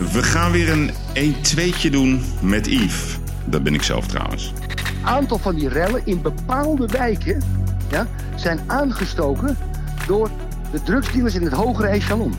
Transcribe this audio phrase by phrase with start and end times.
[0.00, 3.18] We gaan weer een 1-2'tje doen met Yves.
[3.44, 4.52] Dat ben ik zelf trouwens.
[5.00, 7.42] Een aantal van die rellen in bepaalde wijken
[7.90, 9.58] ja, zijn aangestoken
[10.06, 10.30] door
[10.72, 12.34] de drugsdealers in het hogere echelon.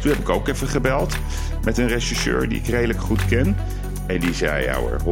[0.00, 1.16] Toen heb ik ook even gebeld
[1.64, 3.56] met een rechercheur die ik redelijk goed ken.
[4.06, 5.02] En die zei, ja hoor, 100%.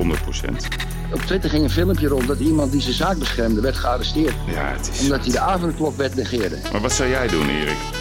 [1.13, 4.35] Op Twitter ging een filmpje rond dat iemand die zijn zaak beschermde werd gearresteerd.
[4.47, 5.01] Ja, het is...
[5.01, 6.59] Omdat hij de avondklokbed negeerde.
[6.73, 7.96] Maar wat zou jij doen, Erik?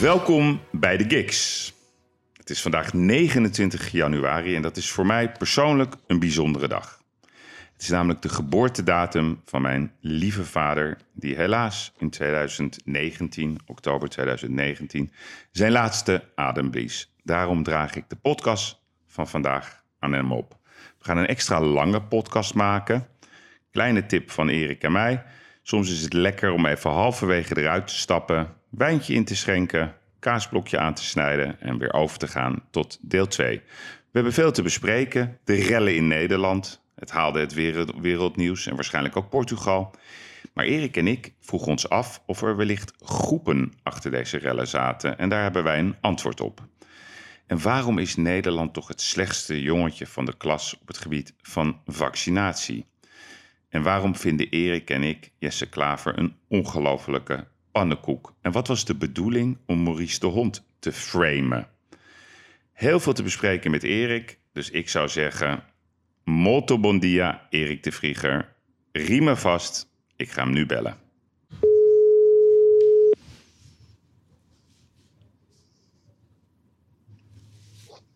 [0.00, 1.72] Welkom bij de Gigs.
[2.32, 7.02] Het is vandaag 29 januari en dat is voor mij persoonlijk een bijzondere dag.
[7.72, 15.12] Het is namelijk de geboortedatum van mijn lieve vader, die helaas in 2019, oktober 2019,
[15.50, 17.14] zijn laatste adem blies.
[17.22, 20.58] Daarom draag ik de podcast van vandaag aan hem op.
[20.98, 23.06] We gaan een extra lange podcast maken.
[23.70, 25.24] Kleine tip van Erik en mij.
[25.62, 30.78] Soms is het lekker om even halverwege eruit te stappen, wijntje in te schenken, kaasblokje
[30.78, 33.56] aan te snijden en weer over te gaan tot deel 2.
[33.56, 35.38] We hebben veel te bespreken.
[35.44, 36.82] De rellen in Nederland.
[36.94, 39.90] Het haalde het wereld- wereldnieuws en waarschijnlijk ook Portugal.
[40.52, 45.18] Maar Erik en ik vroegen ons af of er wellicht groepen achter deze rellen zaten.
[45.18, 46.66] En daar hebben wij een antwoord op.
[47.46, 51.80] En waarom is Nederland toch het slechtste jongetje van de klas op het gebied van
[51.86, 52.86] vaccinatie?
[53.68, 58.32] En waarom vinden Erik en ik Jesse Klaver een ongelofelijke pannenkoek?
[58.40, 61.68] En wat was de bedoeling om Maurice de Hond te framen?
[62.72, 65.64] Heel veel te bespreken met Erik, dus ik zou zeggen...
[66.24, 68.54] Molto bon dia, Erik de Vrieger.
[68.92, 70.96] Riemen vast, ik ga hem nu bellen.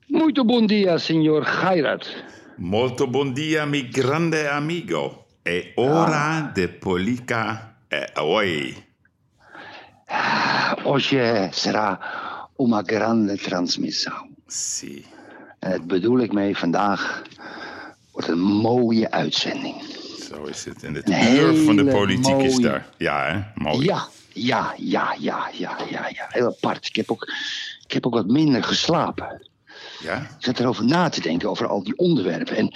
[0.07, 2.25] Muito bom dia, signor Gairat.
[2.57, 5.27] Molto bon dia, mi grande amigo.
[5.43, 8.88] E ora de polica e oi.
[10.85, 11.99] Hoje será
[12.57, 14.29] uma grande transmissão.
[14.47, 15.05] Sì.
[15.59, 17.23] En dat bedoel ik mee vandaag
[18.13, 19.83] wordt een mooie uitzending.
[20.29, 20.83] Zo is het.
[20.83, 22.87] En de kleur van de politiek is daar.
[22.97, 23.63] Ja, hè?
[23.63, 23.87] Mooi.
[23.87, 26.27] Ja, ja, ja, ja, ja, ja, ja.
[26.29, 26.87] Heel apart.
[26.87, 27.33] Ik heb ook,
[27.85, 29.49] ik heb ook wat minder geslapen.
[30.01, 30.17] Ja?
[30.17, 32.57] Ik zat erover na te denken, over al die onderwerpen.
[32.57, 32.75] En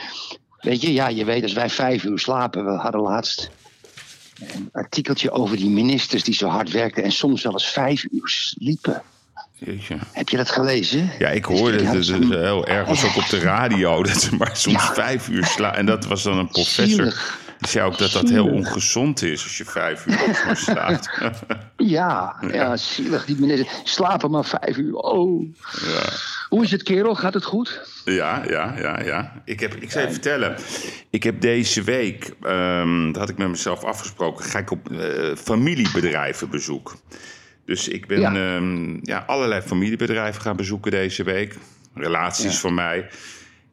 [0.60, 3.50] weet je, ja, je weet, als wij vijf uur slapen, we hadden laatst
[4.54, 9.02] een artikeltje over die ministers die zo hard werkten en soms zelfs vijf uur sliepen.
[9.58, 9.96] Jeetje.
[10.12, 11.10] Heb je dat gelezen?
[11.18, 14.02] Ja, ik hoorde het dus heel ergens ook op de radio.
[14.02, 14.94] Dat ze maar soms Ja.
[14.94, 15.74] vijf uur slaan.
[15.74, 16.86] En dat was dan een professor.
[16.86, 17.38] Zielig.
[17.62, 20.14] Die zei ook dat dat heel ongezond is als je vijf uur
[20.46, 21.10] maar slaapt.
[21.76, 23.24] Ja, ja, zielig.
[23.24, 24.94] Die ministers slapen maar vijf uur.
[24.94, 25.54] Oh.
[25.84, 26.02] ja.
[26.48, 27.14] Hoe is het, kerel?
[27.14, 27.80] Gaat het goed?
[28.04, 29.42] Ja, ja, ja, ja.
[29.44, 30.56] Ik, heb, ik zou je vertellen.
[31.10, 35.36] Ik heb deze week, ehm, dat had ik met mezelf afgesproken, ga ik op eh,
[35.36, 36.96] familiebedrijven bezoek.
[37.64, 38.32] Dus ik ben Ja.
[38.32, 38.60] ja.
[39.02, 41.56] ja, allerlei familiebedrijven gaan bezoeken deze week.
[41.94, 42.58] Relaties Ja.
[42.58, 43.08] van mij.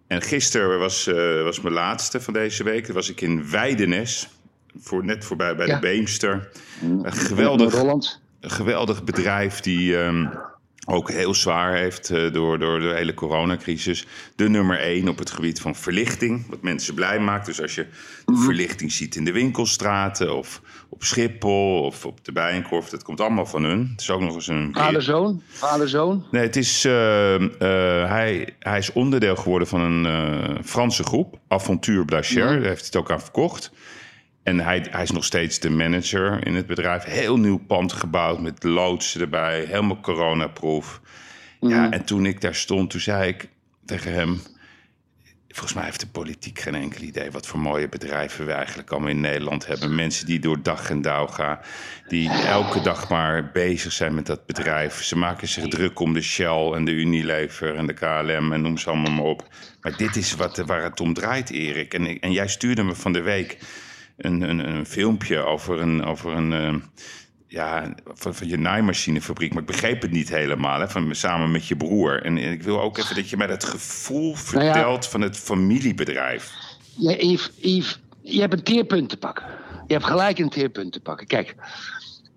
[0.10, 2.88] En gisteren was, eh, was mijn laatste van deze week.
[2.88, 4.28] Was ik in Weidenes,
[4.80, 5.74] voor, net voorbij bij Ja.
[5.76, 6.50] de Beemster.
[6.82, 7.74] Een geweldig,
[8.40, 10.28] een geweldig bedrijf die ehm,
[10.92, 14.08] ook heel zwaar heeft eh, door, door de hele coronacrisis.
[14.36, 17.46] De nummer één op het gebied van verlichting, wat mensen blij maakt.
[17.46, 17.86] Dus als je
[18.26, 23.22] de verlichting ziet in de winkelstraten of op Schiphol of op de Bijenkorf, dat komt
[23.22, 23.90] allemaal van hun.
[23.92, 24.70] Het is ook nog eens een...
[24.74, 25.42] Vader-zoon?
[25.48, 26.26] Vader-zoon?
[26.32, 32.06] Nee, het is, eh, eh, hij, hij is onderdeel geworden van een Franse groep, Aventure
[32.06, 32.46] Blacher.
[32.46, 33.72] Daar heeft hij het ook aan verkocht.
[34.50, 37.04] En hij, hij is nog steeds de manager in het bedrijf.
[37.04, 41.02] Heel nieuw pand gebouwd met loodsen erbij, helemaal coronaproof.
[41.60, 43.50] Ja, en toen ik daar stond, toen zei ik
[43.86, 44.42] tegen hem...
[45.48, 49.10] Volgens mij heeft de politiek geen enkel idee wat voor mooie bedrijven we eigenlijk allemaal
[49.10, 49.96] in Nederland hebben.
[49.96, 51.60] Mensen die door dag en dauw gaan,
[52.08, 55.04] die elke dag maar bezig zijn met dat bedrijf.
[55.04, 58.78] Ze maken zich druk om de Shell en de Unilever en de KLM en noem
[58.78, 59.48] ze allemaal maar op.
[59.82, 61.94] Maar dit is wat, waar het om draait, Erik.
[61.94, 63.58] En, en jij stuurde me van de week
[64.20, 66.76] een, een, een filmpje over een, over een eh,
[67.48, 69.54] ja, van, van je naaimachinefabriek.
[69.54, 72.24] Maar ik begreep het niet helemaal, hè, van, samen met je broer.
[72.24, 74.74] En, ik wil ook even dat je mij dat gevoel Nou ja.
[74.74, 76.54] vertelt van het familiebedrijf.
[76.96, 79.46] Ja, Yves, Yves, je hebt een teerpunt te pakken.
[79.88, 81.28] Je hebt gelijk een teerpunt te pakken.
[81.28, 81.56] Kijk,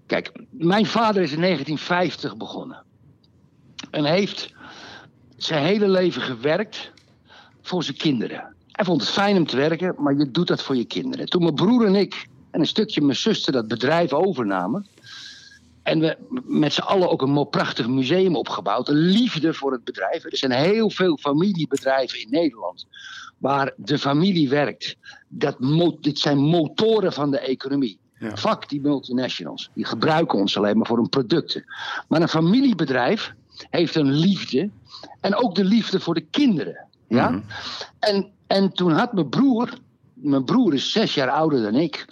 [0.07, 2.83] kijk, mijn vader is in 1950 begonnen.
[3.91, 4.55] En heeft
[5.37, 6.93] zijn hele leven gewerkt
[7.63, 8.52] voor zijn kinderen.
[8.83, 11.27] Hij vond het fijn om te werken, maar je doet dat voor je kinderen.
[11.27, 14.87] Toen mijn broer en ik en een stukje mijn zuster dat bedrijf overnamen...
[15.83, 18.89] En we met z'n allen ook een prachtig museum opgebouwd.
[18.89, 20.25] Een liefde voor het bedrijf.
[20.25, 22.87] Er zijn heel veel familiebedrijven in Nederland
[23.39, 24.97] waar de familie werkt.
[25.29, 25.57] Dat
[26.01, 27.99] dit zijn motoren van de economie.
[28.19, 28.37] Ja.
[28.37, 29.71] Fuck die multinationals.
[29.75, 31.65] Die gebruiken ons alleen maar voor hun producten.
[32.09, 33.35] Maar een familiebedrijf
[33.71, 34.71] heeft een liefde.
[35.21, 36.87] En ook de liefde voor de kinderen.
[37.09, 37.31] Ja?
[37.31, 37.41] Mhm.
[37.99, 39.79] En, en toen had mijn broer,
[40.15, 42.07] mijn broer is zes jaar ouder dan ik.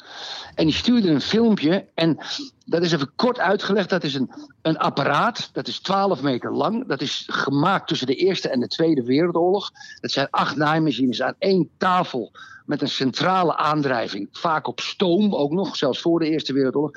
[0.54, 1.88] En die stuurde een filmpje.
[1.94, 2.18] En
[2.64, 3.88] dat is even kort uitgelegd.
[3.88, 4.30] Dat is een,
[4.62, 5.50] een apparaat.
[5.52, 6.86] Dat is 12 meter lang.
[6.86, 9.70] Dat is gemaakt tussen de Eerste en de Tweede Wereldoorlog.
[10.00, 12.32] Dat zijn acht naaimachines aan één tafel.
[12.66, 14.28] Met een centrale aandrijving.
[14.32, 15.76] Vaak op stoom ook nog.
[15.76, 16.92] Zelfs voor de Eerste Wereldoorlog.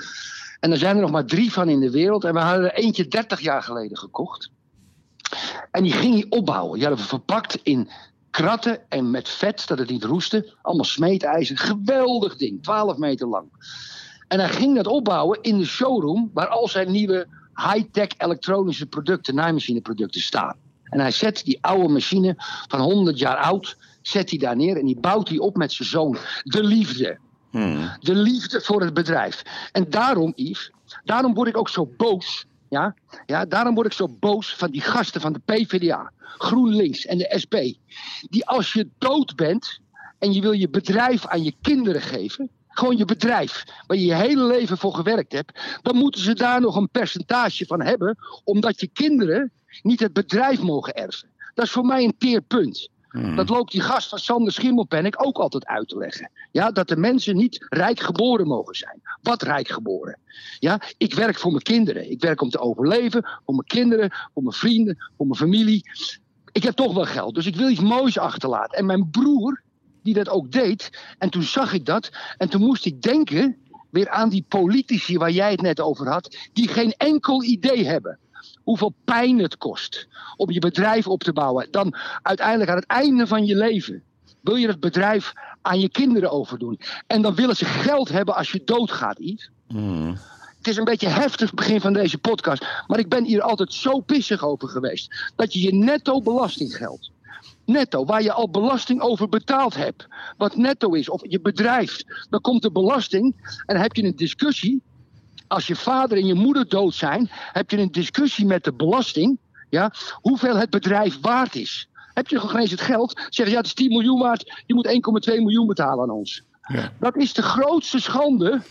[0.60, 2.24] En er zijn er nog maar drie van in de wereld.
[2.24, 4.52] En we hadden er eentje 30 jaar geleden gekocht.
[5.72, 6.74] En die ging hij opbouwen.
[6.74, 7.90] Die hadden we verpakt in
[8.34, 10.54] kratten en met vet, dat het niet roestte.
[10.62, 11.58] Allemaal smeedijzer.
[11.58, 13.48] Geweldig ding, 12 meter lang.
[14.28, 19.36] En hij ging dat opbouwen in de showroom waar al zijn nieuwe high-tech elektronische producten,
[19.36, 20.56] naaimachineproducten staan.
[20.84, 22.36] En hij zet die oude machine
[22.68, 25.90] van 100 jaar oud, zet hij daar neer en die bouwt hij op met zijn
[25.90, 26.18] zoon.
[26.44, 27.18] De liefde.
[27.50, 27.90] Hmm.
[28.00, 29.44] De liefde voor het bedrijf.
[29.72, 30.72] En daarom, Yves,
[31.04, 32.46] daarom word ik ook zo boos.
[32.74, 32.96] Ja?
[33.26, 37.34] Ja, daarom word ik zo boos van die gasten van de PvdA, GroenLinks en de
[37.44, 37.56] SP.
[38.30, 39.80] Die als je dood bent
[40.20, 42.50] en je wil je bedrijf aan je kinderen geven.
[42.68, 45.80] Gewoon je bedrijf, waar je je hele leven voor gewerkt hebt.
[45.82, 48.18] Dan moeten ze daar nog een percentage van hebben.
[48.44, 51.30] Omdat je kinderen niet het bedrijf mogen erven.
[51.54, 52.90] Dat is voor mij een teer punt.
[53.14, 53.36] Hmm.
[53.36, 56.32] Dat loopt die gast van Sander Schimmelpenninck ook altijd uit te leggen.
[56.52, 59.02] Ja, dat de mensen niet rijk geboren mogen zijn.
[59.22, 60.20] Wat rijk geboren?
[60.60, 62.12] Ja, ik werk voor mijn kinderen.
[62.12, 65.84] Ik werk om te overleven, voor mijn kinderen, voor mijn vrienden, voor mijn familie.
[66.52, 68.78] Ik heb toch wel geld, dus ik wil iets moois achterlaten.
[68.78, 69.62] En mijn broer,
[70.04, 73.58] die dat ook deed, en toen zag ik dat, en toen moest ik denken
[73.90, 78.20] weer aan die politici waar jij het net over had, die geen enkel idee hebben
[78.64, 81.68] hoeveel pijn het kost om je bedrijf op te bouwen.
[81.72, 84.04] Dan uiteindelijk aan het einde van je leven
[84.42, 86.80] wil je het bedrijf aan je kinderen overdoen.
[87.08, 89.50] En dan willen ze geld hebben als je doodgaat, Yves.
[89.68, 90.18] Hmm.
[90.58, 92.66] Het is een beetje heftig begin van deze podcast.
[92.88, 95.32] Maar ik ben hier altijd zo pissig over geweest.
[95.36, 97.12] Dat je je netto belastinggeld.
[97.66, 100.08] Netto, waar je al belasting over betaald hebt.
[100.38, 102.02] Wat netto is, of je bedrijf.
[102.30, 103.36] Dan komt de belasting
[103.66, 104.82] en dan heb je een discussie.
[105.54, 109.38] Als je vader en je moeder dood zijn, heb je een discussie met de belasting.
[109.70, 111.88] Ja, hoeveel het bedrijf waard is.
[112.14, 113.22] Heb je nog eens het geld?
[113.30, 114.64] Zeggen ja, het is 10 miljoen waard.
[114.66, 114.88] Je moet
[115.30, 116.44] 1,2 miljoen betalen aan ons.
[116.62, 116.92] Ja.
[117.00, 118.62] Dat is de grootste schande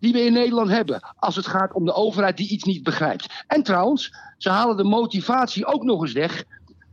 [0.00, 1.00] die we in Nederland hebben.
[1.16, 3.44] Als het gaat om de overheid die iets niet begrijpt.
[3.46, 6.44] En trouwens, ze halen de motivatie ook nog eens weg.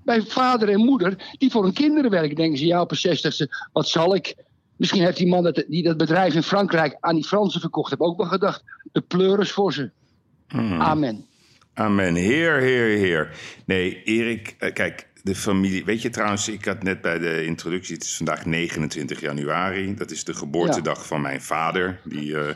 [0.03, 2.35] Bij vader en moeder die voor hun kinderen werken.
[2.35, 4.35] Denken ze, ja, op een zestigste, wat zal ik?
[4.77, 7.89] Misschien heeft die man dat, die dat bedrijf in Frankrijk aan die Fransen verkocht.
[7.89, 9.89] Heb ook wel gedacht, de pleuris voor ze.
[10.47, 10.81] Hmm.
[10.81, 11.25] Amen.
[11.73, 12.15] Amen.
[12.15, 13.29] Heer, heer, heer.
[13.65, 15.85] Nee, Erik, eh, kijk, de familie.
[15.85, 17.95] Weet je trouwens, ik had net bij de introductie.
[17.95, 19.95] Het is vandaag 29 januari.
[19.95, 21.99] Dat is de geboortedag van mijn vader.
[22.03, 22.55] Die eh,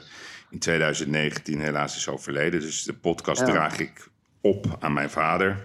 [0.50, 2.60] in 2019 helaas is overleden.
[2.60, 3.46] Dus de podcast Ja.
[3.46, 4.10] draag ik
[4.42, 5.64] op aan mijn vader.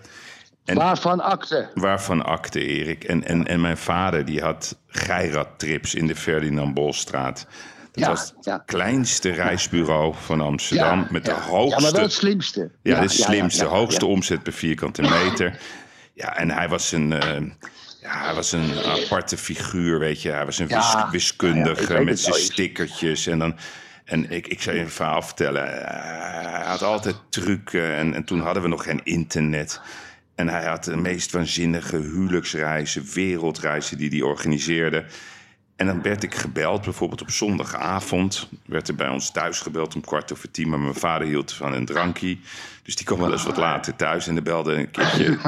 [0.64, 1.70] En- Waarvan akte?
[1.74, 3.04] Waarvan akte, Erik.
[3.04, 7.46] En, en, en mijn vader die had Geirat-trips in de Ferdinand Bolstraat.
[7.92, 8.62] Dat Ja, was het ja.
[8.66, 11.06] kleinste reisbureau van Amsterdam.
[11.10, 11.76] met de hoogste...
[11.76, 12.70] Ja, maar wel het slimste.
[12.82, 15.58] Ja, de slimste, hoogste omzet per vierkante meter.
[16.14, 17.40] Ja, en hij was een, eh,
[18.00, 20.30] ja, hij was een aparte figuur, weet je.
[20.30, 23.26] Hij was een wis- wiskundige met het zijn stickertjes.
[23.26, 23.56] En, dan,
[24.04, 25.86] en ik, ik zou je een verhaal vertellen.
[25.86, 29.80] Eh, Hij had altijd trucken en, en toen hadden we nog geen internet.
[30.34, 35.04] En hij had de meest waanzinnige huwelijksreizen, wereldreizen die hij organiseerde.
[35.76, 38.48] En dan werd ik gebeld, bijvoorbeeld op zondagavond.
[38.66, 40.68] Werd er bij ons thuis gebeld om kwart over tien.
[40.68, 42.38] Maar mijn vader hield van een drankje.
[42.84, 44.26] Dus die kwam wel eens wat later thuis.
[44.26, 45.38] En dan belde een keertje...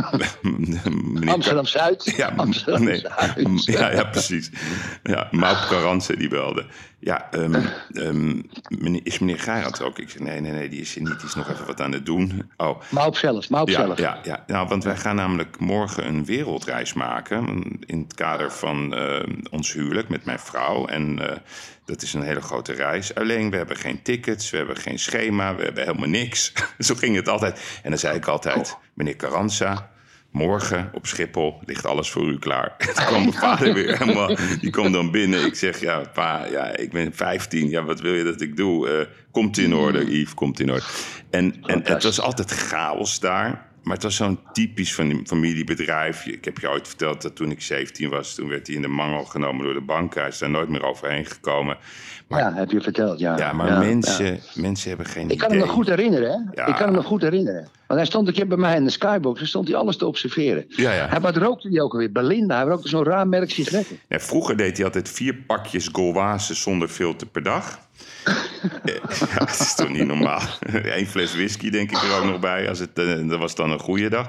[1.32, 2.12] Amsterdam Zuid.
[2.16, 3.00] ja, Amsterdam nee.
[3.00, 3.64] Zuid.
[3.64, 4.50] ja, ja, precies.
[5.02, 6.66] Ja, Maup Carranse die belde.
[6.98, 8.42] Ja, ehm, ehm,
[9.02, 9.98] is meneer Gerard ook?
[9.98, 11.16] Ik zei, nee, nee, nee, die is er niet.
[11.16, 12.50] Die is nog even wat aan het doen.
[12.56, 13.98] Oh, Maar op zelf, maar op ja, zelf.
[13.98, 14.44] ja, ja.
[14.46, 17.62] Nou, want wij gaan namelijk morgen een wereldreis maken.
[17.80, 20.86] In het kader van eh, ons huwelijk met mijn vrouw.
[20.86, 21.36] En eh,
[21.86, 23.14] dat is een hele grote reis.
[23.14, 26.52] Alleen we hebben geen tickets, we hebben geen schema, we hebben helemaal niks.
[26.78, 27.80] Zo ging het altijd.
[27.82, 29.94] En dan zei ik altijd: meneer Carranza.
[30.30, 32.76] Morgen op Schiphol ligt alles voor u klaar.
[32.94, 34.36] Toen kwam mijn vader weer helemaal.
[34.60, 35.46] Die komt dan binnen.
[35.46, 37.68] Ik zeg: Ja, pa, ja, ik ben 15.
[37.68, 38.88] Ja, wat wil je dat ik doe?
[38.88, 40.84] Eh, komt in orde, Yves, komt in orde.
[41.30, 43.65] En, en het was altijd chaos daar.
[43.86, 46.26] Maar het was zo'n typisch van familiebedrijf.
[46.26, 48.88] Ik heb je ooit verteld dat toen ik 17 was, toen werd hij in de
[48.88, 50.14] mangel genomen door de bank.
[50.14, 51.76] Hij is daar nooit meer overheen gekomen.
[52.28, 53.52] Maar, ja, heb je verteld, ja.
[53.52, 54.38] maar Ja, mensen, ja.
[54.54, 55.58] mensen hebben geen Ik kan idee.
[55.58, 56.62] hem nog goed herinneren, hè?
[56.62, 56.66] Ja.
[56.66, 57.68] Ik kan hem nog goed herinneren.
[57.86, 59.38] Want hij stond een keer bij mij in de skybox.
[59.38, 60.64] Daar stond hij alles te observeren.
[60.68, 61.08] Ja, ja.
[61.08, 62.12] Hij, wat rookte hij ook alweer?
[62.12, 62.56] Belinda.
[62.56, 63.98] Hij rookte zo'n raar merk sigaretten.
[64.08, 67.78] Vroeger deed hij altijd vier pakjes Gauloise zonder filter per dag.
[68.84, 69.00] Ja,
[69.38, 70.42] dat is toch niet normaal.
[70.82, 72.68] Eén fles whisky denk ik er ook nog bij.
[72.68, 74.26] Als het, uh, dat was dan een goede dag.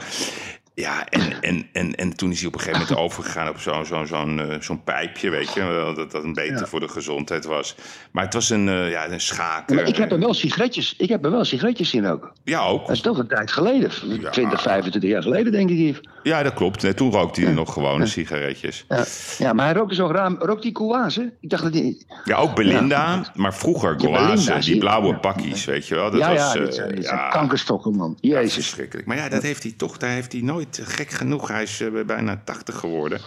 [0.80, 3.86] Ja, en, en, en, en toen is hij op een gegeven moment overgegaan op zo'n
[3.86, 5.94] zo'n zo'n uh, zo'n pijpje, weet je.
[5.96, 6.66] Dat dat een beter ja.
[6.66, 7.76] voor de gezondheid was.
[8.12, 9.76] Maar het was een, uh, ja, een schaker.
[9.76, 12.32] Maar ik heb er wel sigaretjes, ik heb er wel sigaretjes in ook.
[12.44, 12.88] Ja, ook.
[12.88, 13.92] Dat is toch een tijd geleden.
[14.22, 14.30] Ja.
[14.30, 16.02] 20, 25 jaar geleden, denk ik hier.
[16.24, 16.82] Ja, dat klopt.
[16.82, 18.86] Nee, toen rookte hij nog gewone sigaretjes.
[18.88, 19.06] Ja.
[19.38, 20.36] ja, maar hij rookte zo raam.
[20.40, 21.34] Rookt die Kouase?
[21.40, 22.06] Ik dacht dat die...
[22.24, 23.32] Ja, ook Belinda.
[23.36, 26.12] Maar vroeger Kouase, die blauwe pakjes, weet je wel.
[26.12, 28.18] Dat ja, was, ja, zijn kankerstokken, man.
[28.22, 28.54] Jezus.
[28.54, 29.08] verschrikkelijk.
[29.08, 32.06] Maar ja, dat heeft hij toch, daar heeft hij nooit gek genoeg hij is uh,
[32.06, 33.22] bijna 80 geworden.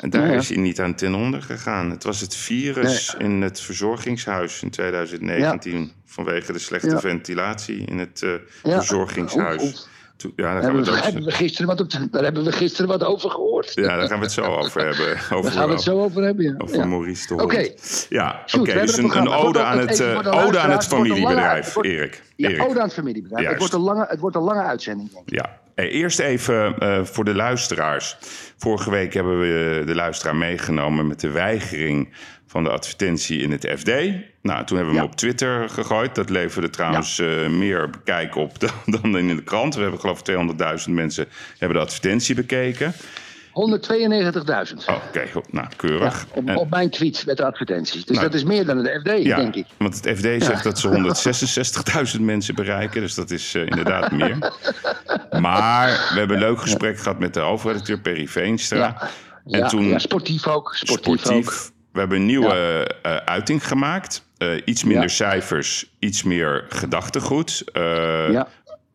[0.00, 0.38] En daar ja, ja.
[0.38, 1.90] is hij niet aan ten onder gegaan.
[1.90, 3.28] Het was het virus nee.
[3.28, 5.80] in het verzorgingshuis in 2019.
[5.80, 5.86] Ja.
[6.04, 9.88] Vanwege de slechte ventilatie in het uh, verzorgingshuis.
[10.16, 12.88] Toen, ja, daar, gaan we, het hebben we gisteren wat op, daar hebben we gisteren
[12.88, 13.74] wat over gehoord.
[13.74, 15.16] Ja, daar gaan we het zo over hebben.
[15.36, 16.54] Over, daar gaan we het zo over hebben, ja.
[16.58, 16.84] Over ja.
[16.84, 17.34] Maurice de.
[17.34, 17.42] Oké.
[17.42, 17.76] Okay.
[18.08, 18.58] Ja, oké.
[18.58, 22.22] Okay, dus een, een ode aan het, ode aan het familiebedrijf, Erik.
[22.36, 22.62] Ja, Erik.
[22.62, 23.48] ode aan het familiebedrijf.
[23.48, 25.34] Het wordt, een lange, het wordt een lange uitzending, denk ik.
[25.34, 25.60] Ja.
[25.78, 28.16] Hey, eerst even uh, voor de luisteraars.
[28.56, 32.08] Vorige week hebben we de luisteraar meegenomen met de weigering
[32.46, 33.86] van de advertentie in het FD.
[34.42, 35.00] Nou, toen hebben we ja.
[35.00, 36.14] hem op Twitter gegooid.
[36.14, 37.24] Dat leverde trouwens ja.
[37.24, 39.74] uh, meer bekijk op dan, dan in de krant.
[39.74, 40.36] We hebben geloof ik
[40.86, 41.26] 200.000 mensen
[41.58, 42.92] hebben de advertentie bekeken.
[43.58, 44.86] 192.000.
[44.86, 45.42] Oh, Oké, okay.
[45.50, 46.26] nou, keurig.
[46.28, 48.04] Ja, op, en, op, mijn tweet met de advertenties.
[48.04, 49.66] Dus nou, dat is meer dan het FD, ja, denk ik.
[49.76, 50.62] Want het FD zegt ja.
[50.62, 53.00] dat ze 166.000 mensen bereiken.
[53.00, 54.52] Dus dat is uh, inderdaad meer.
[55.40, 59.08] Maar we hebben een leuk gesprek gehad met de hoofdredacteur Perry Veenstra.
[59.46, 60.74] En toen, sportief ook.
[60.74, 61.76] Sportief, sportief ook.
[61.92, 64.26] We hebben een nieuwe uh, uiting gemaakt.
[64.38, 67.64] Uh, iets minder cijfers, iets meer gedachtegoed.
[67.72, 68.48] ja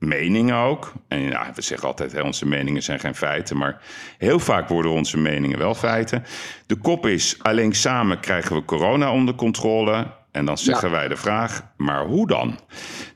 [0.04, 0.94] meningen ook.
[1.08, 3.58] En ja, we zeggen altijd, hè, onze meningen zijn geen feiten.
[3.58, 3.82] Maar
[4.18, 6.26] heel vaak worden onze meningen wel feiten.
[6.68, 10.06] De kop is, alleen samen krijgen we corona onder controle.
[10.34, 10.96] En dan zeggen ja.
[10.96, 12.60] wij de vraag, maar hoe dan?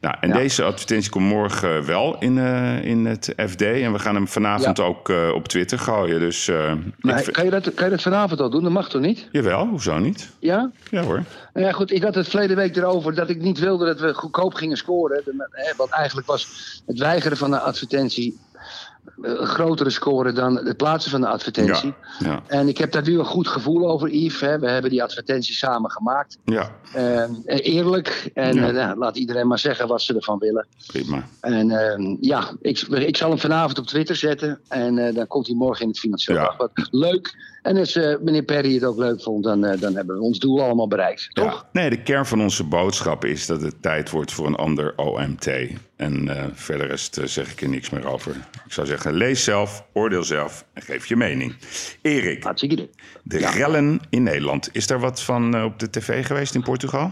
[0.02, 0.36] Nou, en ja.
[0.36, 3.62] deze advertentie komt morgen wel in, uh, in het FD.
[3.62, 4.84] En we gaan hem vanavond ja.
[4.84, 6.20] ook uh, op Twitter gooien.
[6.20, 6.74] Dus, uh,
[7.32, 8.64] kan, je dat, kan je dat vanavond al doen?
[8.64, 9.28] Dat mag toch niet?
[9.32, 10.30] Jawel, hoezo niet?
[10.40, 10.72] Ja?
[10.92, 11.24] Ja hoor.
[11.54, 14.14] Nou ja, goed, ik had het verleden week erover dat ik niet wilde dat we
[14.14, 15.24] goedkoop gingen scoren.
[15.78, 18.40] Want eigenlijk was het weigeren van de advertentie
[19.42, 21.94] grotere score dan het plaatsen van de advertentie.
[22.20, 22.44] Ja, ja.
[22.48, 24.40] En ik heb daar nu een goed gevoel over, Yves.
[24.40, 24.60] Hè.
[24.60, 26.38] We hebben die advertentie samen gemaakt.
[26.46, 26.72] Ja.
[26.96, 28.32] Uh, eerlijk.
[28.34, 30.68] En uh, nou, laat iedereen maar zeggen wat ze ervan willen.
[30.88, 31.24] Prima.
[31.40, 34.60] En uh, ja, ik, ik zal hem vanavond op Twitter zetten.
[34.68, 36.72] En eh, dan komt hij morgen in het Financieel Dagblad.
[36.92, 37.36] Leuk.
[37.68, 40.88] En als meneer Perry het ook leuk vond, dan, dan hebben we ons doel allemaal
[40.88, 41.30] bereikt.
[41.34, 41.66] Toch?
[41.72, 45.48] Nee, de kern van onze boodschap is dat het tijd wordt voor een ander OMT.
[45.96, 48.36] En uh, verder rest uh, zeg ik er niks meer over.
[48.66, 51.56] Ik zou zeggen, lees zelf, oordeel zelf en geef je mening.
[52.02, 52.90] Erik, Hartstikke.
[53.24, 53.50] de ja.
[53.50, 54.70] rellen in Nederland.
[54.72, 57.12] Is daar wat van op de tv geweest in Portugal?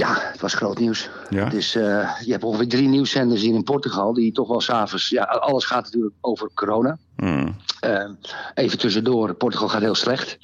[0.00, 1.10] Ja, het was groot nieuws.
[1.30, 1.48] Ja?
[1.48, 4.12] Dus je hebt ongeveer drie nieuwszenders hier in Portugal...
[4.12, 5.08] die toch wel s'avonds...
[5.08, 6.98] Ja, alles gaat natuurlijk over corona.
[7.16, 7.56] Hmm.
[8.54, 10.38] even tussendoor, Portugal gaat heel slecht.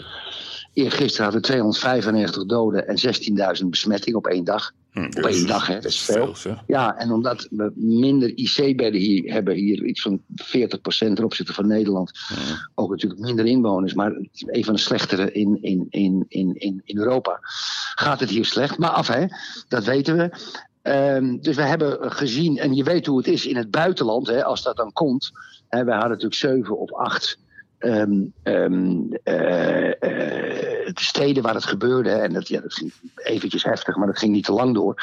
[0.73, 2.97] Eergisteren hadden we 295 doden en
[3.63, 4.73] 16.000 besmettingen op één dag.
[4.97, 5.75] Hm, op één dag, hè?
[5.75, 6.35] dat is veel.
[6.35, 11.53] veel ja, en omdat we minder IC-bedden hier hebben, hier iets van 40% ten opzichte
[11.53, 12.13] van Nederland.
[12.75, 14.13] Ook natuurlijk minder inwoners, maar
[14.47, 17.39] een van de slechtere in, in, in, in, in, in Europa.
[17.95, 18.79] Gaat het hier slecht?
[18.79, 19.27] Maar af, hè?
[19.69, 20.31] dat weten we.
[20.83, 24.45] Um, dus we hebben gezien, en je weet hoe het is in het buitenland, hè,
[24.45, 25.33] als dat dan komt.
[25.69, 27.39] Hè, wij hadden natuurlijk zeven of acht
[27.87, 29.93] Um, um, uh, uh,
[30.93, 34.33] de steden waar het gebeurde, en dat, ja, dat ging eventjes heftig, maar dat ging
[34.33, 35.03] niet te lang door.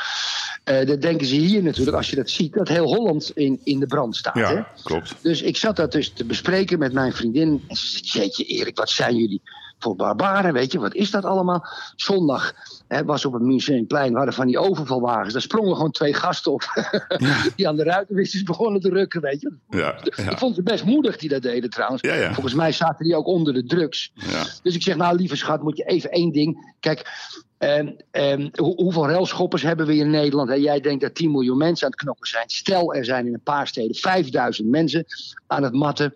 [0.66, 3.80] Uh, dan denken ze hier natuurlijk, als je dat ziet, dat heel Holland in, in
[3.80, 4.36] de brand staat.
[4.36, 4.62] Ja, hè?
[4.84, 5.16] klopt.
[5.22, 7.64] Dus ik zat dat dus te bespreken met mijn vriendin.
[7.68, 9.42] En ze zei: Jeetje, Erik, wat zijn jullie
[9.84, 10.54] voor barbaren?
[10.54, 11.68] Weet je, wat is dat allemaal?
[11.96, 12.54] Zondag
[12.88, 15.34] hè, was op het Museumplein, waren van die overvalwagens.
[15.34, 16.64] Daar sprongen gewoon twee gasten op.
[17.56, 19.54] Die aan de ruitenwissers begonnen te rukken, weet je.
[19.70, 20.32] Ja, ja.
[20.32, 22.02] Ik vond het best moedig die dat deden trouwens.
[22.02, 22.34] Ja.
[22.34, 24.12] Volgens mij zaten die ook onder de drugs.
[24.14, 24.44] Ja.
[24.64, 26.76] Dus ik zeg, nou lieve schat, moet je even één ding.
[26.80, 27.12] Kijk,
[27.60, 30.50] um, um, hoe, hoeveel relschoppers hebben we in Nederland?
[30.50, 30.56] Hè?
[30.56, 32.50] Jij denkt dat 10 miljoen mensen aan het knokken zijn.
[32.50, 35.06] Stel, er zijn in een paar steden 5000 mensen
[35.48, 36.16] aan het matten.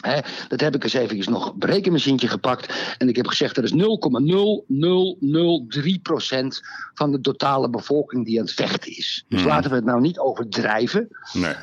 [0.00, 2.94] He, dat heb ik eens eventjes nog een berekenmachientje gepakt.
[2.98, 3.76] En ik heb gezegd dat is 0,0003%
[6.94, 9.24] van de totale bevolking die aan het vechten is.
[9.28, 9.48] Dus Hmm.
[9.48, 11.08] laten we het nou niet overdrijven.
[11.32, 11.54] Nee.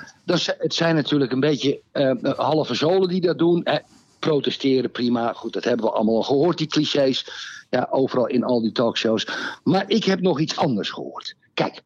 [0.57, 3.63] Het zijn natuurlijk een beetje uh, halve zolen die dat doen.
[3.63, 3.77] Eh,
[4.19, 5.33] protesteren, prima.
[5.33, 7.25] Goed, dat hebben we allemaal al gehoord, die clichés.
[7.69, 9.27] Ja, overal in al die talkshows.
[9.63, 11.35] Maar ik heb nog iets anders gehoord.
[11.53, 11.81] Kijk,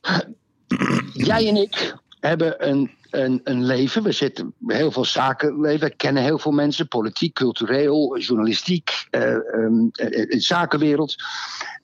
[1.12, 1.94] jij en ik
[2.28, 4.02] hebben een, een, een leven.
[4.02, 5.88] We zitten heel veel zakenleven.
[5.88, 6.88] We kennen heel veel mensen.
[6.88, 9.22] Politiek, cultureel, journalistiek, uh,
[9.54, 11.16] um, uh, zakenwereld.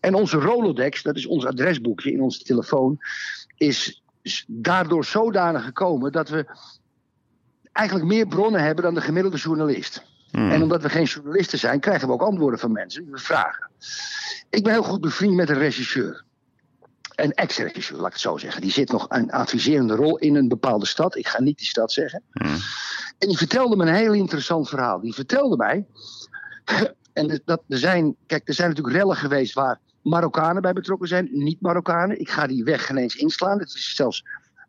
[0.00, 2.98] En onze Rolodex, dat is ons adresboekje in onze telefoon,
[3.56, 4.02] is
[4.46, 6.46] daardoor zodanig gekomen dat we
[7.72, 10.02] eigenlijk meer bronnen hebben dan de gemiddelde journalist.
[10.30, 10.50] Hmm.
[10.50, 13.70] En omdat we geen journalisten zijn, krijgen we ook antwoorden van mensen die we vragen.
[14.50, 16.24] Ik ben heel goed bevriend met een regisseur.
[17.18, 18.60] Een ex-regisseur, laat ik het zo zeggen.
[18.60, 21.16] Die zit nog een adviserende rol in een bepaalde stad.
[21.16, 22.22] Ik ga niet die stad zeggen.
[22.32, 22.56] Hmm.
[23.18, 25.00] En die vertelde me een heel interessant verhaal.
[25.00, 25.86] Die vertelde mij.
[27.12, 31.28] En dat, er zijn, kijk, er zijn natuurlijk rellen geweest waar Marokkanen bij betrokken zijn,
[31.32, 32.20] niet-Marokkanen.
[32.20, 33.58] Ik ga die weg geen eens inslaan.
[33.58, 34.24] Het is zelfs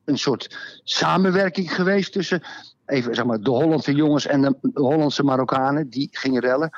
[0.06, 2.44] een soort samenwerking geweest tussen
[2.90, 5.90] even zeg maar, de Hollandse jongens en de Hollandse Marokkanen.
[5.90, 6.70] Die gingen rellen.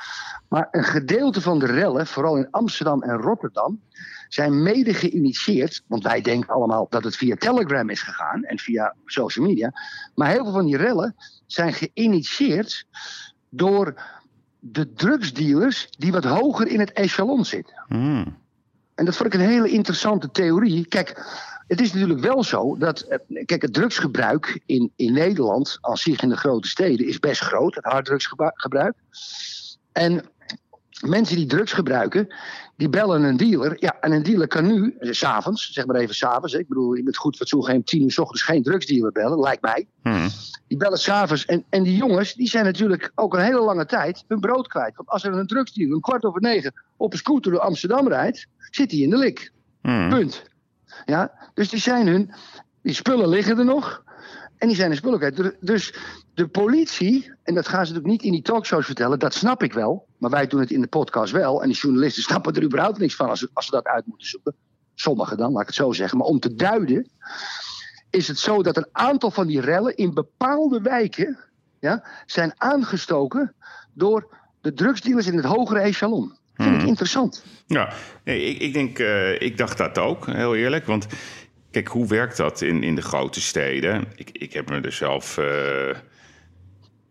[0.48, 3.80] Maar een gedeelte van de rellen, vooral in Amsterdam en Rotterdam,
[4.28, 5.82] zijn mede geïnitieerd.
[5.86, 9.72] Want wij denken allemaal dat het via Telegram is gegaan en via social media.
[10.14, 11.14] Maar heel veel van die rellen
[11.46, 12.86] zijn geïnitieerd
[13.48, 14.02] door
[14.58, 17.84] de drugsdealers die wat hoger in het echelon zitten.
[17.86, 18.40] Hmm.
[18.94, 20.86] En dat vond ik een hele interessante theorie.
[20.86, 21.24] Kijk,
[21.66, 23.00] het is natuurlijk wel zo dat.
[23.00, 27.40] Eh, kijk, het drugsgebruik in, in Nederland, als zich in de grote steden, is best
[27.40, 27.74] groot.
[27.74, 28.94] Het harddrugsgebruik.
[29.92, 30.24] En
[31.00, 32.34] mensen die drugs gebruiken,
[32.76, 33.76] die bellen een dealer.
[33.78, 36.54] Ja, en een dealer kan nu, eh, s'avonds, zeg maar even s'avonds.
[36.54, 39.62] Ik bedoel, je bent goed fatsoen geen tien uur s ochtends geen drugsdealer bellen, lijkt
[39.62, 39.86] mij.
[40.02, 40.28] Hmm.
[40.68, 41.44] Die bellen s'avonds.
[41.44, 44.96] En, en die jongens, die zijn natuurlijk ook een hele lange tijd hun brood kwijt.
[44.96, 48.46] Want als er een drugsdealer een kwart over negen op een scooter door Amsterdam rijdt,
[48.70, 49.52] zit hij in de lik.
[49.80, 50.08] Hmm.
[50.08, 50.50] Punt.
[51.04, 52.32] Ja, dus die zijn hun,
[52.82, 54.02] die spullen liggen er nog.
[54.58, 55.56] En die zijn in spullen kwijt.
[55.60, 55.94] Dus
[56.34, 59.72] de politie, en dat gaan ze natuurlijk niet in die talkshows vertellen, dat snap ik
[59.72, 60.06] wel.
[60.18, 61.62] Maar wij doen het in de podcast wel.
[61.62, 64.28] En die journalisten snappen er überhaupt niks van als, ze, als ze dat uit moeten
[64.28, 64.54] zoeken.
[64.94, 66.18] Sommigen dan, laat ik het zo zeggen.
[66.18, 67.10] Maar om te duiden,
[68.10, 71.38] is het zo dat een aantal van die rellen in bepaalde wijken
[71.78, 73.54] ja, zijn aangestoken
[73.92, 76.36] door de drugsdealers in het hogere echelon.
[76.62, 76.88] Vind ik hmm.
[76.88, 77.44] interessant.
[77.66, 77.92] Ja,
[78.24, 80.86] nee, ik, ik denk, uh, ik dacht dat ook, heel eerlijk.
[80.86, 81.06] Want
[81.70, 84.04] kijk, hoe werkt dat in, in de grote steden?
[84.16, 85.38] Ik, ik heb me er zelf.
[85.38, 85.44] Uh,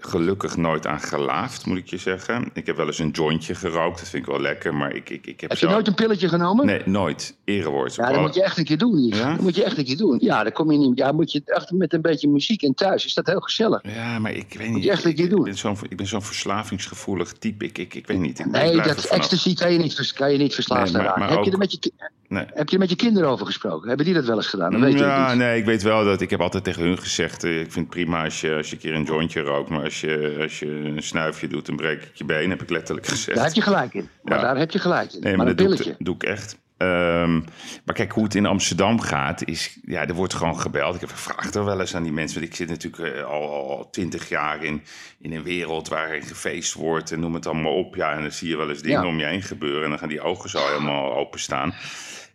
[0.01, 2.49] gelukkig nooit aan gelaafd, moet ik je zeggen.
[2.53, 5.25] Ik heb wel eens een jointje gerookt, dat vind ik wel lekker, maar ik, ik,
[5.27, 6.65] ik heb Heb je nooit een pilletje genomen?
[6.65, 7.35] Nee, nooit.
[7.45, 7.95] Erewoord.
[7.95, 9.31] Ja, dat moet je echt een keer doen, Ja?
[9.31, 10.17] Dat moet je echt een keer doen.
[10.21, 10.97] Ja, dan kom je niet...
[10.97, 13.05] Ja, moet je echt met een beetje muziek en thuis.
[13.05, 13.79] Is dat heel gezellig.
[13.83, 14.71] Ja, maar ik weet niet...
[14.71, 15.39] Moet je echt een keer doen.
[15.39, 17.65] Ik ben zo'n, zo'n verslavingsgevoelig type.
[17.65, 18.45] Ik, ik, ik weet niet.
[18.45, 21.57] nee, dat ecstasy kan je niet, kan je niet verslaafd nee, maar, heb, je er
[21.57, 21.91] met je,
[22.27, 22.45] nee.
[22.53, 23.87] heb je er met je kinderen over gesproken?
[23.87, 24.71] Hebben die dat wel eens gedaan?
[24.71, 26.21] Dan weet ja, je nee, ik weet wel dat...
[26.21, 27.43] Ik heb altijd tegen hun gezegd...
[27.43, 29.90] Eh, ik vind het prima als je, als je een keer een jointje rookt, maar
[29.91, 30.37] als je...
[30.41, 33.37] Als je een snuifje doet, dan breek ik je been, heb ik letterlijk gezegd.
[33.37, 34.09] Daar heb je gelijk in.
[34.23, 35.21] Maar daar heb je gelijk in.
[35.21, 36.57] Nee, maar, dat doe ik, doe ik, echt.
[36.77, 37.45] Um,
[37.85, 39.79] maar kijk, hoe het in Amsterdam gaat, is...
[39.85, 40.95] Ja, er wordt gewoon gebeld.
[40.95, 42.39] Ik heb gevraagd er wel eens aan die mensen.
[42.39, 44.83] Want ik zit natuurlijk uh, al twintig jaar in,
[45.19, 47.11] in een wereld waarin gefeest wordt...
[47.11, 47.95] en noem het allemaal op.
[47.95, 49.83] Ja, en dan zie je wel eens dingen om je heen gebeuren...
[49.83, 51.73] en dan gaan die ogen zo helemaal openstaan.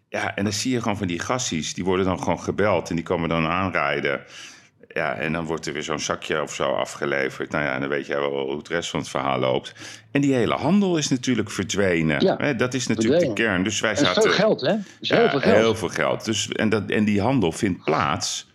[0.09, 1.75] Ja, en dan zie je gewoon van die gassies...
[1.75, 4.21] die worden dan gewoon gebeld en die komen dan aanrijden...
[4.97, 7.51] Ja, en dan wordt er weer zo'n zakje of zo afgeleverd.
[7.51, 9.73] Nou ja, dan weet jij wel hoe het rest van het verhaal loopt.
[10.11, 12.21] En die hele handel is natuurlijk verdwenen.
[12.21, 13.63] Ja, dat is natuurlijk de kern.
[13.63, 14.23] Dus wij zaten.
[14.23, 14.75] Veel geld, hè?
[15.01, 15.57] Is heel veel geld.
[15.57, 16.25] Heel veel geld.
[16.25, 18.47] Dus, en, dat, en die handel vindt plaats.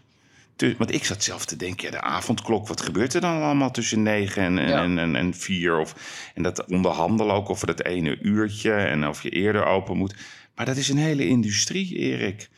[0.77, 4.03] want ik zat zelf te denken, ja, de avondklok, wat gebeurt er dan allemaal tussen
[4.03, 5.79] negen en, en, en, en, vier?
[5.79, 5.95] Of,
[6.35, 10.15] en dat onderhandelen ook over dat ene uurtje en of je eerder open moet.
[10.55, 12.49] Maar dat is een hele industrie, Erik.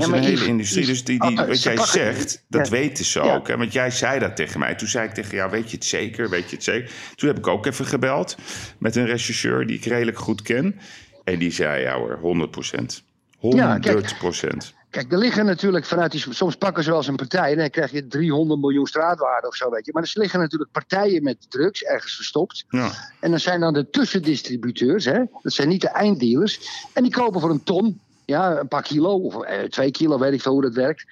[0.00, 0.86] Dat is een hele industrie.
[0.86, 3.48] Dus die, die, oh, wat jij zegt, dat weten ze ook.
[3.48, 3.56] Hè?
[3.56, 4.74] Want jij zei dat tegen mij.
[4.74, 6.30] Toen zei ik tegen jou, weet je het zeker?
[6.30, 6.90] Weet je het zeker?
[7.14, 8.36] Toen heb ik ook even gebeld
[8.78, 10.80] met een rechercheur die ik redelijk goed ken.
[11.24, 13.02] En die zei, ja hoor, 100 procent.
[13.38, 14.74] 100 procent.
[14.90, 16.24] Kijk, er liggen natuurlijk vanuit die.
[16.30, 19.54] Soms pakken ze wel eens een partij en dan krijg je 300 miljoen straatwaarde of
[19.54, 19.92] zo, weet je.
[19.92, 22.64] Maar er liggen natuurlijk partijen met drugs ergens verstopt.
[22.68, 22.90] Ja.
[23.20, 25.18] En dan zijn dan de tussendistributeurs, hè?
[25.42, 26.60] dat zijn niet de einddealers.
[26.92, 30.32] En die kopen voor een ton ja, een paar kilo of eh, twee kilo, weet
[30.32, 31.04] ik veel hoe dat werkt.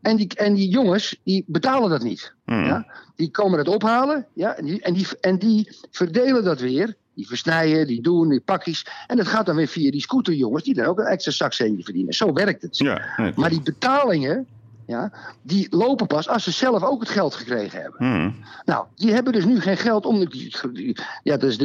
[0.00, 2.34] En die, en die jongens, die betalen dat niet.
[2.44, 2.64] Hmm.
[2.64, 2.86] Ja?
[3.16, 4.56] Die komen het ophalen ja?
[4.56, 6.96] en, die, en, die, en die verdelen dat weer.
[7.14, 8.86] Die versnijden, die doen, die pakjes.
[9.06, 12.12] En dat gaat dan weer via die scooterjongens, die dan ook een extra zakcentje verdienen.
[12.12, 12.78] Zo werkt het.
[12.78, 14.46] Ja, maar die betalingen,
[14.88, 18.06] ja, die lopen pas als ze zelf ook het geld gekregen hebben.
[18.06, 18.34] Hmm.
[18.64, 20.28] Nou, die hebben dus nu geen geld om.
[20.28, 21.58] Die, ja, dus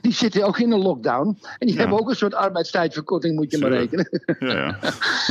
[0.00, 1.38] die zitten ook in een lockdown.
[1.58, 4.08] En die hebben ook een soort arbeidstijdverkorting, moet je maar rekenen.
[4.38, 4.78] Ja,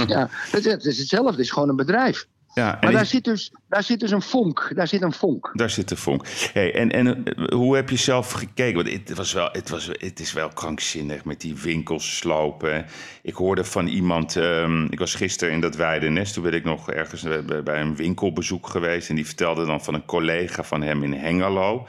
[0.07, 0.29] ja.
[0.57, 2.27] is, het is hetzelfde, het is gewoon een bedrijf.
[2.59, 4.71] Ja, Maar daar is- zit, dus, daar zit dus een vonk.
[4.75, 5.51] Daar zit een vonk.
[5.53, 6.25] Daar zit de vonk.
[6.53, 8.83] Hey, en, en eh, hoe heb je zelf gekeken?
[8.83, 12.85] Want het, was wel, het, was, het is wel krankzinnig met die winkels slopen.
[13.21, 16.33] Ik hoorde van iemand, ehm, ik was gisteren in dat Weidenest.
[16.33, 19.09] Toen ben ik nog ergens bij, bij een winkelbezoek geweest.
[19.09, 21.87] En die vertelde dan van een collega van hem in Hengelo.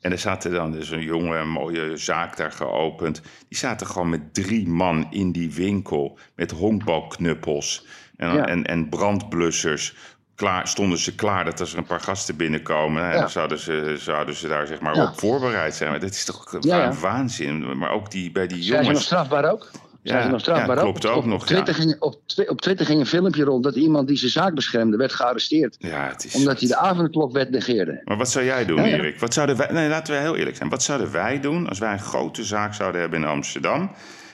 [0.00, 3.22] En er zaten dan dus een jonge, mooie zaak daar geopend.
[3.48, 6.18] Die zaten gewoon met drie man in die winkel.
[6.36, 8.46] Met honkbalknuppels en, Ja.
[8.46, 9.94] en, en brandblussers.
[10.34, 13.04] Klaar, stonden ze klaar dat als er een paar gasten binnenkomen...
[13.04, 13.20] hè, Ja.
[13.20, 15.02] dan zouden ze, zouden ze daar zeg maar Ja.
[15.04, 15.90] op voorbereid zijn.
[15.90, 17.78] Maar dat is toch wa- waanzin.
[17.78, 19.04] Maar ook die, bij die Zijn ze nog jongens...
[19.04, 19.70] strafbaar ook?
[20.02, 21.80] Zijn Ja, ze nog strafbaar ja, klopt ook op, nog, Op Twitter, ja.
[21.80, 25.12] ging, op, op Twitter ging een filmpje rond dat iemand die zijn zaak beschermde werd
[25.12, 25.76] gearresteerd.
[25.78, 26.34] Ja, het is...
[26.34, 28.02] Omdat hij de avondklok negeerde.
[28.04, 28.84] Maar wat zou jij doen, ja.
[28.84, 29.20] Erik?
[29.20, 30.68] Wat zouden wij, nee, laten we heel eerlijk zijn.
[30.68, 33.90] Wat zouden wij doen als wij een grote zaak zouden hebben in Amsterdam...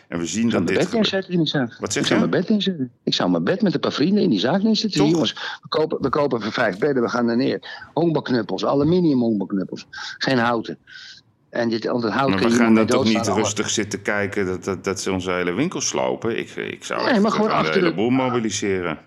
[0.09, 1.77] en we zien Ik zou mijn dit bed inzetten in die zaak.
[1.79, 2.27] Wat zeg ik zou je?
[2.29, 2.90] mijn bed inzetten.
[3.05, 5.07] Ik zou mijn bed met een paar vrienden in die zaak inzetten.
[5.09, 7.87] Jongens, we kopen, we kopen voor vijf bedden, we gaan er neer.
[7.94, 9.87] Honkbalknuppels, aluminium honkbalknuppels.
[10.18, 10.79] Geen houten.
[11.51, 14.85] En dit, hout Maar we gaan dan toch niet alle- rustig zitten kijken dat, dat,
[14.85, 16.38] dat ze onze hele winkel slopen?
[16.38, 18.99] Ik, ik zou Nee, echt maar gewoon de achter hele de- boel mobiliseren.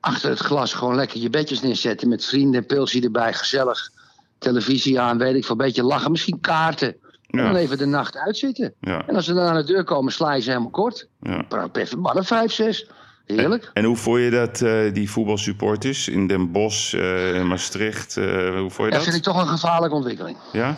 [0.00, 3.90] achter het glas gewoon lekker je bedjes neerzetten met vrienden, pilsje erbij, gezellig.
[4.38, 6.96] Televisie aan, weet ik veel, een beetje lachen, misschien kaarten.
[7.36, 7.42] Ja.
[7.44, 8.74] dan even de nacht uitzitten.
[8.80, 11.08] Ja, En als ze dan aan de deur komen, sla je ze helemaal kort.
[11.20, 11.44] ja.
[11.72, 12.88] Even mannen, vijf, zes.
[13.24, 13.70] Heerlijk.
[13.72, 18.16] En hoe vond je dat, eh, die voetbalsupporters in Den Bosch, eh, in Maastricht?
[18.16, 19.02] eh, hoe vond je Dat dat?
[19.02, 20.36] vind ik toch een gevaarlijke ontwikkeling.
[20.52, 20.76] Ja?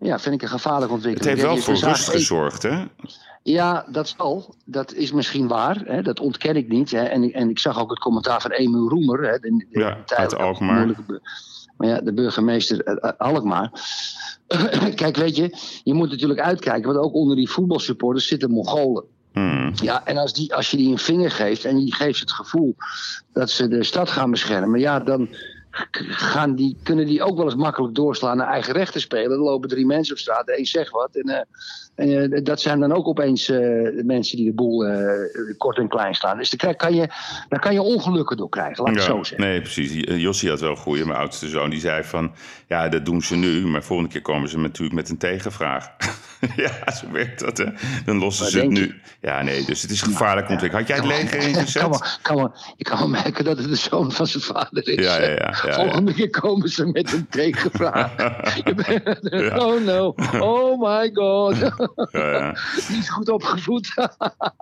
[0.00, 1.40] Ja, vind ik een gevaarlijke Het ontwikkeling.
[1.40, 2.84] heeft wel voor rust gezorgd, hè?
[3.42, 4.54] Ja, dat zal.
[4.64, 5.82] Dat is misschien waar.
[5.84, 6.02] Hè?
[6.02, 6.90] Dat ontken ik niet.
[6.90, 7.02] Hè?
[7.02, 9.22] En, ik- en ik zag ook het commentaar van Emu Roemer.
[9.22, 9.38] Hè?
[9.38, 10.74] De, de, Ja, de uit Alkmaar.
[10.74, 11.20] moeilijke
[11.76, 13.70] Maar ja, de burgemeester eh, eh, Alkmaar.
[14.94, 15.50] Kijk, weet je,
[15.84, 16.92] je moet natuurlijk uitkijken.
[16.92, 19.04] Want ook onder die voetbalsupporters zitten Mongolen.
[19.32, 19.72] Hmm.
[19.74, 22.76] Ja, en als, die, als je die een vinger geeft en je geeft het gevoel
[23.32, 25.28] dat ze de stad gaan beschermen, ja, dan
[25.90, 29.30] gaan die, kunnen die ook wel eens makkelijk doorslaan naar eigen rechten spelen.
[29.30, 31.16] Er lopen drie mensen op straat, een zegt wat.
[31.16, 31.44] En, eh,
[31.94, 33.58] en eh, dat zijn dan ook opeens eh,
[34.04, 34.86] mensen die de boel
[35.58, 36.38] kort en klein slaan.
[36.38, 37.08] Dus daar kan je,
[37.48, 39.48] daar kan je ongelukken door krijgen, laat ik het zo zeggen.
[39.48, 40.20] nee, precies.
[40.20, 41.70] Jossie had wel goeie, mijn oudste zoon.
[41.70, 42.32] Die zei van,
[42.68, 43.66] ja, dat doen ze nu.
[43.66, 45.90] Maar volgende keer komen ze natuurlijk met een tegenvraag.
[46.56, 47.66] ja, zo werkt dat, hè.
[48.04, 49.00] Dan lossen ze het nu.
[49.20, 50.80] Ja, nee, dus het is gevaarlijk ontwikkeld.
[50.80, 51.82] Had jij het leger kan ingezet?
[51.82, 55.04] wel, kan wel, je kan wel merken dat het de zoon van zijn vader is.
[55.04, 55.74] Ja, ja, ja, ja, ja.
[55.74, 58.12] Volgende keer komen ze met een tegenvraag.
[59.54, 61.56] Oh no, oh my god.
[61.56, 62.56] Ja, ja,
[62.92, 63.92] Niet goed opgevoed.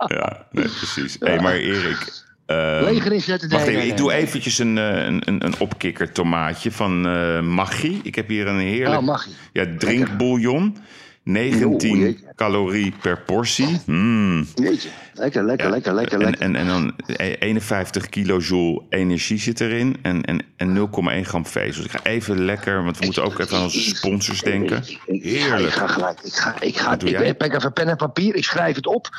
[0.07, 1.17] ja nee, precies.
[1.19, 2.23] Hé, hey, maar Erik...
[2.45, 3.49] ehm, Leger inzetten.
[3.49, 7.07] Wacht nee, even, nee, ik doe eventjes een, eh, een, een, een opkikker tomaatje van
[7.07, 7.99] eh Maggi.
[8.03, 9.17] Ik heb hier een heerlijk Oh,
[9.53, 10.77] ja, drinkbouillon.
[11.23, 12.33] 19 Oeh, jeetje.
[12.35, 13.79] calorie per portie.
[13.85, 14.47] Mm.
[14.55, 16.41] Jeetje, lekker, lekker, Ja, lekker, lekker, en, lekker.
[16.41, 21.83] En, en dan e- 51 kilojoule energie zit erin en, en, en 0,1 gram vezel.
[21.83, 24.83] Dus ik ga even lekker, want we moeten ook even aan onze sponsors denken.
[25.05, 25.63] Heerlijk.
[25.63, 26.19] Ik ga gelijk.
[26.23, 28.35] Ik ga, ik ga, ik, even pen en papier.
[28.35, 29.09] Ik schrijf het op.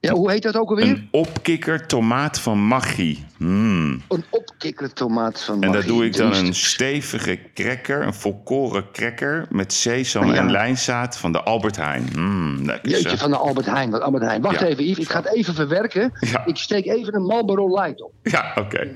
[0.00, 0.86] Ja, hoe heet dat ook alweer?
[0.86, 3.24] Een opkikker tomaat van Maggi.
[3.38, 4.02] Mm.
[4.08, 5.86] Een opkikker tomaat van En daar Maggi.
[5.88, 10.34] doe ik dan een stevige cracker, een volkoren cracker met sesam Ja.
[10.34, 12.08] en lijnzaad van de Albert Heijn.
[12.16, 13.90] Mm, lekker Jeetje, van de Albert Heijn.
[13.90, 14.42] Wat Albert Heijn.
[14.42, 14.66] Wacht Ja.
[14.66, 14.98] even, Yves.
[15.04, 16.12] Ik ga het even verwerken.
[16.20, 16.46] Ja.
[16.46, 18.12] Ik steek even een Marlboro Light op.
[18.22, 18.88] Ja, oké.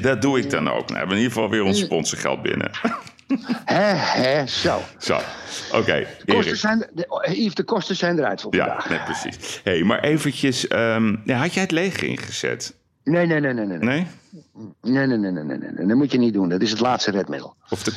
[0.00, 0.74] Dat doe ik dan ook.
[0.74, 2.70] Nou, we hebben in ieder geval weer ons sponsorgeld binnen.
[3.64, 4.80] Hè, hè, zo.
[4.98, 5.18] Zo,
[5.72, 6.06] oké.
[6.26, 6.54] Kosten Erik.
[6.54, 8.88] zijn, de, oh, Yves, de kosten zijn eruit voor Ja, vandaag.
[8.88, 9.60] nee, precies.
[9.64, 10.66] hey, maar eventjes,
[11.24, 12.74] ja, had jij het leger ingezet?
[13.04, 13.78] Nee, nee, nee, nee, nee.
[13.78, 14.06] Nee,
[14.82, 15.06] Nee?
[15.06, 15.86] nee, nee, nee, nee, nee.
[15.86, 16.48] Dat moet je niet doen.
[16.48, 17.54] Dat is het laatste redmiddel.
[17.68, 17.90] Of de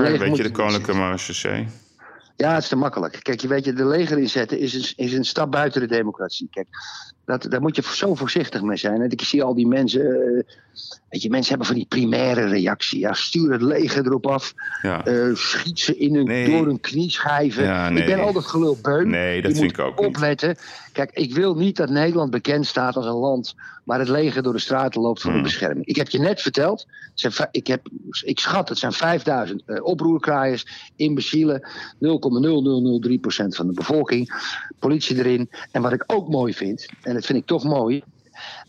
[0.00, 1.66] Leger weet je, de Koninklijke Marechaussee?
[2.36, 3.18] Ja, het is te makkelijk.
[3.22, 6.48] Kijk, je weet je, de leger inzetten is een, is een stap buiten de democratie.
[6.50, 6.66] Kijk,
[7.24, 9.02] dat, daar moet je zo voorzichtig mee zijn.
[9.02, 10.00] En ik zie al die mensen.
[10.00, 10.44] eh,
[11.08, 12.98] weet je, mensen hebben van die primaire reactie.
[12.98, 14.54] Ja, stuur het leger erop af.
[14.82, 15.04] Ja.
[15.04, 16.50] eh, schiet ze in hun, Nee.
[16.50, 17.64] door hun knieschijven.
[17.64, 18.02] Ja, nee.
[18.02, 19.08] Ik ben altijd gelul beun.
[19.10, 20.06] Nee, dat je vind moet ik ook niet.
[20.16, 20.56] opletten.
[20.92, 24.52] Kijk, ik wil niet dat Nederland bekend staat als een land waar het leger door
[24.52, 25.38] de straten loopt voor Hmm.
[25.42, 25.86] de bescherming.
[25.86, 27.88] Ik heb je net verteld, zijn ik, heb,
[28.24, 30.66] ik schat het zijn 5000 eh, oproerkraaiers,
[30.96, 31.68] imbecielen,
[31.98, 34.32] 0,0003% van de bevolking,
[34.78, 35.50] politie erin.
[35.70, 38.02] En wat ik ook mooi vind, en dat vind ik toch mooi,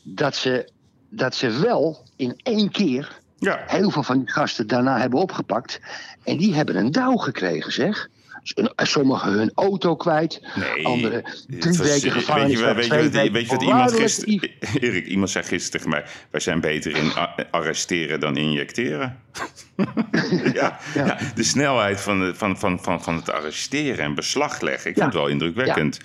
[0.03, 0.69] dat ze,
[1.09, 3.63] dat ze wel in één keer Ja.
[3.67, 5.79] heel veel van die gasten daarna hebben opgepakt.
[6.23, 8.07] En die hebben een douw gekregen, zeg.
[8.75, 10.41] Sommigen hun auto kwijt.
[10.55, 10.85] Nee.
[10.85, 12.59] Anderen drie was- weken gevangenis.
[12.59, 14.49] Weet je, weet, je, wat- weken weet je wat iemand gisteren...
[14.79, 16.03] Erik, iemand zei gisteren tegen mij...
[16.31, 17.11] wij zijn beter in
[17.51, 19.19] arresteren dan injecteren.
[20.53, 21.17] ja, ja.
[21.35, 24.89] de snelheid van, de- van, van, van, van het arresteren en beslag leggen.
[24.89, 25.01] Ik Ja.
[25.01, 25.99] vind het wel indrukwekkend.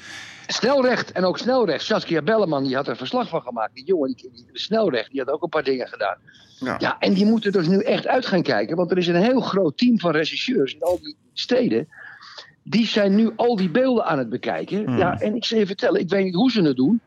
[0.47, 1.85] Snelrecht en ook snelrecht.
[1.85, 3.75] Saskia Belleman die had er verslag van gemaakt.
[3.75, 6.17] Die jongen, die, die, snelrecht, die had ook een paar dingen gedaan.
[6.59, 6.77] Ja.
[6.79, 8.77] ja, en die moeten dus nu echt uit gaan kijken.
[8.77, 11.89] Want er is een heel groot team van regisseurs in al die steden.
[12.63, 14.85] Die zijn nu al die beelden aan het bekijken.
[14.85, 14.99] Hmm.
[14.99, 17.01] Ja, en ik zal je vertellen, ik weet niet hoe ze het doen.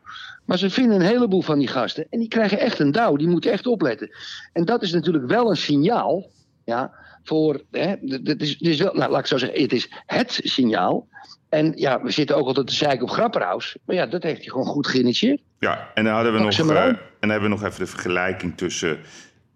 [0.45, 2.07] Maar ze vinden een heleboel van die gasten.
[2.09, 3.15] En die krijgen echt een douw.
[3.15, 4.09] Die moeten echt opletten.
[4.53, 6.29] En dat is natuurlijk wel een signaal.
[6.63, 6.91] Ja,
[7.23, 7.61] voor.
[7.71, 11.07] Hè, het is, het is wel, nou, laat ik zo zeggen, het is het signaal.
[11.49, 13.77] En ja, we zitten ook altijd te zeiken op Grapperhaus.
[13.85, 15.41] Maar ja, dat heeft hij gewoon goed geïnitieerd.
[15.59, 18.57] Ja, en dan hadden we, nog, uh, en dan hebben we nog even de vergelijking
[18.57, 18.99] tussen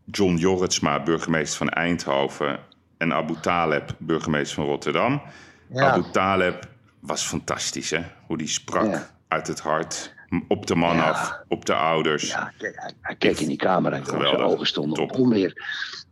[0.05, 2.59] John Jorritsma, burgemeester van Eindhoven,
[2.97, 5.21] en Abu Taleb, burgemeester van Rotterdam.
[5.75, 8.01] Abu Taleb was fantastisch, hè?
[8.27, 10.13] Hoe die sprak uit het hart,
[10.47, 12.29] op de man af, op de ouders.
[12.29, 12.53] Ja,
[13.01, 15.53] hij, keek in die camera en zijn ogen stonden op onweer.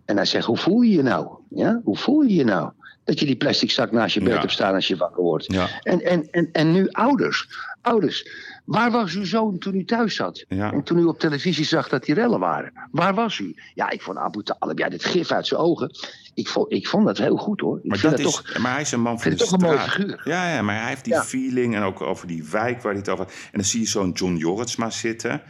[0.06, 1.28] En hij zegt, hoe voel je je nou?
[1.50, 1.82] Ja?
[1.84, 2.72] Hoe voel je je nou?
[3.10, 5.54] Dat je die plastic zak naast je bed hebt staan als je wakker wordt.
[5.82, 7.48] En, en, en, en nu ouders.
[7.82, 8.30] Ouders,
[8.66, 10.46] waar was uw zoon toen u thuis zat?
[10.48, 12.74] En toen u op televisie zag dat die rellen waren.
[12.92, 13.56] Waar was u?
[13.74, 15.92] Ja, ik vond Abu Talib, ja, dit gif uit zijn ogen.
[16.34, 17.80] Ik vond, ik vond dat heel goed hoor.
[17.84, 19.80] Ik maar, dat is, toch, maar hij is een man van de toch een mooie
[19.80, 20.22] figuur.
[20.24, 23.10] Ja, ja, maar hij heeft die feeling en ook over die wijk waar hij het
[23.10, 23.26] over...
[23.26, 25.42] En dan zie je zo'n John Jorritsma zitten...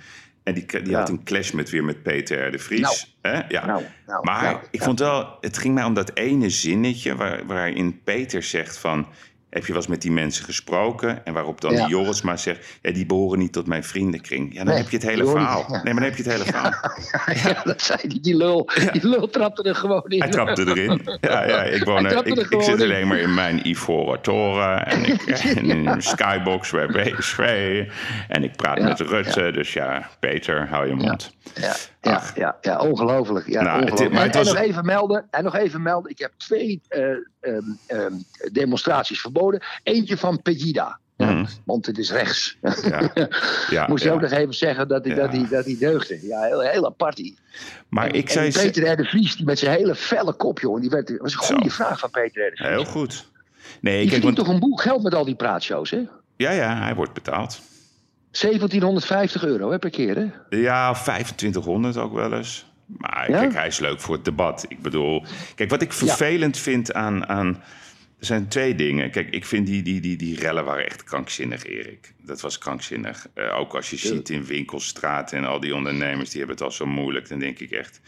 [0.49, 2.81] En die, die had een clash met, weer met Peter de Vries.
[3.21, 3.41] Nou, hè?
[3.47, 3.65] Ja.
[3.65, 8.01] Nou, nou, maar ik vond wel, het ging mij om dat ene zinnetje waar, waarin
[8.03, 9.07] Peter zegt van
[9.49, 11.25] heb je wel eens met die mensen gesproken?
[11.25, 14.53] En waarop dan die Joris maar zegt, ja, die behoren niet tot mijn vriendenkring.
[14.53, 15.65] Ja, dan heb je het hele verhaal.
[15.69, 16.73] Nee, maar dan heb je het hele verhaal.
[17.43, 18.69] Ja, dat zei die, die lul.
[18.91, 20.19] Die lul trapte er gewoon in.
[20.19, 21.01] Hij trapte erin.
[21.21, 24.85] Ja, ja ik, woon, ik, ik zit alleen maar in mijn Ivoren Toren.
[24.89, 27.83] En ik in een skybox bij BSV.
[28.27, 29.51] En ik praat met Rutte.
[29.51, 31.37] Dus ja, Peter, hou je mond.
[31.55, 33.47] Ja, ja, ja, ja, ongelooflijk.
[33.47, 34.13] Ja, nou, ongelooflijk.
[34.13, 34.53] Het, en, was...
[34.53, 37.01] nog even melden, en nog even melden, ik heb twee uh,
[37.41, 39.61] um, um, demonstraties verboden.
[39.83, 40.99] Eentje van Pegida.
[41.17, 41.47] Mm.
[41.65, 42.57] Want het is rechts.
[42.61, 43.11] Ja.
[43.69, 46.27] ja Moest je ook nog even zeggen dat hij, dat hij, dat hij deugde.
[46.27, 47.31] Ja, heel, heel apart.
[47.89, 48.51] Maar en, ik zei...
[48.51, 48.95] Peter R.
[48.95, 50.81] de Vries, die met zijn hele felle kop, joh.
[50.81, 52.49] Die werd, dat was een goede vraag van Peter R.
[52.49, 52.69] de Vries.
[52.69, 53.27] Heel goed.
[53.81, 54.35] Nee, die verdient want...
[54.35, 56.01] toch een boel geld met al die praatshows, hè?
[56.35, 57.61] Ja, ja, hij wordt betaald.
[58.31, 60.57] 1750 euro hè, per keer, hè?
[60.57, 62.65] Ja, 2500 ook wel eens.
[62.97, 64.65] Maar kijk, hij is leuk voor het debat.
[64.67, 65.23] Ik bedoel,
[65.55, 67.63] kijk, wat ik vervelend vind aan, aan.
[68.19, 69.11] Er zijn twee dingen.
[69.11, 72.13] Kijk, ik vind die, die, die, die rellen waren echt krankzinnig, Erik.
[72.21, 73.27] Dat was krankzinnig.
[73.35, 76.71] Uh, ook als je ziet in winkelstraten en al die ondernemers, die hebben het al
[76.71, 77.29] zo moeilijk.
[77.29, 78.01] Dan denk ik echt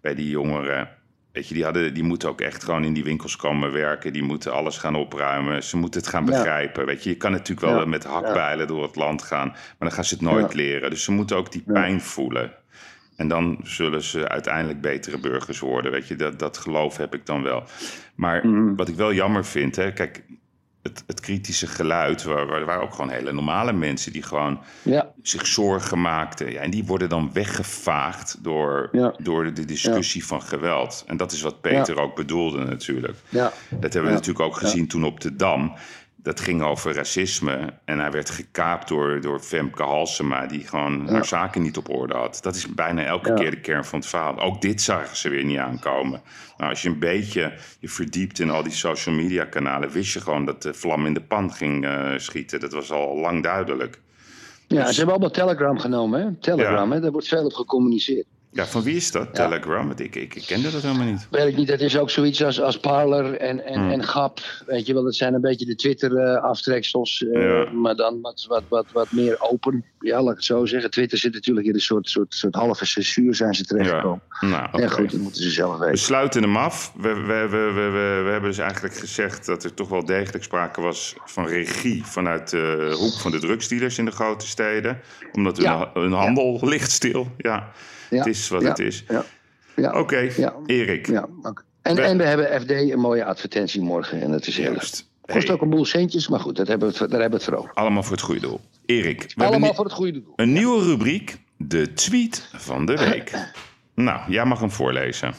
[0.00, 0.88] bij die jongeren.
[1.34, 4.12] Weet je, die, hadden, die moeten ook echt gewoon in die winkels komen werken.
[4.12, 5.62] Die moeten alles gaan opruimen.
[5.62, 6.86] Ze moeten het gaan begrijpen.
[6.86, 9.48] Weet je, je kan natuurlijk wel met hakbijlen door het land gaan.
[9.48, 10.90] Maar dan gaan ze het nooit leren.
[10.90, 12.52] Dus ze moeten ook die pijn voelen.
[13.16, 15.92] En dan zullen ze uiteindelijk betere burgers worden.
[15.92, 17.64] Weet je, dat, dat geloof heb ik dan wel.
[18.14, 18.74] Maar mhm.
[18.74, 20.22] wat ik wel jammer vind, hè, kijk,
[20.84, 25.12] het, het kritische geluid, waar, waar, waren ook gewoon hele normale mensen die gewoon ja.
[25.22, 26.52] zich zorgen maakten.
[26.52, 28.90] Ja, en die worden dan weggevaagd door,
[29.22, 31.04] door de discussie van geweld.
[31.06, 33.18] En dat is wat Peter ook bedoelde natuurlijk.
[33.70, 35.74] Dat hebben we natuurlijk ook gezien toen op de Dam
[36.24, 37.72] dat ging over racisme.
[37.84, 42.14] En hij werd gekaapt door, door Femke Halsema, die gewoon haar zaken niet op orde
[42.14, 42.38] had.
[42.42, 44.40] Dat is bijna elke keer de kern van het verhaal.
[44.40, 46.22] Ook dit zagen ze weer niet aankomen.
[46.56, 50.20] Nou, als je een beetje je verdiept in al die social media kanalen, wist je
[50.20, 52.60] gewoon dat de vlam in de pan ging uh, schieten.
[52.60, 54.00] Dat was al lang duidelijk.
[54.66, 54.90] Ja, dus...
[54.90, 56.34] ze hebben allemaal Telegram genomen, hè?
[56.40, 57.00] Telegram, hè?
[57.00, 58.26] Daar wordt veel op gecommuniceerd.
[58.54, 59.90] Ja, van wie is dat, Telegram?
[59.90, 61.26] Ik, ik, ik kende dat helemaal niet.
[61.30, 63.90] Weet ik niet, dat is ook zoiets als, als Parler en, en, hmm.
[63.90, 64.40] en Gap.
[64.66, 67.20] Weet je wel, dat zijn een beetje de Twitter-aftreksels.
[67.20, 69.84] Uh, Maar dan wat, wat, wat, wat meer open.
[69.98, 70.90] Ja, laat ik het zo zeggen.
[70.90, 74.22] Twitter zit natuurlijk in een soort, soort, soort halve censuur zijn ze terechtgekomen.
[74.40, 74.80] Ja, nou, okay.
[74.80, 75.94] ja goed, dat moeten ze zelf weten.
[75.94, 76.92] We sluiten hem af.
[76.96, 80.44] We, we, we, we, we, we hebben dus eigenlijk gezegd dat er toch wel degelijk
[80.44, 82.04] sprake was van regie...
[82.04, 85.00] vanuit de hoek van de drugsdealers in de grote steden.
[85.32, 87.72] Omdat hun, hun handel ligt stil, ja
[88.18, 89.04] het is wat het is.
[89.08, 89.24] Ja.
[89.88, 90.52] Oké, okay.
[90.66, 91.08] Erik.
[91.82, 94.20] En, en we hebben FD een mooie advertentie morgen.
[94.20, 95.08] En dat is heel Juist.
[95.26, 97.54] Kost ook een boel centjes, maar goed, dat hebben we, daar hebben we het voor
[97.54, 97.74] over.
[97.74, 98.60] Allemaal voor het goede doel.
[98.86, 99.32] Erik.
[99.34, 100.32] We Allemaal voor het goede doel.
[100.36, 103.32] Een nieuwe rubriek, de tweet van de week.
[103.94, 105.34] nou, jij mag hem voorlezen.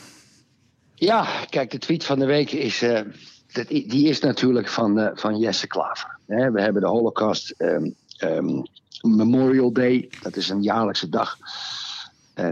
[0.96, 2.84] Ja, kijk, de tweet van de week is...
[2.84, 3.00] Uh,
[3.68, 6.20] die is natuurlijk van, uh, van Jesse Klaver.
[6.26, 8.64] we hebben de Holocaust um, um,
[9.02, 10.10] Memorial Day.
[10.22, 11.38] Dat is een jaarlijkse dag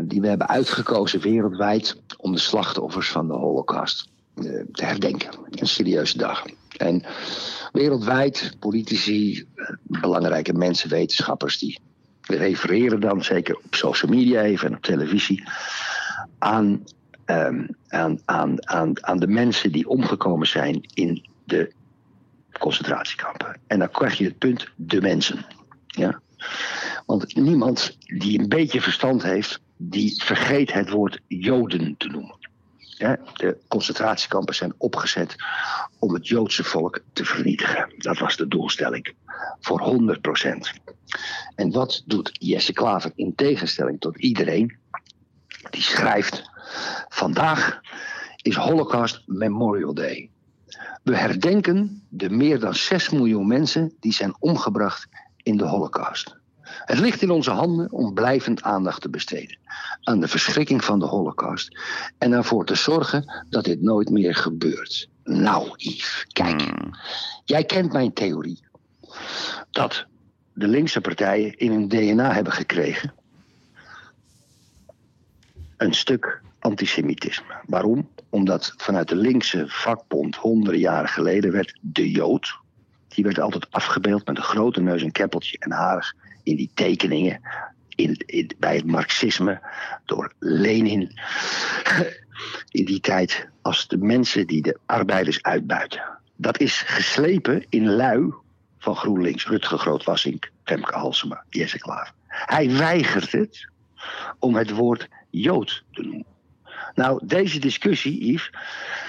[0.03, 5.29] die we hebben uitgekozen wereldwijd om de slachtoffers van de Holocaust uh, te herdenken.
[5.49, 6.45] Een serieuze dag.
[6.77, 7.03] En
[7.71, 11.79] wereldwijd, politici, uh, belangrijke mensen, wetenschappers, die
[12.21, 15.43] refereren dan, zeker op social media even en op televisie,
[16.37, 16.83] aan,
[17.25, 21.71] um, aan, aan, aan, aan de mensen die omgekomen zijn in de
[22.59, 23.59] concentratiekampen.
[23.67, 25.45] En dan krijg je het punt de mensen.
[25.87, 26.21] Ja.
[27.05, 32.37] Want niemand die een beetje verstand heeft, die vergeet het woord Joden te noemen.
[33.33, 35.35] de concentratiekampen zijn opgezet
[35.99, 37.93] om het Joodse volk te vernietigen.
[37.97, 39.13] Dat was de doelstelling.
[39.59, 40.73] Voor 100 procent.
[41.55, 44.77] En wat doet Jesse Klaver in tegenstelling tot iedereen?
[45.69, 46.49] Die schrijft:
[47.09, 47.81] Vandaag
[48.41, 50.29] is Holocaust Memorial Day.
[51.03, 55.07] We herdenken de meer dan 6 miljoen mensen die zijn omgebracht
[55.43, 56.41] in de Holocaust.
[56.85, 59.57] Het ligt in onze handen om blijvend aandacht te besteden
[60.03, 61.79] aan de verschrikking van de Holocaust
[62.17, 65.09] en ervoor te zorgen dat dit nooit meer gebeurt.
[65.23, 66.95] Nou, Yves, kijk, hmm.
[67.45, 68.63] jij kent mijn theorie
[69.71, 70.05] dat
[70.53, 73.13] de linkse partijen in hun DNA hebben gekregen
[75.77, 77.53] een stuk antisemitisme.
[77.65, 78.09] Waarom?
[78.29, 82.57] Omdat vanuit de linkse vakbond honderden jaren geleden werd de Jood,
[83.07, 87.41] die werd altijd afgebeeld met een grote neus, een keppeltje en harig in die tekeningen.
[87.95, 89.61] In, in, bij het marxisme
[90.05, 91.11] door Lenin.
[92.71, 96.01] In die tijd als de mensen die de arbeiders uitbuiten.
[96.35, 98.33] Dat is geslepen in lui
[98.79, 99.47] van GroenLinks.
[99.47, 102.13] Rutger Grootwassink, Femke Halsema, Jesse Klaver.
[102.27, 103.69] Hij weigert het
[104.39, 106.32] om het woord Jood te noemen.
[106.95, 108.51] Nou, deze discussie, Yves.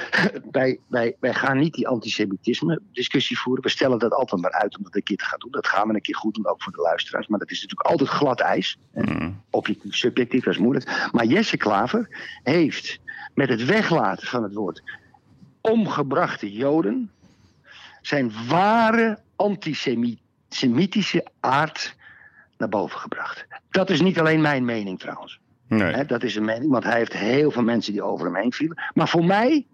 [0.50, 3.62] Wij, wij, wij gaan niet die antisemitisme-discussie voeren.
[3.62, 5.50] We stellen dat altijd maar uit om dat een keer te gaan doen.
[5.50, 7.26] Dat gaan we een keer goed doen, ook voor de luisteraars.
[7.26, 8.78] Maar dat is natuurlijk altijd glad ijs.
[8.92, 9.42] Mm.
[9.50, 11.08] Objectief, subjectief, dat is moeilijk.
[11.12, 12.08] Maar Jesse Klaver
[12.42, 13.00] heeft
[13.34, 14.82] met het weglaten van het woord
[15.70, 17.10] omgebrachte Joden.
[18.02, 21.96] zijn ware antisemitische aard
[22.58, 23.46] naar boven gebracht.
[23.70, 25.40] Dat is niet alleen mijn mening trouwens.
[25.68, 26.05] Nee.
[26.05, 28.83] dat is een mening, want hij heeft heel veel mensen die over hem heen vielen.
[28.94, 29.66] Maar voor mij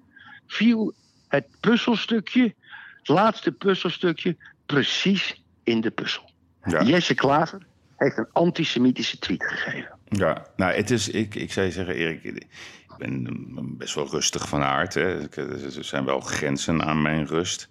[0.46, 0.94] viel
[1.28, 2.54] het puzzelstukje,
[2.98, 6.30] het laatste puzzelstukje, precies in de puzzel.
[6.64, 6.82] Ja.
[6.82, 9.98] Jesse Klaver heeft een antisemitische tweet gegeven.
[10.08, 12.46] Ja, nou, het is, ik, ik zou je zeggen, Erik, ik
[13.00, 14.94] ben best wel rustig van aard.
[14.94, 15.20] Hè.
[15.36, 17.68] Er zijn wel grenzen aan mijn rust.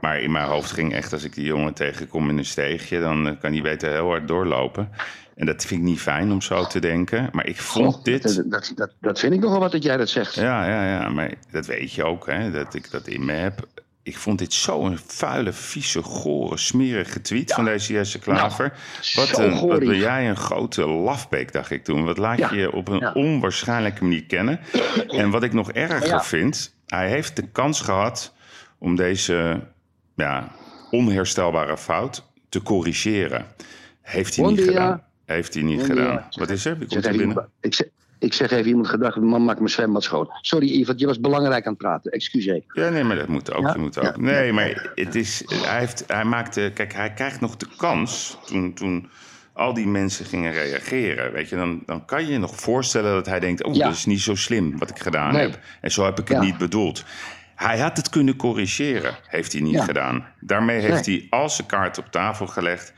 [0.00, 3.38] Maar in mijn hoofd ging echt, als ik die jongen tegenkom in een steegje, dan
[3.40, 4.90] kan hij beter heel hard doorlopen.
[5.34, 7.28] En dat vind ik niet fijn om zo te denken.
[7.32, 8.22] Maar ik vond dit.
[8.22, 10.34] Dat, dat, dat, vind ik nogal wat dat jij dat zegt.
[10.34, 11.08] Ja, ja, ja.
[11.08, 13.68] Maar dat weet je ook, hè, dat ik dat in me heb.
[14.10, 18.72] Ik vond dit zo'n vuile, vieze, gore, smerige tweet van deze Jesse Klaver.
[19.14, 22.04] Nou, wat, een, wat ben jij een grote lafbeek, dacht ik toen.
[22.04, 24.60] Wat laat je op een onwaarschijnlijke manier kennen.
[25.08, 28.34] En wat ik nog erger vind, hij heeft de kans gehad
[28.78, 29.60] om deze
[30.16, 30.52] ja,
[30.90, 33.46] onherstelbare fout te corrigeren.
[34.02, 35.02] Heeft hij niet gedaan.
[35.24, 36.26] Heeft hij niet gedaan.
[36.30, 36.78] Wat is er?
[36.78, 37.48] Wie komt er binnen?
[37.60, 40.28] Ik ik zeg even iemand gedacht, man maakt mijn zwembad schoon.
[40.40, 42.12] Sorry Yves, je was belangrijk aan het praten.
[42.12, 42.62] Excuseer.
[42.72, 43.66] Ja, nee, maar dat moet ook.
[43.66, 43.74] Ja?
[43.76, 44.16] moet ook.
[44.16, 48.74] nee, maar het is, hij, heeft, hij maakte, kijk, hij krijgt nog de kans toen,
[48.74, 49.08] toen
[49.52, 51.32] al die mensen gingen reageren.
[51.32, 54.06] Weet je, dan, dan kan je je nog voorstellen dat hij denkt, oh, dat is
[54.06, 55.58] niet zo slim wat ik gedaan heb.
[55.80, 57.04] En zo heb ik het niet bedoeld.
[57.54, 60.26] Hij had het kunnen corrigeren, heeft hij niet gedaan.
[60.40, 62.92] Daarmee heeft hij al zijn kaart op tafel gelegd.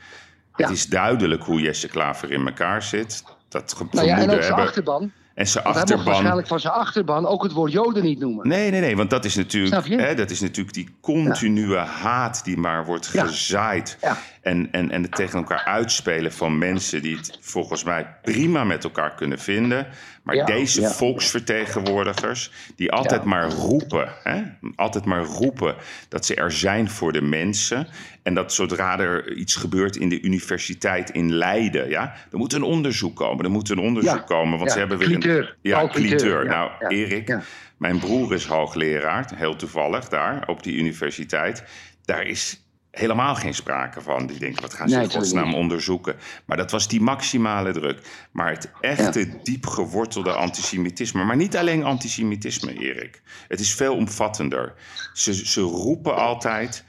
[0.51, 3.23] Het is duidelijk hoe Jesse Klaver in elkaar zit.
[3.53, 5.11] Dat nou ja, en ook zijn achterban.
[5.33, 5.97] En zijn achterban.
[5.97, 8.47] Hij waarschijnlijk van zijn achterban ook het woord Joden niet noemen.
[8.47, 12.57] Nee, nee, nee, want dat is natuurlijk, hè, dat is natuurlijk die continue haat die
[12.57, 13.97] maar wordt gezaaid.
[14.01, 14.17] Ja.
[14.43, 18.83] En, en, en het tegen elkaar uitspelen van mensen die het volgens mij prima met
[18.83, 19.87] elkaar kunnen vinden.
[20.23, 24.41] Maar deze volksvertegenwoordigers, die altijd maar roepen, hè,
[24.75, 25.75] altijd maar roepen
[26.09, 27.87] dat ze er zijn voor de mensen.
[28.23, 32.63] En dat zodra er iets gebeurt in de universiteit in Leiden, ja, er moet een
[32.63, 33.45] onderzoek komen.
[33.45, 35.49] Er moet een onderzoek komen, want ze hebben weer een.
[35.61, 36.45] Ja, cliteur.
[36.45, 37.37] Nou, Erik,
[37.77, 41.63] mijn broer is hoogleraar, heel toevallig daar op die universiteit.
[42.05, 42.62] Daar is
[42.93, 44.27] helemaal geen sprake van.
[44.27, 46.15] Die denken, wat gaan ze in godsnaam onderzoeken?
[46.45, 48.27] Maar dat was die maximale druk.
[48.31, 51.23] Maar het echte, diep gewortelde antisemitisme...
[51.23, 53.21] maar niet alleen antisemitisme, Erik.
[53.47, 54.73] Het is veel omvattender.
[55.13, 56.83] Ze, ze roepen altijd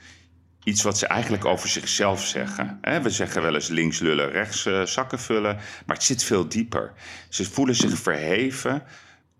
[0.63, 2.79] iets wat ze eigenlijk over zichzelf zeggen.
[3.01, 5.55] We zeggen wel eens links lullen, rechts uh, zakken vullen...
[5.85, 6.93] maar het zit veel dieper.
[7.29, 8.83] Ze voelen zich verheven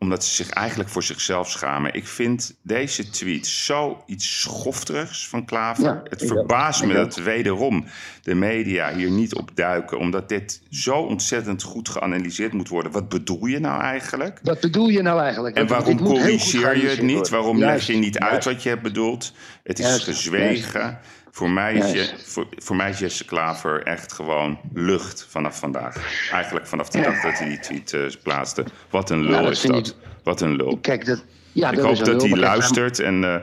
[0.05, 1.93] omdat ze zich eigenlijk voor zichzelf schamen.
[1.93, 6.01] Ik vind deze tweet zo iets schofterigs van Klaver.
[6.03, 7.85] het verbaast me dat wederom
[8.21, 9.99] de media hier niet op duiken.
[9.99, 12.91] Omdat dit zo ontzettend goed geanalyseerd moet worden.
[12.91, 14.39] Wat bedoel je nou eigenlijk?
[14.43, 15.55] Wat bedoel je nou eigenlijk?
[15.55, 17.29] En waarom corrigeer je het niet?
[17.29, 19.33] Waarom leg je niet uit wat je hebt bedoeld?
[19.63, 20.99] Het is gezwegen.
[21.35, 25.95] Voor mij, is je, voor, voor mij is Jesse Klaver echt gewoon lucht vanaf vandaag.
[26.31, 28.63] Eigenlijk vanaf de dag dat hij die tweet uh, plaatste.
[28.89, 29.95] Wat een lul is dat.
[30.23, 30.77] Wat een lul.
[30.81, 33.35] Kijk, dat, ja, ik hoop dat hij luistert en uh,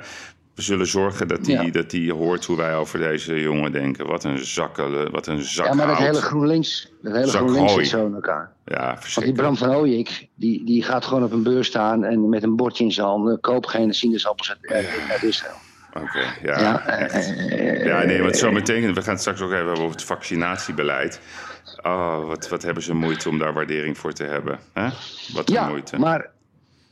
[0.55, 1.71] We zullen zorgen dat hij Ja.
[1.71, 4.07] dat die hoort hoe wij over deze jongen denken.
[4.07, 7.73] Wat een zakken, wat een zak Ja, maar dat hele GroenLinks, dat hele Zak GroenLinks
[7.73, 7.85] hooi.
[7.85, 8.53] zit zo in elkaar.
[8.65, 9.33] Ja, Want die.
[9.33, 12.85] Bram van Ooyek, die, die gaat gewoon op een beurs staan en met een bordje
[12.85, 15.57] in zijn handen, koop geen sinaasappels uit, uit Israël.
[15.93, 16.61] Oké, ja.
[16.61, 19.91] Ja, eh, Ja, nee, want zo meteen, we gaan het straks ook even hebben over
[19.91, 21.21] het vaccinatiebeleid.
[21.83, 24.59] Oh, wat, wat hebben ze moeite om daar waardering voor te hebben.
[24.73, 24.89] Hè?
[25.35, 25.99] Wat een Ja, moeite.
[25.99, 26.31] maar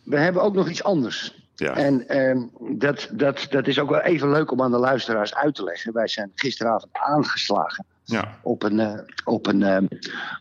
[0.03, 1.39] we hebben ook nog iets anders.
[1.55, 1.75] Ja.
[1.75, 2.41] En ehm,
[2.79, 5.93] dat, dat, dat is ook wel even leuk om aan de luisteraars uit te leggen.
[5.93, 9.85] Wij zijn gisteravond aangeslagen ja, op een, eh, op een, ehm,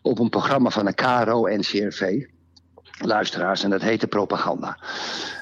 [0.02, 2.26] op een programma van de KRO en CRV.
[3.02, 4.78] Luisteraars, en dat heette Propaganda.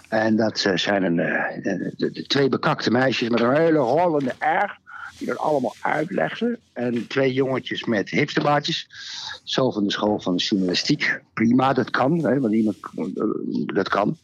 [0.09, 4.79] En dat eh, zijn een, eh, de, twee bekakte meisjes met een hele rollende R.
[5.17, 6.59] Die dat allemaal uitlegden.
[6.73, 8.87] En twee jongetjes met hipsterbaardjes.
[9.43, 11.21] Zo van de school van de journalistiek.
[11.33, 12.25] Prima, dat kan.
[12.25, 13.23] Hè, want iemand, eh,
[13.65, 14.17] dat kan.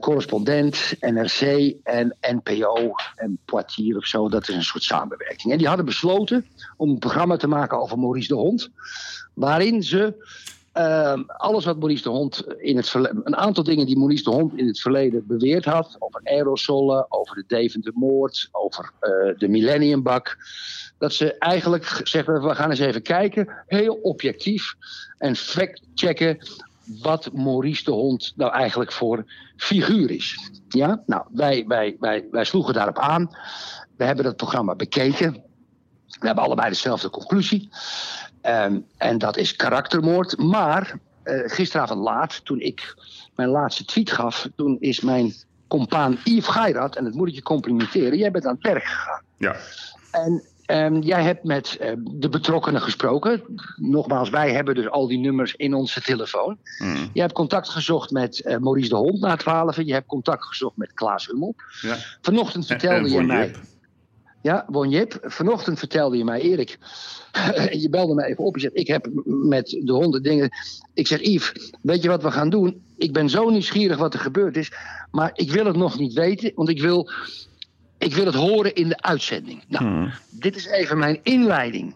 [0.00, 4.28] Correspondent, NRC en NPO en Poitiers of zo.
[4.28, 5.52] Dat is een soort samenwerking.
[5.52, 6.46] En die hadden besloten
[6.76, 8.70] om een programma te maken over Maurice de Hond.
[9.34, 10.14] Waarin ze
[10.76, 13.20] Ehm, alles wat Maurice de Hond in het verleden.
[13.24, 15.96] Een aantal dingen die Maurice de Hond in het verleden beweerd had.
[15.98, 20.36] Over aerosolen, over de Deventer-moord, over eh, de Millenniumbak.
[20.98, 24.74] Dat ze eigenlijk zeggen: we gaan eens even kijken, heel objectief.
[25.18, 26.38] En fact-checken
[27.02, 29.24] wat Maurice de Hond nou eigenlijk voor
[29.56, 30.50] figuur is.
[30.68, 33.30] Ja, nou, wij, wij, wij, wij sloegen daarop aan.
[33.96, 35.32] We hebben dat programma bekeken.
[36.20, 37.68] We hebben allebei dezelfde conclusie.
[38.46, 40.38] Ehm, en dat is karaktermoord.
[40.38, 42.94] Maar eh, gisteravond laat, toen ik
[43.34, 45.34] mijn laatste tweet gaf, toen is mijn
[45.68, 49.22] compaan Yves Geirat, en dat moet ik je complimenteren, jij bent aan het werk gegaan.
[49.36, 49.56] ja,
[50.10, 53.42] En ehm, jij hebt met eh, de betrokkenen gesproken.
[53.76, 56.58] Nogmaals, wij hebben dus al die nummers in onze telefoon.
[56.78, 59.76] mm, Je hebt contact gezocht met eh, Maurice de Hond na 12.
[59.82, 61.54] Je hebt contact gezocht met Klaas Hummel.
[61.80, 61.96] ja.
[62.22, 63.46] Vanochtend En, vertelde en je mij.
[63.46, 63.58] Jip.
[64.46, 65.18] Ja, Bon Jip.
[65.22, 66.78] Vanochtend vertelde je mij, Erik.
[67.82, 68.54] je belde me even op.
[68.54, 70.50] Je zegt: Ik heb met de honden dingen.
[70.94, 72.82] Ik zeg: Yves, weet je wat we gaan doen?
[72.96, 74.72] Ik ben zo nieuwsgierig wat er gebeurd is.
[75.10, 77.10] Maar ik wil het nog niet weten, want ik wil,
[77.98, 79.64] ik wil het horen in de uitzending.
[79.68, 80.12] Nou, Mm.
[80.30, 81.94] dit is even mijn inleiding.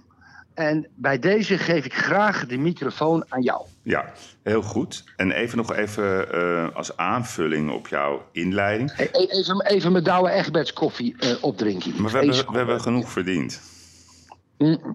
[0.61, 3.67] En bij deze geef ik graag de microfoon aan jou.
[3.83, 5.05] Ja, heel goed.
[5.17, 8.93] En even nog even eh, als aanvulling op jouw inleiding.
[9.13, 12.03] Even, even mijn Douwe Egberts koffie eh, opdrinken.
[12.03, 13.61] Maar we hebben, we hebben genoeg verdiend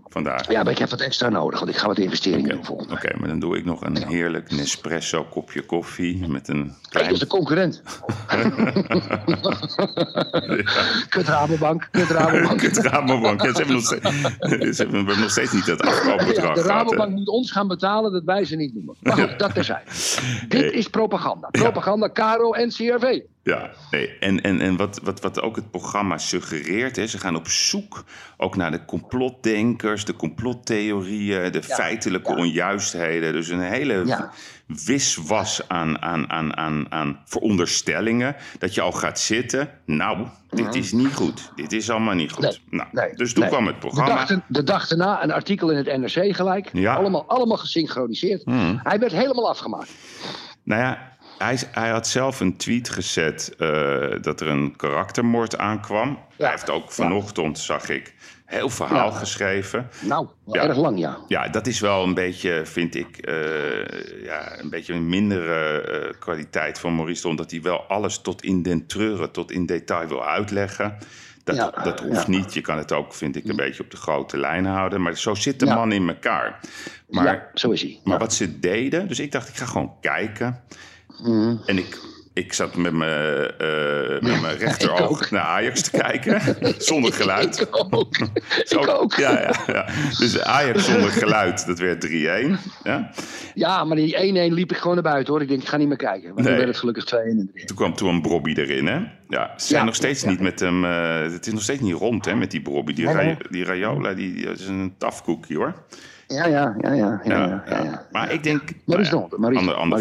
[0.07, 0.51] vandaag.
[0.51, 3.17] Ja, maar ik heb wat extra nodig, want ik ga wat investeringen doen volgende Oké,
[3.17, 7.05] maar dan doe ik nog een heerlijk Nespresso kopje koffie met een klein...
[7.05, 7.81] dat is de concurrent.
[11.09, 12.59] Kut Rabobank, kut Rabobank.
[12.63, 13.41] Kut Rabobank.
[13.41, 16.55] Ja, ze hebben nog steeds, ze hebben, we hebben nog steeds niet dat Ja, afkoopbedrag
[16.55, 16.61] de.
[16.61, 18.95] Rabobank moet ons gaan betalen dat wij ze niet noemen.
[19.01, 19.91] Maar goed, dat terzijde.
[20.47, 21.47] Dit is propaganda.
[21.51, 23.19] Propaganda, Caro en CRV.
[23.45, 24.17] Ja, nee.
[24.19, 28.03] En, en, en wat, wat, wat ook het programma suggereert, hè, ze gaan op zoek
[28.37, 32.37] ook naar de complotdenkers, de complottheorieën, de feitelijke ja.
[32.37, 33.33] onjuistheden.
[33.33, 34.31] Dus een hele Ja.
[34.85, 38.35] wiswas aan, aan, aan, aan, aan veronderstellingen.
[38.59, 39.69] Dat je al gaat zitten.
[39.85, 41.51] Nou, dit is niet goed.
[41.55, 42.43] Dit is allemaal niet goed.
[42.43, 43.51] Nee, nou, nee, dus toen nee.
[43.51, 44.25] kwam het De programma.
[44.25, 46.71] dag, de dag daarna een artikel in het NRC gelijk.
[46.85, 48.43] Allemaal, allemaal gesynchroniseerd.
[48.43, 48.79] Hmm.
[48.83, 49.91] Hij werd helemaal afgemaakt.
[50.63, 56.19] Nou ja, hij, hij had zelf een tweet gezet eh, dat er een karaktermoord aankwam.
[56.37, 58.13] Hij heeft ook vanochtend, zag ik,
[58.45, 59.17] heel verhaal Ja.
[59.17, 59.89] geschreven.
[60.01, 60.61] Nou, Ja.
[60.63, 61.17] erg lang ja.
[61.27, 66.19] Ja, dat is wel een beetje, vind ik, eh, ja, een beetje een mindere eh,
[66.19, 67.39] kwaliteit van Maurice de Hond.
[67.39, 70.97] Dat hij wel alles tot in den treuren, tot in detail wil uitleggen.
[71.43, 72.53] Dat, Ja, dat hoeft niet.
[72.53, 75.01] Je kan het ook, vind ik, een beetje op de grote lijn houden.
[75.01, 76.59] Maar zo zit de man in elkaar.
[77.09, 77.99] Maar, ja, zo is hij.
[78.03, 80.63] maar wat ze deden, dus ik dacht, ik ga gewoon kijken.
[81.23, 81.55] Mhm.
[81.65, 81.97] En ik,
[82.33, 86.41] ik zat met mijn, eh, met mijn rechteroog naar Ajax te kijken,
[86.77, 87.59] zonder geluid.
[87.61, 88.15] Ik ook.
[88.65, 89.13] Zo- ik ook.
[89.13, 89.85] Ja, ja, ja.
[90.19, 92.11] Dus Ajax zonder geluid, dat werd 3-1.
[92.83, 93.09] Ja.
[93.53, 95.41] Ja, maar die 1-1 liep ik gewoon naar buiten hoor.
[95.41, 96.33] Ik denk, ik ga niet meer kijken.
[96.33, 96.45] Maar Nee.
[96.45, 98.99] toen werd het gelukkig 2-1 in de Toen kwam toen een Brobby erin, hè?
[99.29, 100.29] Ja, ze zijn Ja, nog steeds ja.
[100.29, 100.85] niet met hem...
[100.85, 102.93] eh, het is nog steeds niet rond, hè, met die Brobby.
[102.93, 103.07] Die,
[103.49, 105.73] die Rayola, die, die is een tafkoekje, hoor.
[106.27, 107.21] Ja, ja, ja, ja.
[107.23, 108.07] ja, ja, ja, ja.
[108.11, 108.61] Maar ik denk...
[108.85, 109.27] Maurice nou.
[109.37, 109.99] Maurice, ander- ander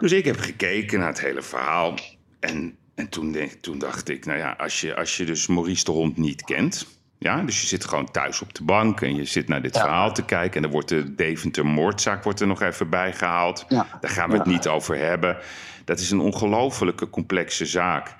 [0.00, 1.94] Dus ik heb gekeken naar het hele verhaal.
[2.40, 5.90] En, en toen, toen dacht ik, nou ja, als je, als je dus Maurice de
[5.90, 6.96] Hond niet kent...
[7.20, 9.80] Ja, dus je zit gewoon thuis op de bank en je zit naar dit Ja.
[9.80, 10.56] verhaal te kijken.
[10.56, 13.64] En dan wordt de Deventer moordzaak wordt er nog even bijgehaald.
[13.68, 13.86] Ja.
[14.00, 14.52] Daar gaan we het Ja.
[14.52, 15.36] niet over hebben.
[15.84, 18.14] Dat is een ongelofelijke complexe zaak.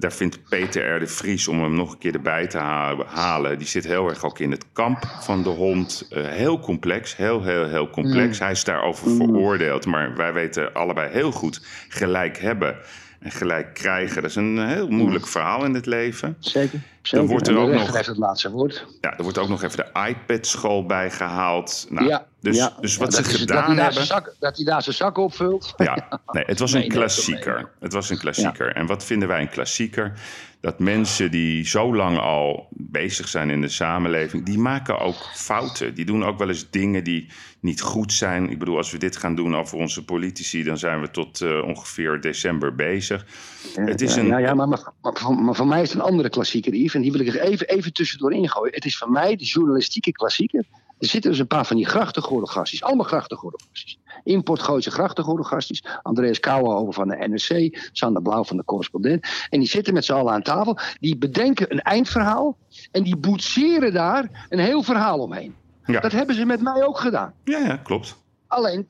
[0.00, 1.00] Daar vindt Peter R.
[1.00, 3.58] de Vries, om hem nog een keer erbij te ha- halen...
[3.58, 6.06] die zit heel erg ook in het kamp van de hond.
[6.10, 8.38] Eh, heel complex, heel, heel, heel complex.
[8.38, 9.86] Hij is daarover veroordeeld.
[9.86, 12.76] Maar wij weten allebei heel goed, gelijk hebben
[13.20, 14.22] en gelijk krijgen.
[14.22, 16.36] Dat is een heel moeilijk verhaal in het leven.
[16.38, 16.80] Zeker.
[17.02, 17.18] zeker.
[17.18, 18.86] Dan wordt er ook nog- het laatste woord.
[19.00, 21.86] Ja, er wordt ook nog even de iPad-school bijgehaald.
[21.90, 22.72] Nou, ja, dus, ja.
[22.80, 23.92] dus wat Ja, ze gedaan dat hij daar hebben...
[24.06, 25.74] zijn zak- dat hij daar zijn zak opvult.
[25.76, 27.54] Ja, nee, het was Nee, een nee, klassieker.
[27.54, 27.64] nee.
[27.80, 28.74] Het was een klassieker.
[28.74, 30.12] En wat vinden wij een klassieker?
[30.60, 35.94] Dat mensen die zo lang al bezig zijn in de samenleving, die maken ook fouten.
[35.94, 37.26] Die doen ook wel eens dingen die
[37.60, 38.50] niet goed zijn.
[38.50, 41.62] Ik bedoel, als we dit gaan doen over onze politici, dan zijn we tot eh,
[41.64, 43.26] ongeveer december bezig.
[43.74, 44.26] Het is ja, een.
[44.26, 46.94] ja, ja, maar, maar, maar, voor- maar voor mij is het een andere klassieker, Yves.
[46.94, 48.74] En die wil ik er even, even tussendoor ingooien.
[48.74, 50.64] Het is voor mij de journalistieke klassieker.
[51.00, 52.82] Er zitten dus een paar van die grachtengordelgasties.
[52.82, 53.98] Allemaal grachtengordelgasties.
[54.24, 55.84] Import Gooise grachtengordelgasties.
[56.02, 57.78] Andreas Kouwenhoven van de NRC.
[57.92, 59.26] Sander Blauw van de Correspondent.
[59.50, 60.78] En die zitten met z'n allen aan tafel.
[61.00, 62.56] Die bedenken een eindverhaal.
[62.90, 65.54] En die boetseren daar een heel verhaal omheen.
[65.84, 66.00] Ja.
[66.00, 67.32] Dat hebben ze met mij ook gedaan.
[67.44, 68.16] Ja, ja, klopt.
[68.50, 68.88] Alleen,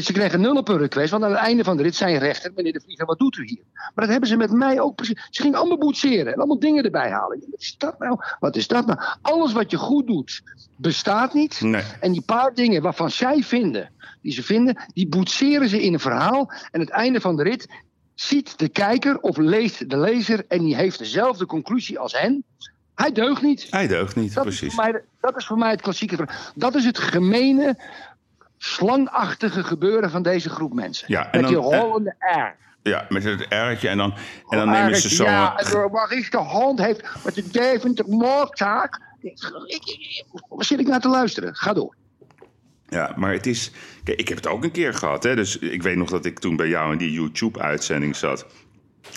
[0.00, 2.20] ze kregen nul op hun request, want aan het einde van de rit zei een
[2.20, 3.62] rechter, meneer de Vlieger, wat doet u hier?
[3.74, 5.26] Maar dat hebben ze met mij ook precies.
[5.30, 7.38] Ze gingen allemaal boetseren en allemaal dingen erbij halen.
[7.50, 8.18] Wat is dat nou?
[8.40, 8.98] Wat is dat nou?
[9.22, 10.42] Alles wat je goed doet,
[10.76, 11.60] bestaat niet.
[11.60, 11.82] Nee.
[12.00, 13.90] En die paar dingen waarvan zij vinden,
[14.22, 16.52] die ze vinden, die boetseren ze in een verhaal.
[16.70, 17.68] En het einde van de rit
[18.14, 22.44] ziet de kijker of leest de lezer en die heeft dezelfde conclusie als hen.
[22.94, 23.66] Hij deugt niet.
[23.70, 24.76] Hij deugt niet, Dat is, precies.
[24.76, 26.36] mij, dat is voor mij het klassieke verhaal.
[26.54, 27.76] Dat is het gemene,
[28.58, 31.04] slangachtige gebeuren van deze groep mensen.
[31.08, 32.66] Ja, en Met die dan- eh, rollende R.
[32.82, 34.14] Ja, met het erretje en dan,
[34.48, 35.26] en dan nemen ze R'tje, zo'n.
[35.26, 39.00] Ja, door Maurice de Hand heeft met de Deventer moordzaak.
[40.48, 41.54] Waar zit ik naar te luisteren?
[41.56, 41.94] Ga door.
[42.88, 43.70] Ja, maar het is.
[44.04, 45.22] Kijk, ik heb het ook een keer gehad.
[45.22, 45.34] Hè?
[45.34, 48.46] Dus ik weet nog dat ik toen bij jou in die YouTube-uitzending zat.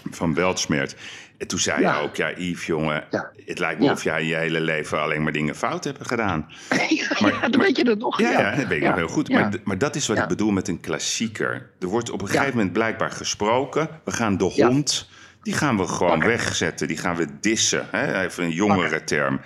[0.09, 0.95] Van Weltsmeert.
[1.41, 1.95] En toen zei Ja.
[1.97, 3.03] je ook: Ja, Yves, jongen.
[3.09, 3.31] Ja.
[3.45, 3.91] Het lijkt me Ja.
[3.91, 6.47] of jij je hele leven alleen maar dingen fout hebt gedaan.
[7.21, 8.19] Maar, weet je dat nog.
[8.19, 9.29] Ja, ja, dat weet ik nog heel goed.
[9.29, 11.69] Maar, maar dat is wat ik bedoel met een klassieker.
[11.79, 13.89] Er wordt op een gegeven moment blijkbaar gesproken.
[14.03, 15.09] We gaan de hond,
[15.41, 16.87] die gaan we gewoon wegzetten.
[16.87, 17.87] Die gaan we dissen.
[17.91, 18.23] Hè?
[18.23, 19.41] Even een jongere term.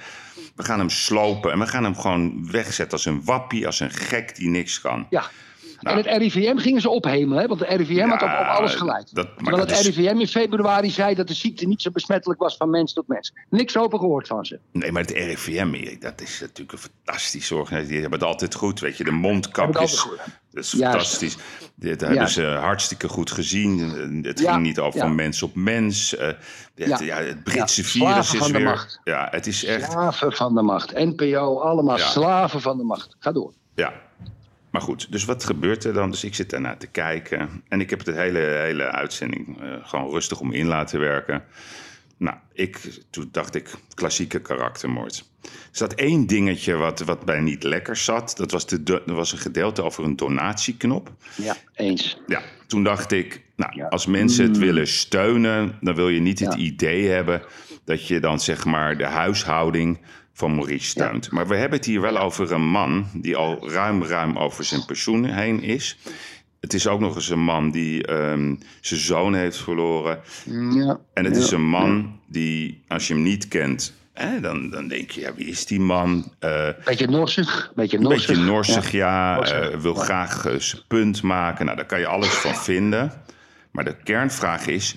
[0.55, 3.91] We gaan hem slopen en we gaan hem gewoon wegzetten als een wappie, als een
[3.91, 5.07] gek die niks kan.
[5.09, 5.23] Ja.
[5.85, 5.97] Nou.
[5.97, 7.47] En het RIVM gingen ze ophemelen, hè?
[7.47, 9.07] want de RIVM had op, op alles gelijk.
[9.13, 12.39] dat- Terwijl dat het is- RIVM in februari zei dat de ziekte niet zo besmettelijk
[12.39, 13.33] was van mens tot mens.
[13.49, 14.59] Niks over gehoord van ze.
[14.71, 17.91] Nee, maar het RIVM, dat is natuurlijk een fantastische organisatie.
[17.91, 19.03] Die hebben het altijd goed, weet je.
[19.03, 20.11] De mondkapjes, het
[20.51, 20.91] dat is Juist.
[20.91, 21.37] fantastisch.
[21.75, 22.33] Dit hebben Juist.
[22.33, 23.79] ze hartstikke goed gezien.
[24.23, 25.05] Het Ja, ging niet over ja.
[25.05, 26.15] van mens op mens.
[26.15, 26.27] Eh,
[26.75, 27.17] het, Ja.
[27.21, 28.67] het Britse virus slaven is van de weer...
[28.67, 28.99] macht.
[29.03, 29.91] Ja, het is echt...
[29.91, 30.93] Slaven van de macht.
[30.93, 33.15] NPO, allemaal slaven van de macht.
[33.19, 33.53] Ga door.
[33.75, 33.93] Ja.
[34.75, 36.11] Maar goed, dus wat gebeurt er dan?
[36.11, 37.63] Dus ik zit daarna te kijken.
[37.67, 41.43] En ik heb de hele, hele uitzending eh, gewoon rustig om in laten werken.
[42.17, 45.29] Nou, ik, toen dacht ik, klassieke karaktermoord.
[45.41, 48.33] Er zat één dingetje wat, wat bij niet lekker zat.
[48.37, 51.11] Dat was, de, was een gedeelte over een donatieknop.
[51.35, 52.17] Ja, eens.
[52.27, 53.87] Ja, toen dacht ik, nou, Ja.
[53.87, 56.59] als mensen het willen steunen, dan wil je niet het Ja.
[56.59, 57.41] idee hebben
[57.85, 59.99] dat je dan zeg maar de huishouding
[60.37, 61.31] van Maurice steunt.
[61.31, 64.85] Maar we hebben het hier wel over een man die al ruim, ruim over zijn
[64.85, 65.97] pensioen heen is.
[66.59, 70.19] Het is ook nog eens een man die ehm, zijn zoon heeft verloren.
[70.73, 70.99] Ja.
[71.13, 71.41] En het Ja.
[71.41, 75.33] is een man die, als je hem niet kent, hè, dan, dan denk je, ja,
[75.35, 76.31] wie is die man?
[76.39, 77.71] Eh, Beetje norsig.
[77.75, 78.27] Beetje een norsig.
[78.27, 79.35] beetje norsig, ja.
[79.35, 81.65] Norsig, eh, wil graag zijn punt maken.
[81.65, 83.11] Nou, daar kan je alles van vinden.
[83.71, 84.95] Maar de kernvraag is: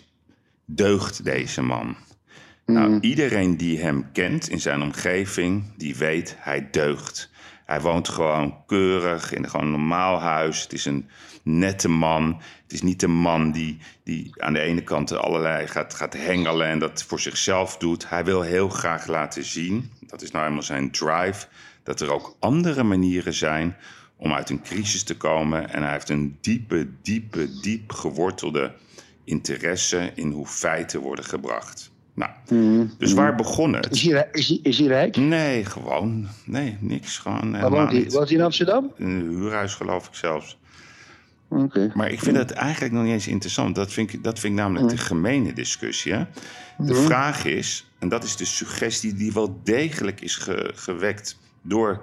[0.65, 1.97] deugt deze man?
[2.73, 7.31] Nou, iedereen die hem kent in zijn omgeving, die weet hij deugt.
[7.65, 10.63] Hij woont gewoon keurig in een gewoon normaal huis.
[10.63, 11.09] Het is een
[11.43, 12.41] nette man.
[12.63, 16.67] Het is niet een man die, die aan de ene kant allerlei gaat, gaat hengelen
[16.67, 18.09] en dat voor zichzelf doet.
[18.09, 21.47] Hij wil heel graag laten zien, dat is nou eenmaal zijn drive,
[21.83, 23.77] dat er ook andere manieren zijn
[24.17, 25.71] om uit een crisis te komen.
[25.71, 28.73] En hij heeft een diepe, diepe, diep gewortelde
[29.25, 31.97] interesse in hoe feiten worden gebracht.
[32.19, 32.31] Nou,
[32.99, 34.03] dus waar begon Is het?
[34.13, 35.17] hij, is, hij, is hij rijk?
[35.17, 36.27] Nee, gewoon.
[36.45, 37.19] Nee, niks.
[37.19, 38.07] Gewoon Waar woont hij?
[38.11, 38.93] Woont hij in Amsterdam?
[38.97, 40.59] In een huurhuis geloof ik zelfs.
[41.49, 41.91] Oké.
[41.95, 43.75] Maar ik vind dat eigenlijk nog niet eens interessant.
[43.75, 46.13] Dat vind ik, dat vind ik namelijk de gemene discussie.
[46.13, 46.25] Hè?
[46.79, 52.03] De vraag is, en dat is de suggestie die wel degelijk is ge- gewekt door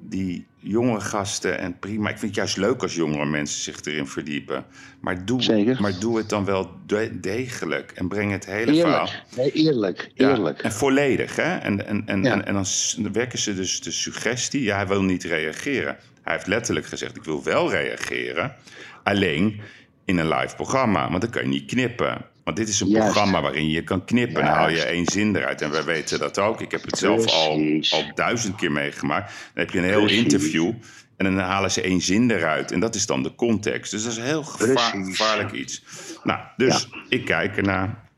[0.00, 1.58] die jonge gasten.
[1.58, 4.64] En prima, ik vind het juist leuk als jongere mensen zich erin verdiepen.
[5.00, 5.80] Maar doe, Zeker.
[5.80, 9.08] maar doe het dan wel de- degelijk en breng het hele verhaal.
[9.36, 10.10] Nee, eerlijk.
[10.14, 10.62] Ja, Eerlijk.
[10.62, 11.56] en volledig, hè?
[11.56, 12.44] En, en, en, Ja.
[12.44, 15.96] en, dan wekken ze dus de suggestie, ja, hij wil niet reageren.
[16.22, 18.54] Hij heeft letterlijk gezegd, ik wil wel reageren,
[19.02, 19.60] alleen
[20.04, 22.24] in een live programma, want dan kan je niet knippen.
[22.48, 23.04] Want dit is een Juist.
[23.04, 24.44] programma waarin je kan knippen.
[24.44, 25.62] Dan haal je één zin eruit.
[25.62, 26.60] En wij weten dat ook.
[26.60, 27.92] Ik heb het zelf al, Precies.
[27.92, 29.28] al duizend keer meegemaakt.
[29.28, 30.22] Dan heb je een heel Precies.
[30.22, 30.72] interview.
[31.16, 32.72] En dan halen ze één zin eruit.
[32.72, 33.90] En dat is dan de context.
[33.90, 35.82] Dus dat is heel gevaar, gevaarlijk iets.
[36.24, 38.08] Nou, dus ik kijk ernaar.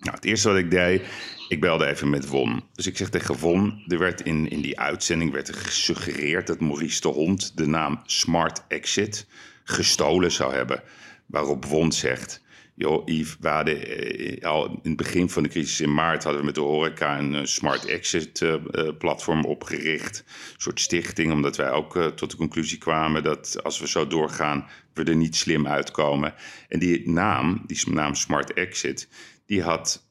[0.00, 1.02] Nou, het eerste wat ik deed,
[1.48, 2.62] ik belde even met Won.
[2.74, 6.60] Dus ik zeg tegen Won, er werd in, in die uitzending werd er gesuggereerd dat
[6.60, 9.26] Maurice de Hond de naam Smart Exit
[9.64, 10.82] gestolen zou hebben.
[11.26, 12.44] Waarop Won zegt,
[12.76, 16.40] joh Yves, we hadden eh, al in het begin van de crisis in maart hadden
[16.40, 18.54] we met de horeca een eh, Smart Exit eh,
[18.98, 20.24] platform opgericht.
[20.26, 24.66] Een soort stichting, omdat wij ook tot de conclusie kwamen dat als we zo doorgaan,
[24.94, 26.34] we er niet slim uitkomen.
[26.68, 29.08] En die naam, die naam Smart Exit,
[29.46, 30.04] die had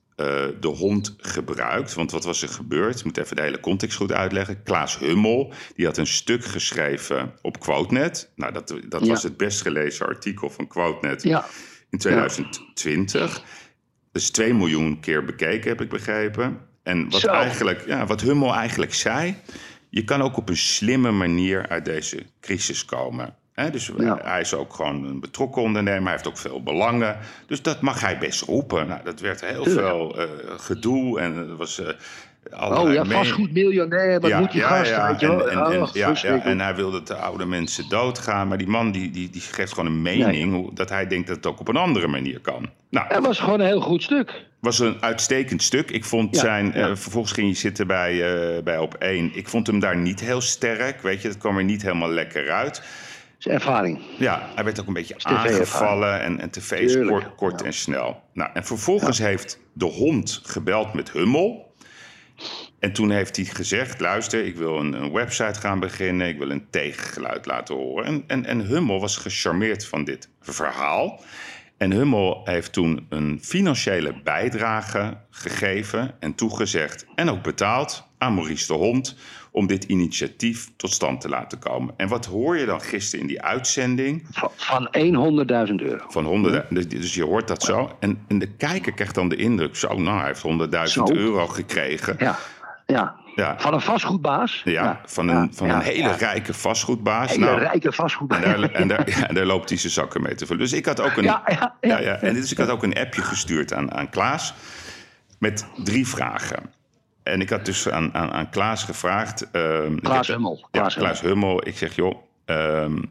[0.60, 1.94] de hond gebruikt.
[1.94, 3.00] Want wat was er gebeurd?
[3.00, 4.64] Ik moet even de hele context goed uitleggen.
[4.64, 8.32] Klaas Hummel, die had een stuk geschreven op QuoteNet.
[8.36, 9.08] Nou, dat, dat Ja.
[9.08, 11.46] was het best gelezen artikel van QuoteNet Ja,
[11.96, 13.44] in 2020.
[14.12, 16.58] Dus 2 miljoen keer bekeken, heb ik begrepen.
[16.84, 17.28] En wat, Zo.
[17.28, 19.36] eigenlijk, ja, wat Hummel eigenlijk zei...
[19.90, 23.36] je kan ook op een slimme manier uit deze crisis komen.
[23.72, 24.20] Dus Ja.
[24.24, 26.04] hij is ook gewoon een betrokken ondernemer.
[26.04, 27.18] Hij heeft ook veel belangen.
[27.48, 28.88] Dus dat mag hij best roepen.
[28.88, 31.20] Nou, dat werd heel veel eh, gedoe.
[31.20, 31.80] En er was...
[31.80, 31.90] eh
[32.52, 35.50] oh allerlei ja, vastgoed miljonair, wat moet die gast, weet je en, wel?
[35.50, 38.48] en, en, Oh, ja, ja, en hij wil dat de oude mensen doodgaan.
[38.48, 40.54] Maar die man die, die, die geeft gewoon een mening...
[40.54, 42.70] hoe- dat hij denkt dat het ook op een andere manier kan.
[42.90, 44.46] Nou, Het was gewoon een heel goed stuk.
[44.60, 45.92] was een uitstekend stuk.
[45.92, 46.66] Ik vond Ja, zijn...
[46.66, 46.74] ja.
[46.74, 49.32] eh, vervolgens ging je zitten bij, eh, bij op één.
[49.34, 51.02] Ik vond hem daar niet heel sterk.
[51.02, 52.82] Weet je, dat kwam er niet helemaal lekker uit.
[53.40, 54.00] Ervaring.
[54.18, 56.22] Ja, hij werd ook een beetje aangevallen.
[56.22, 57.66] En, en tv is Tuurlijk, kort, kort ja.
[57.66, 58.22] en snel.
[58.34, 61.74] Nou, en vervolgens heeft de hond gebeld met Hummel.
[62.80, 66.28] En toen heeft hij gezegd: luister, ik wil een, een website gaan beginnen.
[66.28, 68.06] Ik wil een tegengeluid laten horen.
[68.06, 71.24] En, en, en Hummel was gecharmeerd van dit verhaal.
[71.78, 78.68] En Hummel heeft toen een financiële bijdrage gegeven en toegezegd en ook betaald aan Maurice
[78.68, 79.18] de Hond
[79.56, 81.94] om dit initiatief tot stand te laten komen.
[81.98, 84.28] En wat hoor je dan gisteren in die uitzending?
[84.32, 84.88] Van, van
[85.68, 86.06] 100.000 euro.
[86.08, 87.96] Van honderden, dus- dus je hoort dat zo.
[88.00, 91.14] En, en de kijker krijgt dan de indruk, zo, nou, hij heeft 100.000 Zo.
[91.14, 92.16] euro gekregen.
[92.20, 92.38] Ja,
[92.86, 93.16] ja.
[93.36, 93.56] Ja.
[93.60, 94.62] Van een vastgoedbaas.
[94.66, 97.30] Ja, van een, van ja, een hele rijke vastgoedbaas.
[97.32, 98.44] Hele Nou, rijke en vastgoedbaas.
[98.44, 100.62] daar, en, daar, en daar loopt hij zijn zakken mee te vullen.
[100.62, 101.90] Dus ik had ook een, Ja, ja, ja.
[101.90, 102.16] ja, ja.
[102.16, 104.54] En dus ik had ook een appje gestuurd aan, aan Klaas
[105.40, 106.74] met drie vragen.
[107.26, 109.42] En ik had dus aan, aan, aan Klaas gevraagd.
[109.42, 109.50] ik
[110.02, 111.68] Klaas heb- Hummel, Ja, Klaas Klaas, Hummel.
[111.68, 112.16] Ik zeg, joh.
[112.46, 113.02] ehm,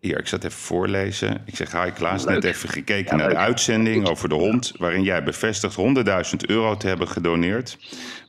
[0.00, 1.42] hier, ik zat even voorlezen.
[1.46, 2.34] Ik zeg, hi Klaas, Leuk.
[2.34, 4.72] net even gekeken Ja, naar de uitzending over de hond...
[4.78, 7.78] waarin jij bevestigt 100.000 euro te hebben gedoneerd.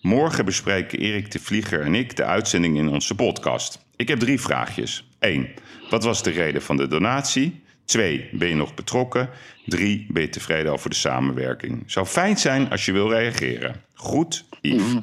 [0.01, 3.85] Morgen bespreken Erik de Vlieger en ik de uitzending in onze podcast.
[3.95, 5.09] Ik heb drie vraagjes.
[5.19, 5.47] 1.
[5.89, 7.63] Wat was de reden van de donatie?
[7.85, 8.29] 2.
[8.31, 9.29] Ben je nog betrokken?
[9.65, 10.05] 3.
[10.09, 11.83] Ben je tevreden over de samenwerking?
[11.85, 13.75] Zou fijn zijn als je wil reageren.
[14.03, 14.95] Goed, Yves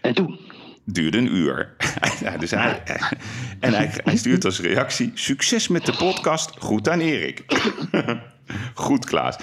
[0.00, 0.38] En toen?
[0.84, 1.74] duurde een uur.
[2.24, 2.82] ja, dus hij,
[3.60, 6.50] en hij, hij stuurt als reactie: Succes met de podcast.
[6.58, 7.44] Goed aan Erik.
[8.74, 9.36] Goed, Klaas.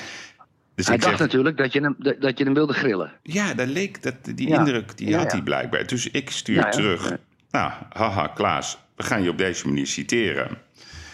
[0.76, 3.12] Dus Hij ik dacht zeg, natuurlijk dat je, hem, dat je hem wilde grillen.
[3.24, 4.58] ja, dat leek, dat, die Ja.
[4.60, 5.32] indruk die Ja, had ja.
[5.32, 5.88] hij blijkbaar.
[5.88, 7.14] Dus ik stuur terug.
[7.52, 10.58] Nou, haha, Klaas, we gaan je op deze manier citeren.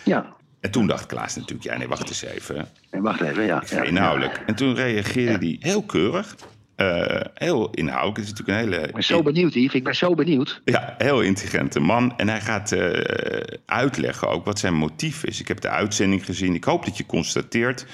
[0.04, 0.34] Ja.
[0.60, 2.68] En toen dacht Klaas natuurlijk, ja nee, wacht eens even.
[2.89, 4.41] En wacht even, ja, inhoudelijk.
[4.45, 6.36] En toen reageerde hij heel keurig.
[6.76, 8.17] Eh, heel inhoudelijk.
[8.17, 9.74] Het is natuurlijk een hele Ik ben zo benieuwd, Yves.
[9.74, 10.61] Ik ben zo benieuwd.
[10.65, 12.17] Ja, heel intelligente man.
[12.17, 15.39] En hij gaat eh, uitleggen ook wat zijn motief is.
[15.39, 16.53] Ik heb de uitzending gezien.
[16.55, 17.86] Ik hoop dat je constateert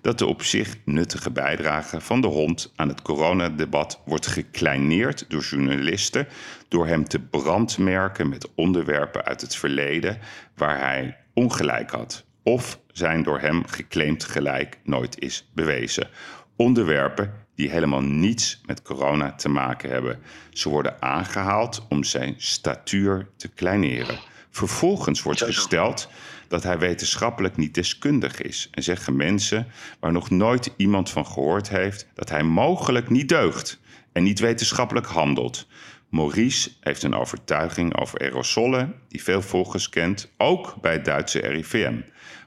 [0.00, 5.42] dat de op zich nuttige bijdrage van de hond aan het coronadebat wordt gekleineerd door
[5.42, 6.26] journalisten.
[6.68, 10.18] Door hem te brandmerken met onderwerpen uit het verleden
[10.56, 12.24] waar hij ongelijk had.
[12.42, 16.08] Of zijn door hem geclaimd gelijk nooit is bewezen.
[16.56, 20.18] Onderwerpen die helemaal niets met corona te maken hebben.
[20.50, 24.18] Ze worden aangehaald om zijn statuur te kleineren.
[24.50, 26.08] Vervolgens wordt gesteld
[26.48, 28.68] dat hij wetenschappelijk niet deskundig is.
[28.70, 29.66] En zeggen mensen
[30.00, 33.78] waar nog nooit iemand van gehoord heeft dat hij mogelijk niet deugt
[34.12, 35.66] en niet wetenschappelijk handelt.
[36.08, 41.94] Maurice heeft een overtuiging over aerosolen die veel volgers kent, ook bij het Duitse RIVM.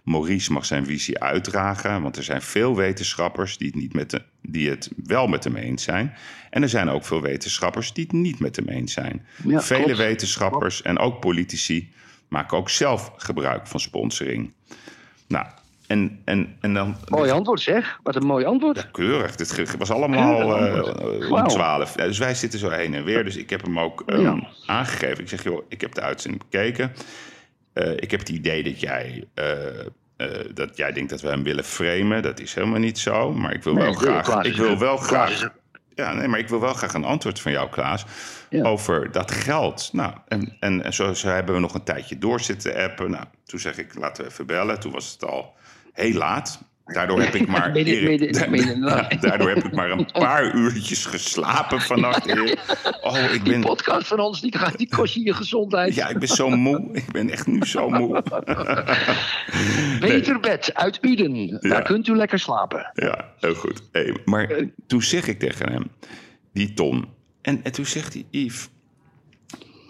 [0.09, 4.21] Maurice mag zijn visie uitdragen, want er zijn veel wetenschappers die het, niet met de,
[4.41, 6.13] die het wel met hem eens zijn.
[6.49, 9.25] En er zijn ook veel wetenschappers die het niet met hem eens zijn.
[9.45, 9.97] Ja, Vele klopt.
[9.97, 11.91] wetenschappers en ook politici
[12.27, 14.53] maken ook zelf gebruik van sponsoring.
[15.27, 15.45] Nou,
[15.87, 16.95] en, en, en dan.
[17.07, 17.99] Mooi antwoord, zeg.
[18.03, 18.77] Wat een mooi antwoord.
[18.77, 19.35] Ja, keurig.
[19.35, 21.29] Dit was allemaal eh, antwoord.
[21.31, 21.97] om twaalf.
[21.97, 23.23] Ja, dus wij zitten zo heen en weer.
[23.23, 24.47] Dus ik heb hem ook ehm, Ja.
[24.65, 25.19] aangegeven.
[25.19, 26.91] Ik zeg, joh, ik heb de uitzending bekeken.
[27.79, 29.85] Eh, ik heb het idee dat jij, eh, eh,
[30.53, 32.21] dat jij denkt dat we hem willen framen.
[32.21, 33.33] Dat is helemaal niet zo.
[33.33, 34.43] Maar ik wil Nee, wel graag...
[34.45, 35.49] Ik wil een- wel graag...
[35.95, 38.05] ja, nee, maar ik wil wel graag een antwoord van jou, Klaas.
[38.49, 38.63] Ja.
[38.63, 39.89] Over dat geld.
[39.93, 43.11] Nou, en, en, en zo, zo hebben we nog een tijdje door zitten appen.
[43.11, 44.79] Nou, toen zeg ik, laten we even bellen.
[44.79, 45.53] Toen was het al
[45.93, 46.61] heel laat.
[46.93, 48.33] Daardoor heb ik maar, Erik,
[49.21, 52.25] daardoor heb ik maar een paar uurtjes geslapen vannacht.
[52.25, 52.59] Erik.
[53.01, 55.95] Oh, ik Die ben, podcast van ons, die, gaat- die kost je je gezondheid.
[55.95, 56.89] ja, ik ben zo moe.
[56.91, 58.23] Ik ben echt nu zo moe.
[59.99, 61.57] Beter bed uit Uden.
[61.59, 62.91] Daar kunt u lekker slapen.
[62.93, 63.81] Ja, heel goed.
[63.91, 64.49] Hey, maar
[64.87, 65.91] toen zeg ik tegen hem,
[66.53, 67.05] die ton.
[67.41, 68.69] En, en toen zegt hij, Yves,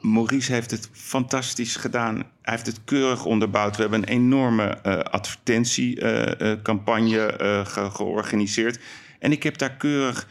[0.01, 2.15] Maurice heeft het fantastisch gedaan.
[2.15, 2.23] Hij
[2.53, 3.75] heeft het keurig onderbouwd.
[3.75, 8.79] We hebben een enorme eh, advertentiecampagne eh, ge- georganiseerd.
[9.19, 10.27] En ik heb daar keurig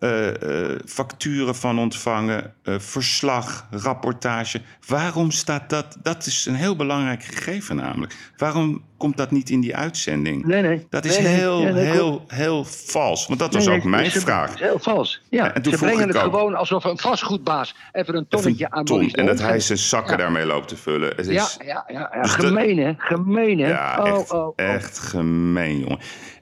[0.00, 4.60] eh, eh, facturen van ontvangen, eh, verslag, rapportage.
[4.86, 5.96] Waarom staat dat?
[6.02, 8.14] Dat is een heel belangrijk gegeven namelijk.
[8.36, 10.44] Waarom komt dat niet in die uitzending?
[10.44, 10.86] Nee, nee.
[10.90, 13.26] Dat is Nee, heel, nee, heel, heel vals.
[13.26, 14.58] Want dat was ook mijn ze- vraag.
[14.58, 15.22] Heel vals.
[15.30, 18.70] Ja, en toen ze brengen het ook- gewoon alsof een vastgoedbaas even een Even tonnetje
[18.70, 19.10] aan ton.
[19.10, 20.16] En dat hij zijn zakken Ja.
[20.16, 21.08] daarmee loopt te vullen.
[21.16, 22.22] Het is, Ja, ja, ja.
[22.22, 23.68] Dus gemeen hè, gemeen hè.
[23.68, 24.52] Ja, oh, echt, oh, oh.
[24.56, 25.98] echt gemeen, jongen.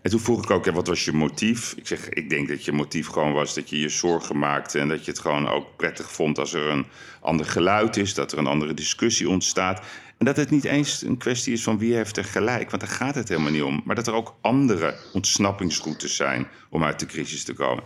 [0.09, 1.74] En toen vroeg ik ook, wat was je motief?
[1.76, 4.78] Ik zeg, ik denk dat je motief gewoon was dat je je zorgen maakte...
[4.78, 6.86] en dat je het gewoon ook prettig vond als er een
[7.20, 8.14] ander geluid is...
[8.14, 9.82] dat er een andere discussie ontstaat.
[10.18, 12.70] En dat het niet eens een kwestie is van wie heeft er gelijk.
[12.70, 13.82] Want daar gaat het helemaal niet om.
[13.84, 17.84] Maar dat er ook andere ontsnappingsroutes zijn om uit de crisis te komen.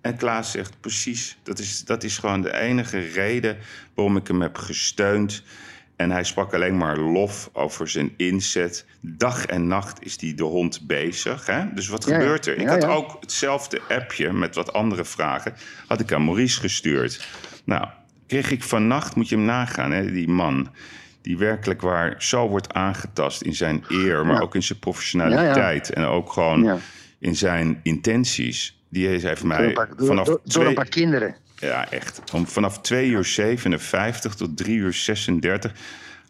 [0.00, 3.58] En Klaas zegt precies, dat is, dat is gewoon de enige reden
[3.94, 5.42] waarom ik hem heb gesteund.
[6.00, 8.86] En hij sprak alleen maar lof over zijn inzet.
[9.00, 11.46] Dag en nacht is die de hond bezig.
[11.46, 11.64] Hè?
[11.74, 12.54] Dus wat Ja, gebeurt er?
[12.54, 12.88] Ik Ja, had ja.
[12.88, 15.54] ook hetzelfde appje met wat andere vragen.
[15.86, 17.26] Had ik aan Maurice gestuurd.
[17.64, 17.86] Nou,
[18.26, 20.68] kreeg ik vannacht, moet je hem nagaan, hè, die man.
[21.22, 25.90] Die werkelijk waar zo wordt aangetast in zijn eer, maar ook in zijn professionaliteit.
[25.90, 26.80] En ook gewoon
[27.18, 28.80] in zijn intenties.
[28.88, 30.66] Die heeft mij door, vanaf door, door twee...
[30.66, 31.36] een paar kinderen.
[31.60, 32.22] Ja, echt.
[32.32, 35.72] Om vanaf 2 uur 57 tot 3 uur 36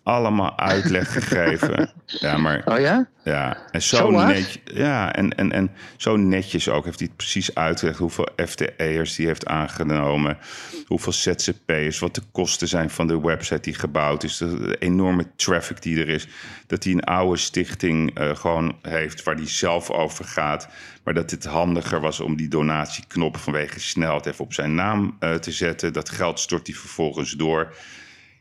[0.02, 1.90] allemaal uitleg gegeven.
[2.06, 3.08] Ja, maar Oh ja?
[3.24, 4.58] ja, en zo, netjes.
[4.64, 9.26] Ja, en, en, en zo netjes ook heeft hij het precies uitgelegd hoeveel FTE'ers die
[9.26, 10.38] heeft aangenomen,
[10.86, 15.82] hoeveel ZZP'ers, wat de kosten zijn van de website die gebouwd is, de enorme traffic
[15.82, 16.28] die er is,
[16.66, 20.68] dat hij een oude stichting eh, gewoon heeft waar hij zelf over gaat,
[21.04, 25.34] maar dat het handiger was om die donatieknop vanwege snelheid even op zijn naam eh,
[25.34, 25.92] te zetten.
[25.92, 27.72] Dat geld stort hij vervolgens door.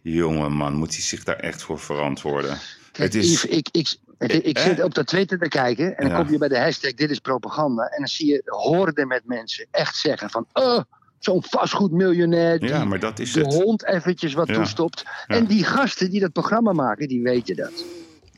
[0.02, 2.58] Jongen man, moet hij zich daar echt voor verantwoorden?
[2.92, 4.64] Kijk, het is, Yves, ik, ik, ik, ik Eh?
[4.64, 6.22] zit op dat Twitter te kijken en dan Ja.
[6.24, 9.68] kom je bij de hashtag dit is propaganda en dan zie je horden met mensen
[9.72, 10.80] echt zeggen van oh,
[11.20, 13.54] zo'n vastgoedmiljonair die ja, maar dat is de het.
[13.54, 14.54] hond eventjes wat Ja.
[14.54, 15.04] toestopt.
[15.06, 15.36] Ja.
[15.36, 17.84] En die gasten die dat programma maken, die weten dat.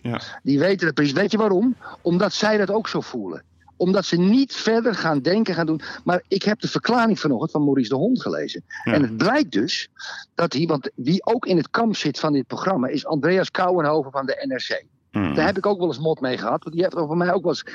[0.02, 0.22] Ja.
[0.44, 1.14] Die weten dat precies.
[1.14, 1.76] Weet je waarom?
[2.02, 3.44] Omdat zij dat ook zo voelen.
[3.82, 5.82] Omdat ze niet verder gaan denken, gaan doen.
[6.04, 8.64] Maar ik heb de verklaring vanochtend van Maurice de Hond gelezen.
[8.84, 8.94] Ja.
[8.94, 9.90] En het blijkt dus
[10.36, 14.12] dat hij, want wie ook in het kamp zit van dit programma, is Andreas Kouwenhoven
[14.12, 14.86] van de NRC.
[15.12, 15.36] Hmm.
[15.36, 16.64] Daar heb ik ook wel eens mot mee gehad.
[16.64, 17.66] Want die heeft over mij ook wel eens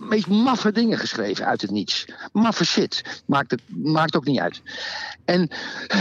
[0.00, 2.08] meest maffe dingen geschreven uit het niets.
[2.32, 3.22] Maffe shit.
[3.26, 4.62] Maakt, het, maakt ook niet uit.
[5.24, 5.48] En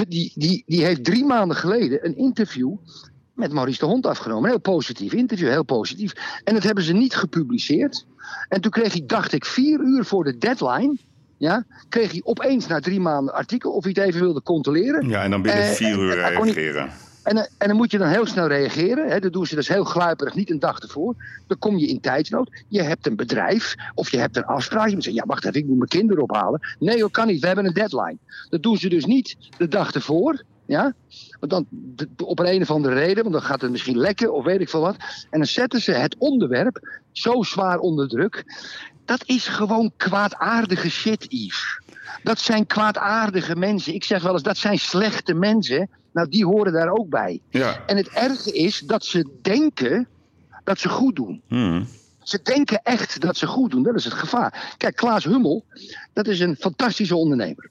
[0.08, 2.76] die, die, die heeft drie maanden geleden een interview
[3.42, 4.44] met Maurice de Hond afgenomen.
[4.44, 6.14] Een heel positief interview, heel positief.
[6.44, 8.06] En dat hebben ze niet gepubliceerd.
[8.50, 10.98] En toen kreeg hij, dacht ik, vier uur voor de deadline...
[11.38, 15.10] Ja, kreeg hij opeens na drie maanden artikel of hij het even wilde controleren.
[15.10, 16.90] Ja, en dan binnen Eh, vier uur niet- reageren.
[17.24, 19.10] En, eh, en dan moet je dan heel snel reageren.
[19.10, 19.20] Hè?
[19.20, 21.16] Dat doen ze dus heel gluiperig, niet een dag ervoor.
[21.48, 22.64] Dan kom je in tijdsnood.
[22.68, 24.88] Je hebt een bedrijf of je hebt een afspraak.
[24.88, 26.60] Je moet zeggen, ja wacht even, ik moet mijn kinderen ophalen.
[26.80, 28.18] Nee dat kan niet, we hebben een deadline.
[28.50, 30.44] Dat doen ze dus niet de dag ervoor.
[30.72, 30.94] Ja?
[31.40, 34.34] Want dan, de- op een, een of andere reden, want dan gaat het misschien lekken
[34.34, 34.96] of weet ik veel wat.
[35.30, 38.44] En dan zetten ze het onderwerp zo zwaar onder druk.
[39.06, 41.80] Dat is gewoon kwaadaardige shit, Yves.
[42.24, 43.94] Dat zijn kwaadaardige mensen.
[43.94, 45.90] Ik zeg wel eens, dat zijn slechte mensen.
[46.14, 47.42] Nou, die horen daar ook bij.
[47.50, 47.84] Ja.
[47.86, 50.08] En het erge is dat ze denken
[50.64, 51.42] dat ze goed doen.
[51.48, 51.88] Hmm.
[52.24, 53.84] Ze denken echt dat ze goed doen.
[53.84, 54.76] Dat is het gevaar.
[54.78, 55.66] Kijk, Klaas Hummel,
[56.14, 57.70] dat is een fantastische ondernemer.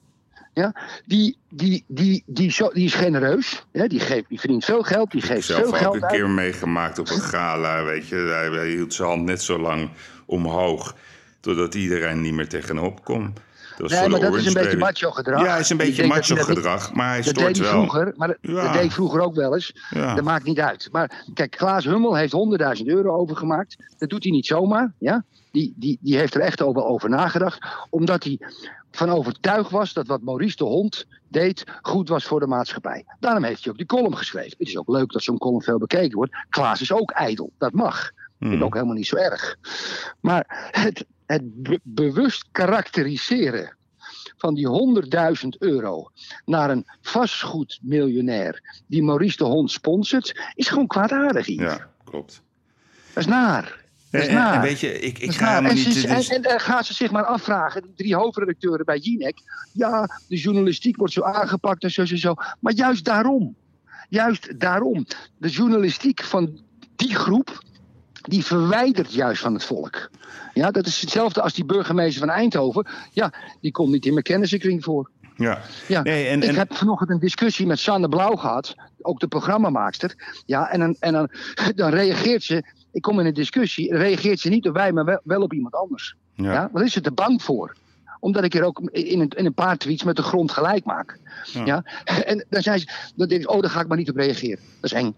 [0.53, 0.73] Ja,
[1.05, 3.65] die, die, die, die, zo, die is genereus.
[3.71, 5.11] Ja, die, geeft, die verdient veel geld.
[5.11, 6.11] Die geeft zelf veel ook geld een uit.
[6.11, 8.15] keer meegemaakt op een gala, weet je.
[8.15, 9.89] Hij, hij hield zijn hand net zo lang
[10.25, 10.95] omhoog,
[11.39, 13.33] totdat iedereen niet meer tegenop kon.
[13.81, 15.41] Dat Nee, maar dat is een beetje macho gedrag.
[15.43, 17.69] Ja, is een beetje dat macho hij dat gedrag, maar hij Dat deed wel.
[17.71, 18.63] vroeger, maar dat, Ja.
[18.63, 19.75] dat deed vroeger ook wel eens.
[19.89, 20.15] Ja.
[20.15, 20.89] Dat maakt niet uit.
[20.91, 23.77] Maar kijk, Klaas Hummel heeft 100.000 euro overgemaakt.
[23.97, 24.93] Dat doet hij niet zomaar.
[24.97, 25.23] Ja?
[25.51, 27.65] Die, die, die heeft er echt over, over nagedacht.
[27.89, 28.39] Omdat hij
[28.91, 33.05] van overtuigd was dat wat Maurice de Hond deed goed was voor de maatschappij.
[33.19, 34.55] Daarom heeft hij ook die column geschreven.
[34.57, 36.35] Het is ook leuk dat zo'n column veel bekeken wordt.
[36.49, 37.51] Klaas is ook ijdel.
[37.57, 38.11] Dat mag.
[38.39, 38.67] Vind ik Hmm.
[38.67, 39.57] ook helemaal niet zo erg.
[40.21, 43.75] Maar het, het be- bewust karakteriseren
[44.37, 44.67] van die
[45.43, 46.11] 100.000 euro
[46.45, 51.47] naar een vastgoedmiljonair die Maurice de Hond sponsort, is gewoon kwaadaardig.
[51.47, 51.73] Yves.
[51.73, 52.41] Ja, klopt.
[53.13, 53.79] Dat is naar.
[54.11, 54.53] Dat is En, naar.
[54.55, 55.77] en weet je, ik, ga En, niet...
[55.83, 59.37] ze- dus- en, en ze zich maar afvragen, die drie hoofdredacteuren bij Jinek.
[59.71, 62.33] Ja, de journalistiek wordt zo aangepakt en zo, zo, zo.
[62.59, 63.55] Maar juist daarom,
[64.09, 65.05] juist daarom,
[65.37, 66.59] de journalistiek van
[66.95, 67.63] die groep,
[68.21, 70.09] die verwijdert juist van het volk.
[70.53, 72.87] Ja, dat is hetzelfde als die burgemeester van Eindhoven.
[73.11, 75.09] Ja, die komt niet in mijn kennissenkring voor.
[75.37, 75.61] ja.
[75.87, 79.27] Ja, Nee, en, ik en, heb vanochtend een discussie met Sanne Blauw gehad, ook de
[79.27, 80.41] programmamaakster.
[80.45, 81.29] Ja, en, dan, en dan,
[81.75, 85.21] dan reageert ze, ik kom in een discussie, reageert ze niet op wij, maar wel,
[85.23, 86.15] wel op iemand anders.
[86.35, 86.53] ja.
[86.53, 86.69] Ja.
[86.71, 87.75] Wat is ze er bang voor?
[88.21, 91.17] Omdat ik er ook in een, in een paar tweets met de grond gelijk maak.
[91.53, 91.65] Ja.
[91.65, 91.83] Ja.
[92.25, 94.59] En dan zei ze, dan denk ik, oh, daar ga ik maar niet op reageren.
[94.79, 95.13] Dat is eng.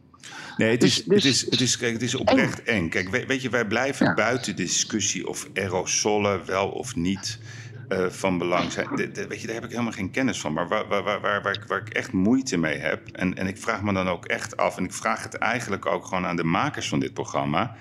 [0.58, 2.89] Nee, het Dus- is, dus- het is, het is, kijk, het is oprecht eng.
[2.89, 4.14] Kijk, weet, weet je, wij blijven Ja.
[4.14, 7.39] buiten discussie of aerosolen wel of niet
[7.88, 8.88] eh, van belang zijn.
[8.95, 10.54] De- de- weet je, daar heb ik helemaal geen kennis van.
[10.54, 13.47] Maar waar, waar, waar, waar, waar, ik, waar ik echt moeite mee heb, en, en
[13.47, 16.36] ik vraag me dan ook echt af, en ik vraag het eigenlijk ook gewoon aan
[16.36, 17.76] de makers van dit programma.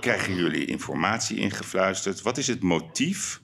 [0.00, 2.22] Krijgen jullie informatie ingefluisterd?
[2.22, 3.39] Wat is het motief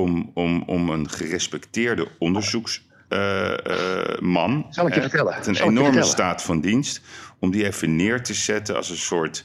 [0.00, 5.34] om, om, om een gerespecteerde onderzoeksman, Zal ik je eh, vertellen?
[5.38, 7.00] met een Zal enorme staat van dienst,
[7.40, 9.44] om die even neer te zetten als een soort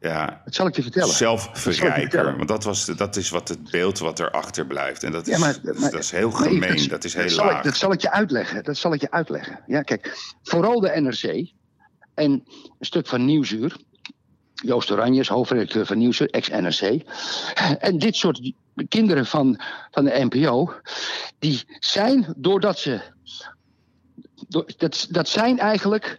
[0.00, 1.14] ja, Dat zal ik je vertellen.
[1.14, 2.36] Zelfverrijker.
[2.36, 5.02] Want dat, was dat is wat het beeld wat erachter blijft.
[5.02, 7.28] En dat is, Ja, maar- dat, is- maar- dat is heel gemeen, dat is heel
[7.28, 7.62] zal ik, laag.
[7.62, 8.64] dat zal ik je uitleggen.
[8.64, 9.60] Dat zal ik je uitleggen.
[9.66, 11.50] Ja, kijk, vooral de NRC
[12.14, 12.44] en een
[12.80, 13.76] stuk van Nieuwsuur.
[14.62, 17.02] Joost Oranjes, hoofdredacteur van Nieuwsuur, ex-NRC.
[17.78, 18.52] En dit soort
[18.88, 19.60] kinderen van,
[19.90, 20.72] van de NPO,
[21.38, 23.00] die zijn doordat ze.
[24.76, 26.18] dat, dat zijn eigenlijk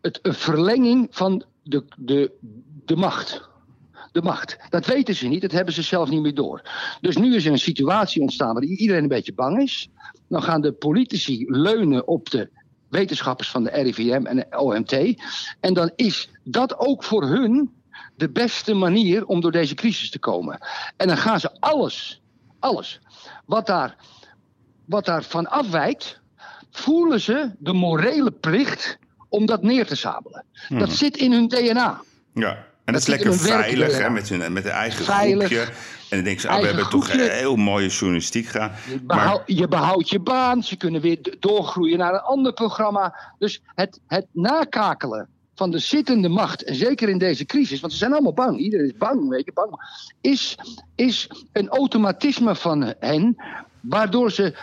[0.00, 2.32] het, een verlenging van de, de,
[2.84, 3.50] de macht.
[4.12, 4.58] De macht.
[4.68, 6.62] Dat weten ze niet, dat hebben ze zelf niet meer door.
[7.00, 9.88] Dus nu is er een situatie ontstaan waar iedereen een beetje bang is.
[10.28, 12.50] Dan gaan de politici leunen op de
[12.92, 15.22] wetenschappers van de RIVM en de OMT.
[15.60, 17.72] En dan is dat ook voor hun
[18.16, 20.58] de beste manier om door deze crisis te komen.
[20.96, 22.22] En dan gaan ze alles,
[22.58, 23.00] alles
[23.44, 23.96] wat daar,
[24.84, 26.20] wat daar van afwijkt,
[26.70, 30.44] voelen ze de morele plicht om dat neer te sabelen.
[30.68, 32.02] Dat zit in hun DNA.
[32.34, 32.66] Ja.
[32.84, 35.46] En dat, Dat is lekker veilig, hè, met, hun, met een eigen Veilig.
[35.46, 35.72] groepje.
[36.08, 37.30] En dan denk je, ah, we hebben toch groepje.
[37.30, 38.72] heel mooie journalistiek gedaan.
[38.88, 43.14] Je, Maar je behoudt je baan, ze kunnen weer doorgroeien naar een ander programma.
[43.38, 47.98] Dus het, het nakakelen van de zittende macht, en zeker in deze crisis, want ze
[47.98, 49.72] zijn allemaal bang, iedereen is bang, weet je, bang,
[50.20, 50.56] is,
[50.94, 53.36] is een automatisme van hen,
[53.80, 54.54] waardoor ze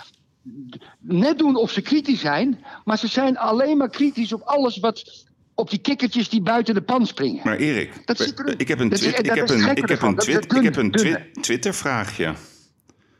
[0.99, 5.25] net doen of ze kritisch zijn, maar ze zijn alleen maar kritisch op alles wat
[5.59, 7.41] op die kikkertjes die buiten de pan springen.
[7.43, 8.19] Maar Erik, Dat
[8.57, 11.31] ik heb een, twit- ik heb een, ik heb een, twit- ik heb een twi-
[11.41, 12.33] Twitter-vraagje.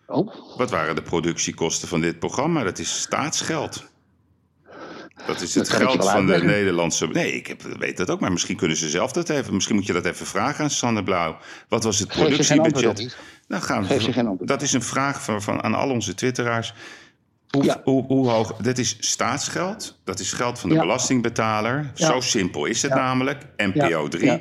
[0.07, 2.63] Oh, Wat waren de productiekosten van dit programma?
[2.63, 3.87] Dat is staatsgeld.
[5.27, 6.43] Dat is het geld van de.
[6.43, 7.07] Nederlandse.
[7.07, 9.53] Nee, ik heb, weet dat ook, maar misschien kunnen ze zelf dat even.
[9.53, 11.37] Misschien moet je dat even vragen aan Sanne Blauw.
[11.67, 13.17] Wat was het productiebudget?
[13.47, 16.73] Nou, gaan we, dat is een vraag van, van, aan al onze twitteraars.
[17.49, 17.81] Hoe, Ja.
[17.83, 18.55] hoe, hoe hoog?
[18.55, 19.99] Dit is staatsgeld.
[20.03, 20.81] Dat is geld van de Ja.
[20.81, 21.91] belastingbetaler.
[21.95, 22.05] Ja.
[22.11, 23.45] Zo simpel is het namelijk.
[23.57, 24.07] NPO Ja.
[24.07, 24.25] 3.
[24.25, 24.39] Ja.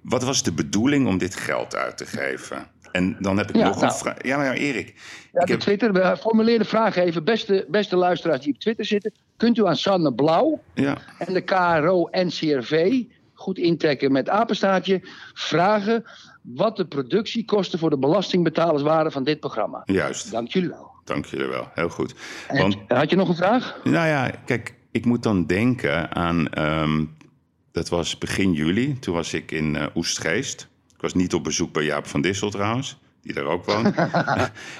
[0.00, 2.66] Wat was de bedoeling om dit geld uit te geven?
[2.92, 3.98] En dan heb ik nog een nou.
[3.98, 4.22] vraag.
[4.22, 4.94] Ja, maar Erik.
[5.32, 7.24] Ja, de heb, Twitter, we formuleer de vraag even.
[7.24, 12.08] Beste, beste luisteraars die op Twitter zitten, kunt u aan Sanne Blauw en de KRO
[12.10, 13.02] NCRV,
[13.34, 15.00] goed intrekken met apenstaartje,
[15.34, 16.04] vragen
[16.42, 19.82] wat de productiekosten voor de belastingbetalers waren van dit programma.
[19.84, 20.89] Juist, Dank jullie wel.
[21.04, 21.70] Dank jullie wel.
[21.74, 22.14] Heel goed.
[22.48, 23.80] Want, had je nog een vraag?
[23.84, 26.48] nou ja, kijk, ik moet dan denken aan...
[26.52, 27.04] ehm,
[27.72, 30.68] dat was begin juli, toen was ik in eh, Oestgeest.
[30.94, 33.86] Ik was niet op bezoek bij Jaap van Dissel trouwens, die daar ook woont.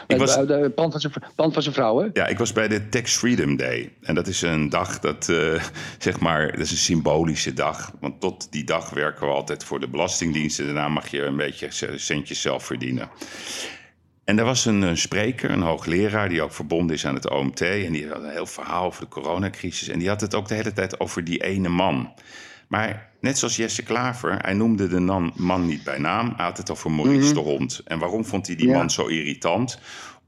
[0.07, 2.09] ik was, De, de pand, van zijn, pand van zijn vrouw, hè?
[2.13, 3.93] Ja, ik was bij de Tax Freedom Day.
[4.01, 5.63] En dat is een dag dat, eh,
[5.99, 7.93] zeg maar, dat is een symbolische dag.
[8.01, 10.59] Want tot die dag werken we altijd voor de Belastingdienst.
[10.59, 13.09] En daarna mag je een beetje centjes zelf verdienen.
[14.31, 17.61] En er was een, spreker, een hoogleraar, die ook verbonden is aan het OMT.
[17.61, 19.89] En die had een heel verhaal over de coronacrisis.
[19.89, 22.13] En die had het ook de hele tijd over die ene man.
[22.69, 25.01] Maar net zoals Jesse Klaver, hij noemde de
[25.35, 26.33] man niet bij naam.
[26.37, 27.81] Hij had het over Maurice de Hond.
[27.85, 28.77] En waarom vond hij die Ja.
[28.77, 29.79] man zo irritant?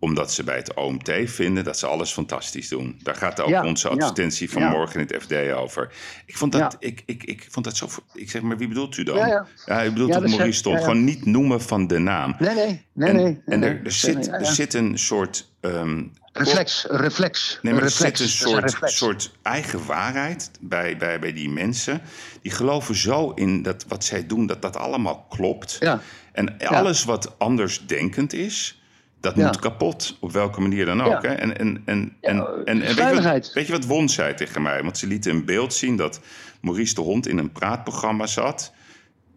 [0.03, 3.01] Omdat ze bij het OMT vinden dat ze alles fantastisch doen.
[3.03, 4.71] Daar gaat ook Ja, onze ja, advertentie van ja.
[4.71, 5.93] morgen in het FD over.
[6.27, 7.89] Ik vond dat, ik, ik, ik vond dat zo...
[8.15, 9.17] Ik zeg maar, wie bedoelt u dan?
[9.17, 9.81] Ja, ja.
[9.83, 10.79] ik bedoel dat Maurice stond.
[10.79, 12.37] Gewoon niet noemen van de naam.
[12.39, 13.25] Nee, nee, nee, en nee.
[13.25, 15.51] nee, en er, er, zit, er zit een soort...
[15.61, 17.59] ehm, Reflex, een reflex.
[17.63, 18.21] Nee, maar een er zit reflex.
[18.21, 18.97] een soort, reflex.
[18.97, 22.01] soort eigen waarheid bij, bij, bij die mensen.
[22.43, 25.77] Die geloven zo in dat wat zij doen, dat dat allemaal klopt.
[25.81, 26.01] Ja.
[26.33, 28.82] En alles wat anders denkend is,
[29.23, 29.47] dat Ja.
[29.47, 31.23] moet kapot, op welke manier dan ook.
[31.23, 31.29] Ja.
[31.29, 31.35] Hè?
[31.35, 34.35] En, en, en, Ja, en, en, en weet, je wat, weet je wat Won zei
[34.35, 34.83] tegen mij?
[34.83, 36.21] Want ze lieten een beeld zien dat
[36.61, 38.73] Maurice de Hond in een praatprogramma zat.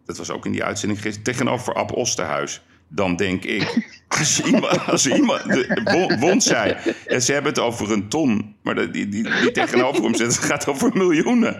[0.04, 2.62] Dat was ook in die uitzending gisteren, tegenover Ab Osterhuis.
[2.88, 6.76] Dan denk ik, als iemand, als iemand de, Won, zei,
[7.20, 10.66] ze hebben het over een ton, maar die, die, die tegenover hem zit, het gaat
[10.68, 11.58] over miljoenen.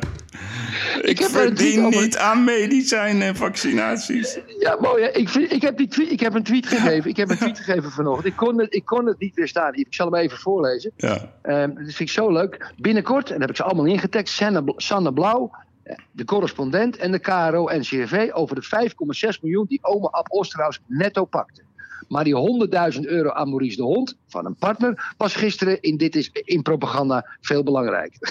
[1.02, 4.38] Ik, heb er verdien over- niet aan medicijnen en vaccinaties.
[4.58, 5.02] Ja, mooi.
[5.02, 5.08] hè.
[5.10, 7.10] Ik, vind- ik, heb die tweet, ik heb een tweet gegeven.
[7.10, 8.26] Ik heb een tweet gegeven vanochtend.
[8.26, 9.74] Ik kon het, ik kon het niet weerstaan.
[9.74, 10.92] Ik zal hem even voorlezen.
[10.96, 11.32] Ja.
[11.42, 12.72] Ehm, dat vind ik zo leuk.
[12.76, 15.50] Binnenkort, en dat heb ik ze allemaal ingetekst, Sanne, Bl- Sanne Blauw,
[15.82, 21.24] eh, de correspondent en de KRO-NCRV over de 5,6 miljoen die oma Ab Osterhaus netto
[21.24, 21.62] pakte.
[22.08, 26.16] Maar die 100.000 euro aan Maurice de Hond van een partner was gisteren in Dit
[26.16, 28.12] is in propaganda veel belangrijk.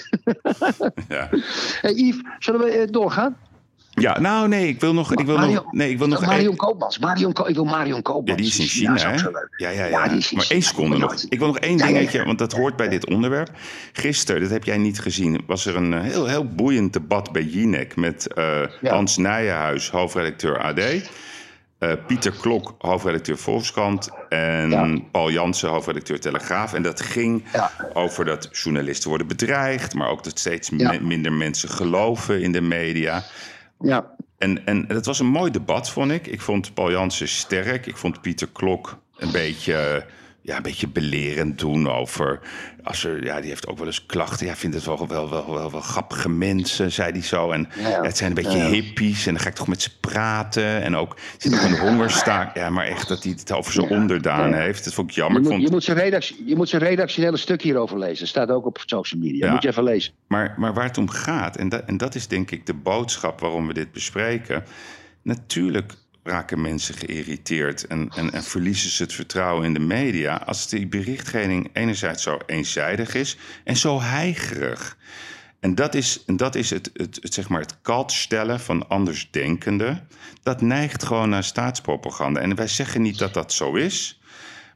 [1.08, 1.28] Ja.
[1.80, 3.36] Hey Yves, zullen we eh, doorgaan?
[3.90, 5.12] ja, nou nee, ik wil nog.
[5.12, 6.98] Ik wil Marion- nog nee, ik wil nog Marion Koopmans.
[6.98, 8.30] Marion Ko- ik wil Marion Koopmans.
[8.30, 9.28] Ja, die is in China, is hè?
[9.56, 9.98] Ja, ja, ja.
[9.98, 10.42] Maar China.
[10.48, 11.14] één seconde nog.
[11.28, 12.24] Ik wil nog één Ja, dingetje, ja.
[12.24, 13.50] want dat hoort bij dit onderwerp.
[13.92, 17.42] Gisteren, dat heb jij niet gezien, was er een eh, heel, heel boeiend debat bij
[17.42, 18.60] Jinek met eh.
[18.82, 20.80] Hans Nijenhuis, hoofdredacteur AD.
[21.78, 24.08] Eh, Pieter Klok, hoofdredacteur Volkskrant.
[24.28, 24.98] En Ja.
[25.10, 26.72] Paul Jansen, hoofdredacteur Telegraaf.
[26.74, 27.70] En dat ging Ja.
[27.92, 29.94] over dat journalisten worden bedreigd.
[29.94, 30.98] Maar ook dat steeds Ja.
[31.00, 33.24] minder mensen geloven in de media.
[33.80, 36.26] Ja, En, en dat was een mooi debat, vond ik.
[36.26, 37.86] Ik vond Paul Jansen sterk.
[37.86, 40.06] Ik vond Pieter Klok een beetje,
[40.42, 42.40] ja, een beetje belerend doen over...
[42.86, 44.46] Als er, ja, die heeft ook wel eens klachten.
[44.46, 47.50] Ja, vindt het wel, wel, wel, wel, wel grappige mensen, zei hij zo.
[47.50, 48.02] En Ja, ja.
[48.02, 49.26] het zijn een beetje Ja, hippies.
[49.26, 50.82] En dan ga ik toch met ze praten.
[50.82, 52.56] En ook, zit ook een hongerstaak.
[52.56, 54.84] Ja, maar echt dat hij het over zijn onderdaan heeft.
[54.84, 55.38] Dat vond ik je jammer.
[55.38, 58.26] Ik moet, vond, je, moet zijn redactie, je moet zijn redactionele stuk hierover lezen.
[58.26, 59.52] Staat ook op social media.
[59.52, 60.12] Moet je even lezen.
[60.26, 63.40] Maar, maar waar het om gaat, en dat, en dat is denk ik de boodschap
[63.40, 64.64] waarom we dit bespreken.
[65.22, 65.92] Natuurlijk
[66.26, 70.36] raken mensen geïrriteerd en, en, en verliezen ze het vertrouwen in de media.
[70.36, 74.96] als die berichtgeving enerzijds zo eenzijdig is en zo heigerig.
[75.60, 80.08] En dat is, dat is het, het, zeg maar het kalt stellen van andersdenkenden.
[80.42, 82.40] Dat neigt gewoon naar staatspropaganda.
[82.40, 84.20] En wij zeggen niet dat dat zo is.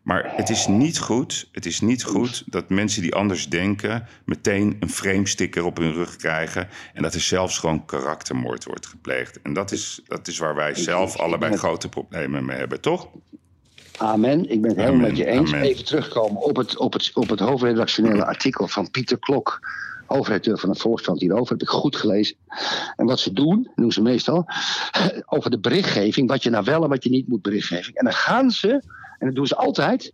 [0.03, 4.07] Maar het is niet goed, het is niet goed dat mensen die anders denken...
[4.25, 6.69] meteen een frame-sticker op hun rug krijgen...
[6.95, 9.43] en dat er zelfs gewoon karaktermoord wordt gepleegd.
[9.43, 13.09] En dat is, dat is waar wij zelf allebei grote problemen mee hebben, toch?
[14.01, 14.51] Amen.
[14.51, 15.53] Ik ben het helemaal met je eens.
[15.53, 15.67] amen.
[15.67, 19.61] Even terugkomen op het, op, het, op het hoofdredactionele artikel van Pieter Klok.
[20.07, 21.53] Hoofdredacteur van het Volkskrant hierover.
[21.53, 22.37] Heb ik goed gelezen.
[22.97, 24.47] En wat ze doen, doen ze meestal.
[25.27, 26.29] Over de berichtgeving.
[26.29, 27.95] Wat je nou wel en wat je niet moet berichtgeven.
[27.95, 28.83] En dan gaan ze,
[29.21, 30.13] en dat doen ze altijd.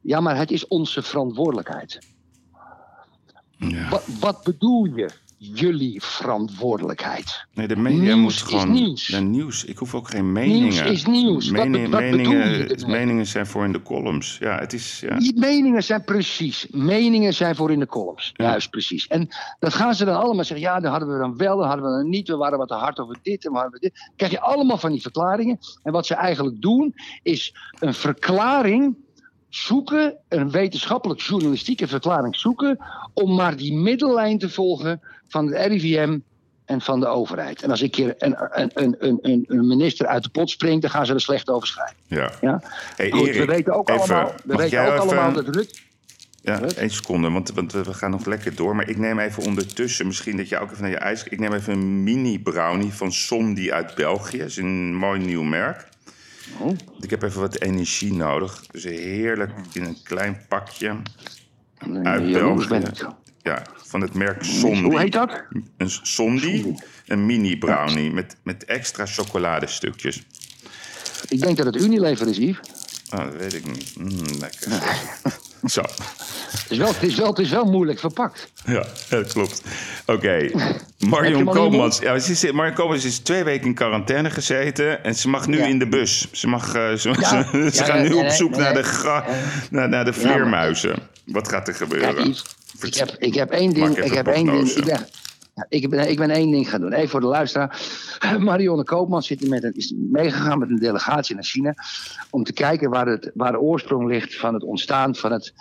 [0.00, 1.98] Ja, maar het is onze verantwoordelijkheid.
[3.56, 3.88] Ja.
[3.88, 5.10] Wat, wat bedoel je?
[5.52, 7.46] Jullie verantwoordelijkheid.
[7.54, 8.72] Nee, de media Nieuws moet is gewoon...
[8.72, 9.06] nieuws.
[9.06, 9.64] Ja, nieuws.
[9.64, 10.86] Ik hoef ook geen meningen.
[10.86, 11.50] is nieuws.
[11.50, 14.36] Wat Mening- be- wat bedoel je meningen, meningen zijn voor in de columns.
[14.40, 15.00] Ja, het is...
[15.00, 15.18] Ja.
[15.18, 16.66] Die meningen zijn precies.
[16.70, 18.30] Meningen zijn voor in de columns.
[18.34, 18.44] Ja.
[18.44, 19.06] Juist, precies.
[19.06, 19.28] En
[19.58, 20.66] dat gaan ze dan allemaal zeggen.
[20.66, 22.28] Ja, dat hadden we dan wel, dat hadden we dan niet.
[22.28, 24.10] We waren wat te hard over dit en we hadden dit.
[24.16, 25.58] krijg je allemaal van die verklaringen.
[25.82, 28.96] En wat ze eigenlijk doen, is een verklaring
[29.48, 30.16] zoeken.
[30.28, 32.78] Een wetenschappelijk journalistieke verklaring zoeken.
[33.12, 35.00] Om maar die middellijn te volgen
[35.34, 36.18] van het RIVM
[36.64, 37.62] en van de overheid.
[37.62, 40.90] En als een keer een, een, een, een, een minister uit de pot springt, dan
[40.90, 41.96] gaan ze er slecht over schrijven.
[42.06, 42.32] ja.
[42.40, 42.62] Ja?
[42.96, 45.78] Hey, Goed, we weten ook even, allemaal, we weten jij ook even- allemaal dat Rutte.
[46.42, 48.76] Ja, één seconde, want, want we gaan nog lekker door.
[48.76, 51.24] Maar ik neem even ondertussen, misschien dat jij ook even naar je ijs...
[51.24, 54.38] Ik neem even een mini brownie van Sondi uit België.
[54.38, 55.88] Dat is een mooi nieuw merk.
[56.60, 56.72] Oh.
[57.00, 58.66] Ik heb even wat energie nodig.
[58.70, 60.88] Dus heerlijk in een klein pakje.
[60.88, 62.80] Uit Nee, ik België.
[63.44, 64.82] Ja, van het merk Sondi.
[64.82, 65.42] Hoe heet dat?
[65.76, 66.74] Een Sondi,
[67.06, 70.22] een mini brownie met, met extra chocoladestukjes.
[71.28, 72.58] Ik denk dat het Unilever is, Yves.
[73.14, 73.94] Oh, dat weet ik niet.
[73.98, 74.72] Mm, lekker.
[75.64, 75.80] Zo.
[75.80, 78.52] Het is wel, het is wel, het is wel moeilijk verpakt.
[78.66, 79.62] Ja, dat klopt.
[80.06, 80.50] Oké.
[81.08, 81.98] Marion Koopmans.
[81.98, 85.04] Ja, ze is, Marion Koopmans is twee weken in quarantaine gezeten.
[85.04, 85.66] En ze mag nu Ja.
[85.66, 86.28] in de bus.
[86.32, 87.42] Ze, mag, eh, ze, Ja.
[87.52, 89.24] ze, ze Ja, gaan nu op zoek naar, de gra-
[89.70, 91.08] naar, naar de vleermuizen.
[91.24, 92.14] Wat gaat er gebeuren?
[92.14, 92.42] Kijk,
[92.80, 93.98] ik heb, ik heb één ding.
[93.98, 94.68] Ik heb één ding.
[94.68, 95.06] Ik ben,
[95.68, 96.92] ik, ben, ik ben één ding gaan doen.
[96.92, 97.80] Even voor de luisteraar.
[98.38, 101.74] Marionne Koopman zit hier met een, is meegegaan met een delegatie naar China.
[102.30, 105.54] Om te kijken waar, het, waar de oorsprong ligt van het ontstaan van het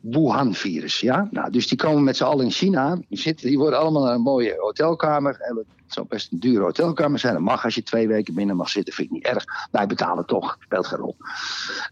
[0.00, 1.00] Wuhan-virus.
[1.00, 1.28] Ja?
[1.30, 2.98] Nou, dus die komen met z'n allen in China.
[3.08, 5.36] Die, zitten, die worden allemaal naar een mooie hotelkamer.
[5.40, 7.32] En zou best een dure hotelkamer zijn.
[7.32, 8.94] Dat mag als je twee weken binnen mag zitten.
[8.94, 9.44] Vind ik niet erg.
[9.70, 10.56] Wij betalen toch.
[10.60, 11.16] Speelt geen rol.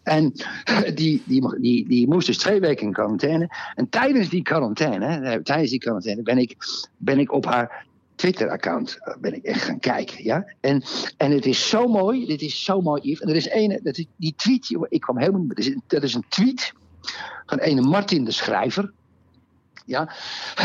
[0.03, 0.32] En
[0.94, 3.57] die, die, die, die moest dus twee weken in quarantaine.
[3.74, 6.57] En tijdens die quarantaine, eh, tijdens die quarantaine ben ik,
[6.96, 10.24] ben ik op haar Twitter-account eh, ben ik echt gaan kijken.
[10.24, 10.46] Ja?
[10.61, 10.82] En,
[11.16, 13.14] en het is zo mooi, dit is zo mooi.
[13.14, 15.46] En er is ene, dat is, die tweet, ik kwam helemaal.
[15.86, 16.72] Dat is, een tweet
[17.46, 18.92] van ene Martin de Schrijver.
[19.87, 20.12] Ja?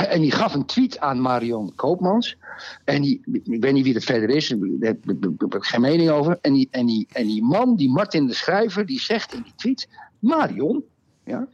[0.10, 2.38] En die gaf een tweet aan Marion Koopmans.
[2.84, 6.38] En die, ik weet niet wie dat verder is, daar heb ik geen mening over.
[6.42, 9.54] En die, en, die, en die man, die Martin de Schrijver, die zegt in die
[9.56, 9.90] tweet:
[10.20, 10.84] Marion,
[11.24, 11.48] ja,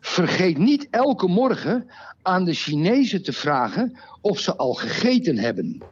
[0.00, 1.90] vergeet niet elke morgen
[2.22, 5.82] aan de Chinezen te vragen of ze al gegeten hebben.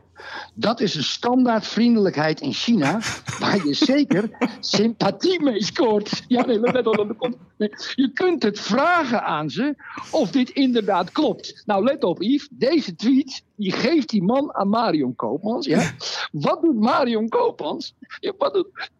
[0.54, 3.00] Dat is een standaard vriendelijkheid in China,
[3.38, 6.24] waar je zeker sympathie mee scoort.
[6.28, 7.36] Ja, nee, let op, dat komt.
[7.56, 9.74] Nee, je kunt het vragen aan ze
[10.10, 11.62] of dit inderdaad klopt.
[11.66, 12.48] Nou, let op, Yves.
[12.50, 15.66] Deze tweet, die geeft die man aan Marion Koopmans.
[15.66, 15.92] Ja?
[16.32, 17.94] Wat doet Marion Koopmans?
[18.20, 18.90] Ja, wat doet,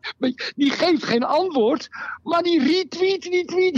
[0.57, 1.89] die geeft geen antwoord,
[2.23, 3.77] maar die retweet die tweet.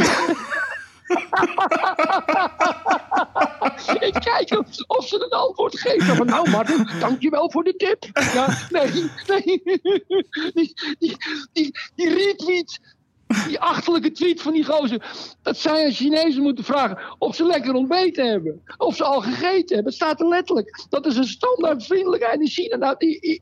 [4.09, 6.17] Ik kijk of, of, ze een antwoord geven.
[6.17, 8.05] Van, nou, Martin, dankjewel voor de tip.
[8.35, 9.63] Ja, nee, nee.
[10.55, 11.17] Die, die,
[11.53, 12.81] die, die retweet,
[13.47, 15.35] die achterlijke tweet van die gozer.
[15.43, 18.63] Dat zij aan Chinezen moeten vragen of ze lekker ontbeten hebben.
[18.77, 19.93] Of ze al gegeten hebben.
[19.93, 20.87] Staat er letterlijk.
[20.89, 22.77] Dat is een standaard vriendelijkheid in China.
[22.77, 23.41] Nou, die,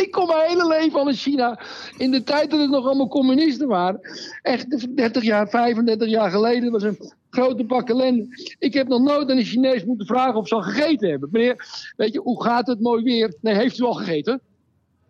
[0.00, 1.60] ik kom mijn hele leven al in China.
[1.96, 4.00] In de tijd dat het nog allemaal communisten waren.
[4.42, 8.26] Echt 30 jaar, 35 jaar geleden was een grote pak ellende.
[8.58, 11.28] Ik heb nog nooit aan een Chinees moeten vragen of ze al gegeten hebben.
[11.32, 13.34] Meneer, weet je, hoe gaat het mooi weer?
[13.40, 14.40] Nee, heeft u al gegeten?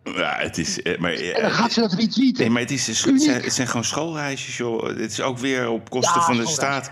[0.03, 0.81] Ja, het is.
[0.81, 2.41] Eh, maar, en dan gaat ze dat retweeten.
[2.43, 4.87] Nee, maar het, is, het, zijn, het zijn gewoon schoolreisjes, joh.
[4.87, 6.89] Het is ook weer op kosten van de staat.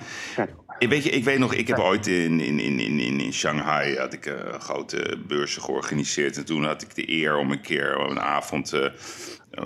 [0.79, 3.97] Ik weet, je, ik weet nog, ik heb ooit in, in, in, in, in Shanghai
[3.97, 6.37] had ik een grote beurzen georganiseerd.
[6.37, 8.85] En toen had ik de eer om een keer een avond uh,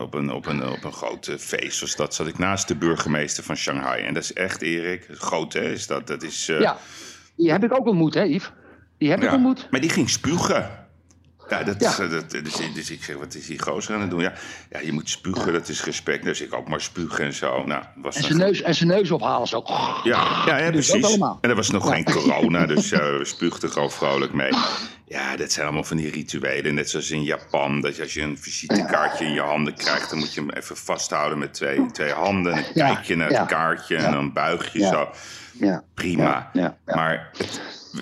[0.01, 3.43] op, een, op, een, op een groot feest zoals dat zat ik naast de burgemeester
[3.43, 4.03] van Shanghai.
[4.03, 6.07] En dat is echt, Erik, groot hè, is dat.
[6.07, 6.59] dat is, uh...
[6.59, 6.77] Ja,
[7.35, 8.51] die heb ik ook ontmoet hè, Yves?
[8.97, 9.67] Die heb ik ontmoet.
[9.71, 10.80] Maar die ging spugen.
[11.51, 12.07] Ja, dat, ja.
[12.07, 14.21] Dat, dus, dus, ik zeg, wat is die gozer aan het doen?
[14.21, 14.33] Ja,
[14.69, 16.23] ja, je moet spugen, dat is respect.
[16.23, 17.63] Dus ik ook maar spugen en zo.
[17.65, 19.63] Nou, was en, zijn neus, en zijn neus ophalen zo.
[20.03, 21.17] Ja, ja, ja precies.
[21.41, 24.51] En er was nog geen corona, dus uh, we spuugden gewoon vrolijk mee.
[25.05, 26.73] Ja, dat zijn allemaal van die rituelen.
[26.73, 30.09] Net zoals in Japan, dat als je een visitekaartje in je handen krijgt...
[30.09, 32.53] dan moet je hem even vasthouden met twee, twee handen.
[32.53, 35.09] En dan kijk je naar het kaartje en dan buig je zo.
[35.93, 36.51] Prima.
[36.85, 37.31] Maar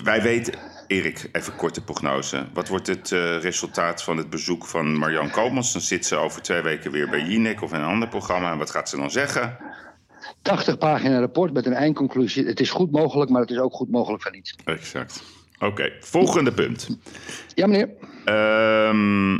[0.02, 0.54] wij weten
[0.90, 2.46] Erik, even korte prognose.
[2.52, 5.72] Wat wordt het uh, resultaat van het bezoek van Marjan Komans?
[5.72, 8.52] Dan zit ze over twee weken weer bij Jinek of in een ander programma.
[8.52, 9.56] En wat gaat ze dan zeggen?
[10.42, 12.46] 80 pagina rapport met een eindconclusie.
[12.46, 14.56] Het is goed mogelijk, maar het is ook goed mogelijk van niet.
[14.64, 15.22] Exact.
[15.58, 16.88] Oké, volgende punt.
[17.54, 17.88] Ja, meneer.
[18.24, 19.38] Ehm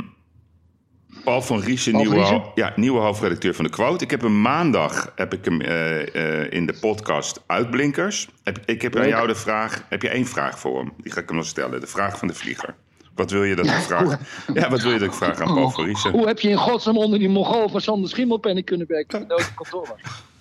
[1.23, 4.03] Paul van Riesen, nieuwe, ja, nieuwe hoofdredacteur van de Quote.
[4.03, 8.27] Ik heb hem maandag heb ik hem, uh, uh, in de podcast Uitblinkers.
[8.43, 9.83] Heb, ik heb aan jou de vraag.
[9.89, 10.93] Heb je één vraag voor hem?
[10.97, 11.79] Die ga ik hem nog stellen.
[11.79, 12.75] De vraag van de vlieger.
[13.15, 14.19] Wat wil je dat ik vraag?
[14.53, 16.11] Ja, wat wil je dat ik vraag aan Paul van Riesen?
[16.11, 19.27] Hoe heb je in godsnaam onder die Mongool van Sander Schimmelpenning kunnen werken?
[19.27, 19.95] Dat kantoor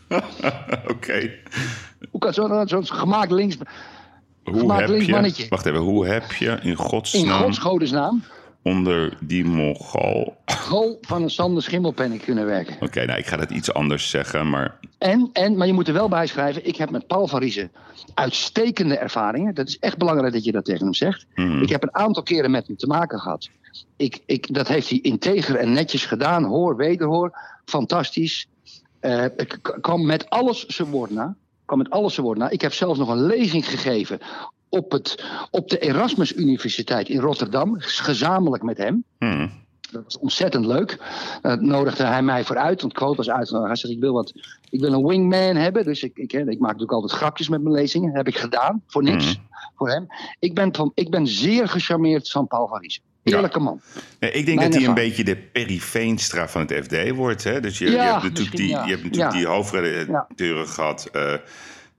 [0.94, 1.32] Oké.
[2.10, 3.56] Hoe kan zo'n zo gemaakt links...
[4.44, 5.46] Hoe gemaakt heb links je, mannetje.
[5.48, 7.24] Wacht even, hoe heb je in godsnaam...
[7.24, 8.22] In godsgodesnaam
[8.62, 10.36] onder die Mongool.
[10.46, 12.76] Mongool van een Sander Schimmelpenning kunnen werken.
[12.80, 14.78] Oké, nou ik ga dat iets anders zeggen, maar...
[14.98, 17.70] En, en, maar je moet er wel bij schrijven, ik heb met Paul van Riezen
[18.14, 19.54] uitstekende ervaringen.
[19.54, 21.26] Dat is echt belangrijk dat je dat tegen hem zegt.
[21.34, 21.62] Mhm.
[21.62, 23.50] Ik heb een aantal keren met hem te maken gehad.
[23.96, 27.38] Ik, ik, dat heeft hij integer en netjes gedaan, hoor, wederhoor.
[27.64, 28.46] Fantastisch.
[29.00, 31.36] Uh, ik kwam met alles zijn woord na.
[31.64, 32.50] kwam met alles zijn woord na.
[32.50, 34.18] Ik heb zelfs nog een lezing gegeven
[34.70, 39.04] op, het, op de Erasmus Universiteit in Rotterdam, gezamenlijk met hem.
[39.18, 39.50] Hmm.
[39.90, 40.98] Dat was ontzettend leuk.
[41.42, 43.50] Uh, nodigde hij mij vooruit, want Quote was uit.
[43.50, 44.32] Hij zei: ik wil, wat,
[44.70, 45.84] ik wil een wingman hebben.
[45.84, 48.16] Dus ik, ik, ik maak natuurlijk altijd grapjes met mijn lezingen.
[48.16, 49.24] heb ik gedaan, voor niks.
[49.24, 49.48] Hmm.
[49.76, 50.06] Voor hem.
[50.38, 52.82] Ik ben, van, ik ben zeer gecharmeerd van Paul van
[53.22, 53.80] Eerlijke man.
[54.20, 57.44] Nee, ik denk dat hij een beetje de periveenstra van het FD wordt.
[57.44, 57.60] Hè?
[57.60, 61.08] Dus je, je hebt natuurlijk die, je hebt natuurlijk die hoofdredacteuren gehad.
[61.12, 61.34] Uh,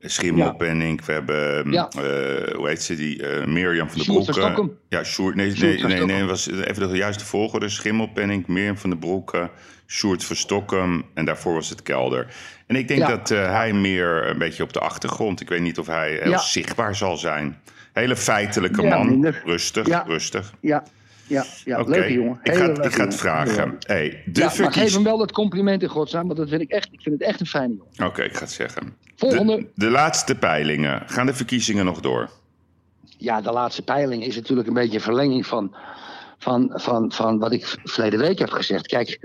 [0.01, 1.05] Schimmelpenning.
[1.05, 1.89] We hebben, ja.
[1.97, 4.71] uh, hoe heet ze, die uh, Mirjam van der Broeke.
[4.89, 5.35] Ja, Sjoerd.
[5.35, 7.69] Nee, nee, nee, nee, was even de juiste volgorde.
[7.69, 9.49] Schimmelpenning, Mirjam van der Broeke,
[9.87, 11.03] Sjoerd Verstokken.
[11.13, 12.27] En daarvoor was het Kelder.
[12.67, 13.07] En ik denk ja.
[13.07, 15.41] dat uh, hij meer een beetje op de achtergrond.
[15.41, 17.61] Ik weet niet of hij heel zichtbaar zal zijn.
[17.93, 19.25] Hele feitelijke man.
[19.45, 20.53] Rustig, rustig.
[20.59, 20.83] Ja,
[21.31, 21.99] ja, ja okay.
[21.99, 22.39] leuke jongen.
[22.43, 23.77] ik ga, ik ga het vragen.
[23.79, 24.59] Hey, de ja, verkies...
[24.59, 27.19] Maar geef hem wel dat compliment in godsnaam, want dat vind ik echt, ik vind
[27.19, 28.11] het echt een fijne jongen.
[28.11, 28.95] Oké, ik ga het zeggen.
[29.15, 29.55] Volgende.
[29.57, 31.03] De, de, laatste peilingen.
[31.05, 32.29] Gaan de verkiezingen nog door?
[33.17, 35.75] Ja, de laatste peiling is natuurlijk een beetje een verlenging van,
[36.37, 38.87] van, van, van wat ik verleden week heb gezegd.
[38.87, 39.19] Kijk,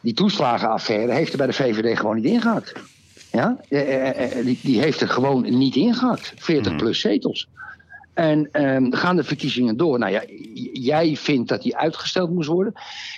[0.00, 2.72] die toeslagenaffaire heeft er bij de VVD gewoon niet ingehakt.
[3.32, 3.56] Ja?
[3.68, 6.32] Eh, eh, eh, die, die heeft er gewoon niet ingehakt.
[6.36, 6.76] 40 hmm.
[6.76, 7.48] plus zetels.
[8.20, 9.98] En um, gaan de verkiezingen door?
[9.98, 10.22] Nou ja,
[10.72, 12.72] jij vindt dat die uitgesteld moest worden.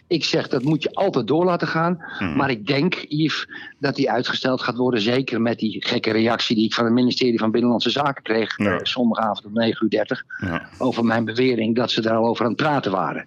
[0.06, 2.04] Ik zeg dat moet je altijd door laten gaan.
[2.18, 2.36] Hmm.
[2.36, 3.48] Maar ik denk, Yves,
[3.78, 5.00] dat die uitgesteld gaat worden.
[5.00, 8.58] Zeker met die gekke reactie die ik van het ministerie van Binnenlandse Zaken kreeg.
[8.58, 8.72] Ja.
[8.72, 10.24] Uh, zondagavond om 9 uur 30.
[10.40, 10.68] Ja.
[10.78, 13.26] Over mijn bewering dat ze daar al over aan het praten waren.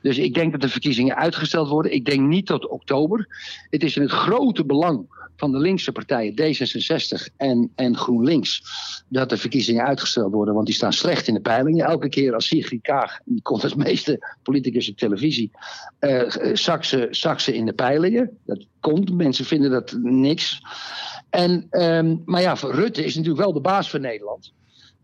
[0.00, 1.94] Dus ik denk dat de verkiezingen uitgesteld worden.
[1.94, 3.26] Ik denk niet tot oktober.
[3.70, 5.06] Het is in het grote belang
[5.42, 8.62] van de linkse partijen D66 en, en GroenLinks
[9.08, 11.86] dat de verkiezingen uitgesteld worden, want die staan slecht in de peilingen.
[11.86, 15.50] Elke keer als Sigrid Kaag, die komt als meeste politicus op televisie,
[16.00, 18.38] uh, zak, ze, zak ze in de peilingen.
[18.46, 20.62] Dat komt, mensen vinden dat niks.
[21.30, 24.52] En, um, maar ja, Rutte is natuurlijk wel de baas van Nederland.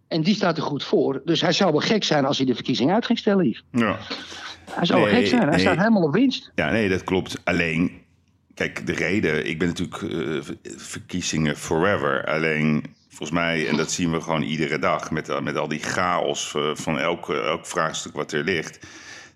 [0.09, 1.23] En die staat er goed voor.
[1.25, 3.63] Dus hij zou wel gek zijn als hij de verkiezing uit ging stellen hier.
[3.73, 3.99] Ja.
[4.71, 5.49] Hij zou wel gek zijn.
[5.49, 6.51] Hij staat helemaal op winst.
[6.55, 7.41] Ja, nee, dat klopt.
[7.45, 8.07] Alleen
[8.59, 10.41] Kijk, de reden, ik ben natuurlijk uh,
[10.77, 12.27] verkiezingen forever.
[12.27, 16.55] Alleen volgens mij, en dat zien we gewoon iedere dag met, met al die chaos
[16.57, 18.87] uh, van elk, elk vraagstuk wat er ligt.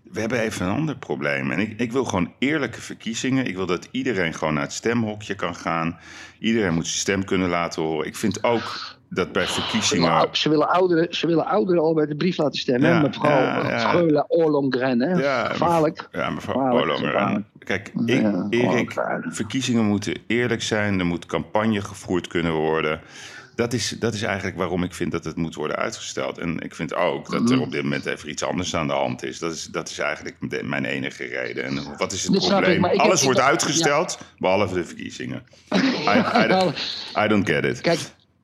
[0.02, 1.50] We hebben even een ander probleem.
[1.50, 3.46] En ik, ik wil gewoon eerlijke verkiezingen.
[3.46, 5.98] Ik wil dat iedereen gewoon naar het stemhokje kan gaan.
[6.38, 8.06] Iedereen moet zijn stem kunnen laten horen.
[8.06, 10.28] Ik vind ook dat bij verkiezingen...
[10.32, 12.90] Ze willen, ouderen, ze willen ouderen al bij de brief laten stemmen.
[12.90, 14.24] Ja, mevrouw ja, ja.
[14.28, 15.00] Oorlongren.
[15.00, 15.12] Hè?
[15.12, 16.08] Ja, Gevaarlijk.
[16.12, 17.46] Ja, mevrouw Oorlongren.
[17.64, 18.92] Kijk, ik, Erik,
[19.28, 20.98] verkiezingen moeten eerlijk zijn.
[20.98, 23.00] Er moet campagne gevoerd kunnen worden.
[23.54, 26.38] Dat is, dat is eigenlijk waarom ik vind dat het moet worden uitgesteld.
[26.38, 27.64] En ik vind ook dat er mhm.
[27.64, 29.38] op dit moment even iets anders aan de hand is.
[29.38, 31.64] Dat is, dat is eigenlijk mijn enige reden.
[31.64, 32.84] En wat is het probleem?
[32.84, 35.42] Alles wordt uitgesteld, behalve de verkiezingen.
[35.72, 35.78] I,
[36.34, 36.72] I,
[37.24, 37.80] I, don't get it.
[37.80, 38.00] Kijk,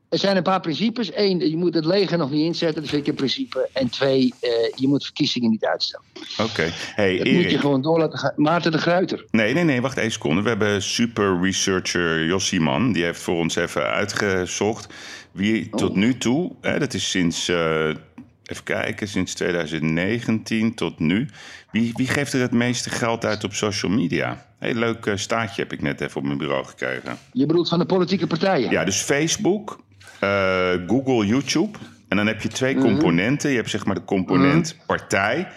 [0.09, 1.11] er zijn een paar principes.
[1.15, 3.69] Eén, je moet het leger nog niet inzetten, dat vind ik een principe.
[3.73, 6.07] En twee, uh, je moet verkiezingen niet uitstellen.
[6.15, 6.43] Oké.
[6.43, 6.71] Okay.
[6.95, 8.33] Hey, dat moet je gewoon door laten gaan.
[8.37, 9.25] Maarten de Gruiter.
[9.31, 10.43] Nee, nee, nee, wacht één seconde.
[10.43, 12.93] We hebben super researcher Jossieman.
[12.93, 14.87] Die heeft voor ons even uitgezocht
[15.33, 17.89] wie tot nu toe, hè, dat is sinds, uh,
[18.45, 21.29] even kijken, sinds 2019 tot nu.
[21.71, 24.47] Wie, wie geeft er het meeste geld uit op social media?
[24.59, 27.19] Heel leuk uh, staartje heb ik net even op mijn bureau gekregen.
[27.33, 28.71] Je bedoelt van de politieke partijen?
[28.71, 29.79] Ja, dus Facebook,
[30.87, 31.79] Google, YouTube.
[32.09, 32.85] En dan heb je twee mhm.
[32.85, 33.51] componenten.
[33.51, 34.87] Je hebt zeg maar de component mhm.
[34.87, 35.49] partij.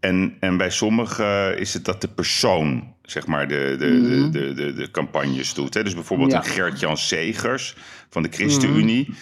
[0.00, 4.30] En, en bij sommigen is het dat de persoon zeg maar de, de, mhm.
[4.30, 5.74] de, de, de, campagnes doet.
[5.74, 5.82] Hè?
[5.82, 7.76] Dus bijvoorbeeld een Gert-Jan Segers
[8.10, 9.14] van de ChristenUnie.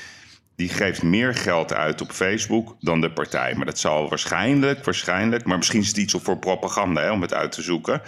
[0.56, 3.54] Die geeft meer geld uit op Facebook dan de partij.
[3.54, 5.44] Maar dat zal waarschijnlijk, waarschijnlijk...
[5.44, 8.02] maar misschien is het iets voor propaganda hè, om het uit te zoeken.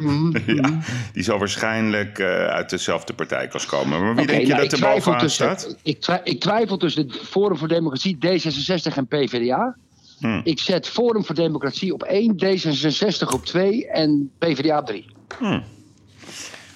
[0.46, 0.78] ja,
[1.12, 4.00] die zal waarschijnlijk uh, uit dezelfde partijklas komen.
[4.00, 5.76] Maar wie denk je nou, dat er bovenaan staat?
[5.82, 9.76] Ik, ik twijfel tussen het Forum voor Democratie, D66 en PvdA.
[10.18, 10.40] Hmm.
[10.44, 15.06] Ik zet Forum voor Democratie op 1, D66 op 2 en PvdA op 3.
[15.38, 15.64] Hmm.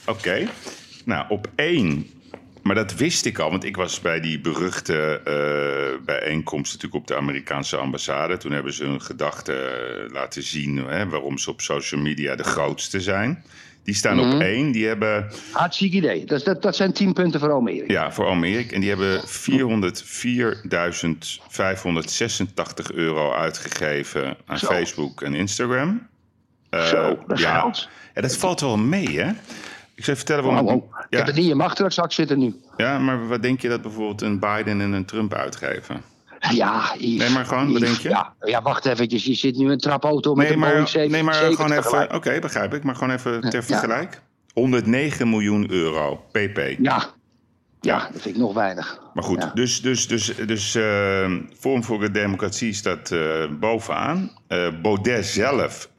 [0.07, 0.49] Oké.
[1.05, 2.07] Nou, op 1
[2.65, 7.07] maar dat wist ik al, want ik was bij die beruchte uh, bijeenkomst natuurlijk op
[7.07, 8.37] de Amerikaanse ambassade.
[8.37, 12.45] Toen hebben ze hun gedachten uh, laten zien hè, waarom ze op social media de
[12.45, 13.45] grootste zijn.
[13.83, 14.41] Die staan op mhm.
[14.41, 14.73] één.
[14.73, 15.31] Die hebben...
[15.53, 16.25] Hartstikke idee.
[16.25, 17.85] Dat, dat, dat zijn tien punten voor Almere.
[17.87, 18.73] Ja, voor Almere.
[18.73, 19.27] En die hebben 404.586
[22.95, 26.07] euro uitgegeven aan Facebook en Instagram.
[26.71, 27.61] Uh, Zo, dat ja.
[27.61, 27.89] Geld.
[28.15, 29.33] Ja, dat valt wel mee, hè?
[29.95, 30.67] Ik zou vertellen waarom.
[30.69, 30.95] Oh, oh.
[31.21, 32.61] Ik heb het niet in machtigzak zitten nu.
[32.77, 36.03] Ja, maar wat denk je dat bijvoorbeeld een Biden en een Trump uitgeven?
[36.51, 38.09] Ja, Yves, Nee, maar gewoon, wat denk je?
[38.09, 39.25] Ja, ja, wacht eventjes.
[39.25, 42.15] Je zit nu een trapauto met nee, een maar, Boeing 7, Nee, maar gewoon even...
[42.15, 42.83] Oké, begrijp ik.
[42.83, 44.21] Maar gewoon even ter vergelijk.
[44.53, 46.77] 109 miljoen euro, pp.
[46.79, 47.15] Ja,
[47.85, 49.01] ja, dat vind ik nog weinig.
[49.15, 54.31] Maar goed, dus, dus, dus, dus uh, Forum voor de Democratie staat uh, bovenaan.
[54.49, 55.95] Uh, Baudet zelf 11.926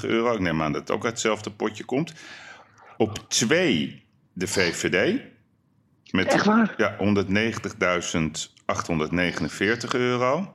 [0.00, 0.32] euro.
[0.32, 2.12] Ik neem aan dat het ook uit hetzelfde potje komt.
[2.96, 5.20] Op twee de VVD.
[6.10, 6.74] Met, Echt waar?
[6.76, 7.00] Ja, 190.849
[9.90, 10.54] euro.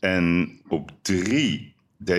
[0.00, 1.74] En op drie
[2.10, 2.14] D66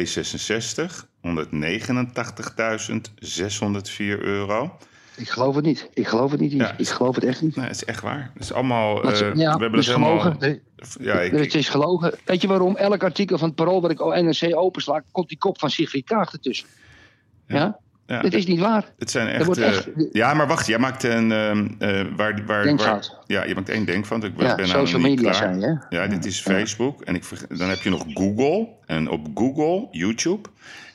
[1.22, 4.77] 189.604 euro.
[5.15, 5.89] Ik geloof het niet.
[5.93, 6.51] Ik geloof het niet.
[6.51, 7.55] Ja, ik geloof het echt niet.
[7.55, 8.31] Nee, het is echt waar.
[8.34, 9.11] Het is allemaal.
[9.11, 10.35] Uh, ja, we hebben het helemaal.
[10.99, 12.13] ja, ik, het is gelogen.
[12.26, 12.76] Weet je waarom?
[12.76, 16.31] Elk artikel van het Parool wat ik NRC opensla, komt die kop van Sigrid Kaag
[16.31, 16.67] ertussen.
[17.47, 17.55] Ja?
[17.55, 17.80] ja?
[18.07, 18.22] Ja.
[18.22, 18.94] Het is niet waar.
[18.98, 19.77] Het zijn echt, uh,
[20.11, 21.32] Ja, maar wacht, jij maakt een.
[21.32, 22.76] Uh, waar, waar.
[22.76, 24.23] Waar, ja, je maakt één denkfout.
[24.23, 25.73] Ik ja, ben social media zijn, hè?
[25.90, 27.02] Ja, dit is Facebook.
[27.02, 27.23] En ik,
[27.57, 28.68] dan heb je nog Google.
[28.86, 30.49] En op Google, YouTube,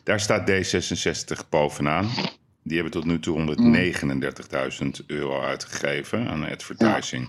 [0.04, 2.08] daar staat D66 bovenaan.
[2.62, 3.56] Die hebben tot nu toe
[4.82, 7.28] 139.000 euro uitgegeven aan advertising.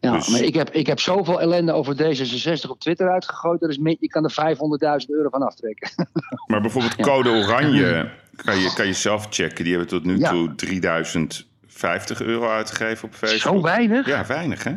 [0.00, 0.12] Ja.
[0.12, 0.28] dus...
[0.28, 3.60] maar ik heb, ik heb zoveel ellende over D66 op Twitter uitgegooid.
[3.60, 4.56] Dat is, je kan er
[5.04, 5.90] 500.000 euro van aftrekken.
[6.46, 9.64] Maar bijvoorbeeld Code Oranje kan je, kan je zelf checken.
[9.64, 13.54] Die hebben tot nu toe 3050 euro uitgegeven op Facebook.
[13.56, 14.06] Zo weinig?
[14.06, 14.72] Ja, weinig hè?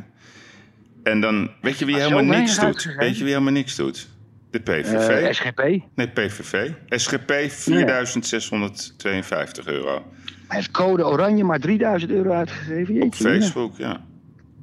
[1.04, 2.64] En dan, weet je wie helemaal niks doet?
[2.64, 3.00] uitgegeven?
[3.04, 4.08] Weet je wie helemaal niks doet?
[4.52, 5.10] De PVV.
[5.10, 5.60] Eh, SGP.
[5.96, 6.70] nee, PVV.
[6.90, 10.06] SGP 4652 euro.
[10.48, 12.96] Hij heeft code oranje maar 3000 euro uitgegeven.
[12.96, 13.40] Op Jeetje, mina.
[13.42, 14.02] Facebook, ja.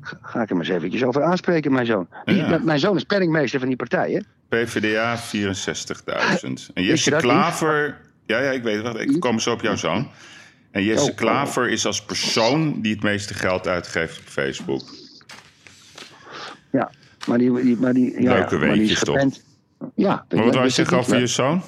[0.01, 2.09] Ga- Ga ik hem eens eventjes over aanspreken, mijn zoon.
[2.25, 2.59] Ja.
[2.63, 4.21] Mijn zoon is penningmeester van die partij, hè?
[4.49, 6.71] PvdA 64.000.
[6.75, 8.01] En je Jesse Klaver...
[8.33, 8.97] Ja, ja, ik weet het.
[8.97, 10.11] Ik kom zo op jouw zoon.
[10.71, 14.83] En Jesse Oh, Klaver is als persoon die het meeste geld uitgeeft op Facebook.
[16.73, 16.91] Ja,
[17.27, 17.63] maar die...
[17.63, 19.17] die, maar die ja, Leuke weetjes, toch?
[19.95, 20.25] Ja.
[20.35, 21.63] Maar wat wou je zeggen over je zoon?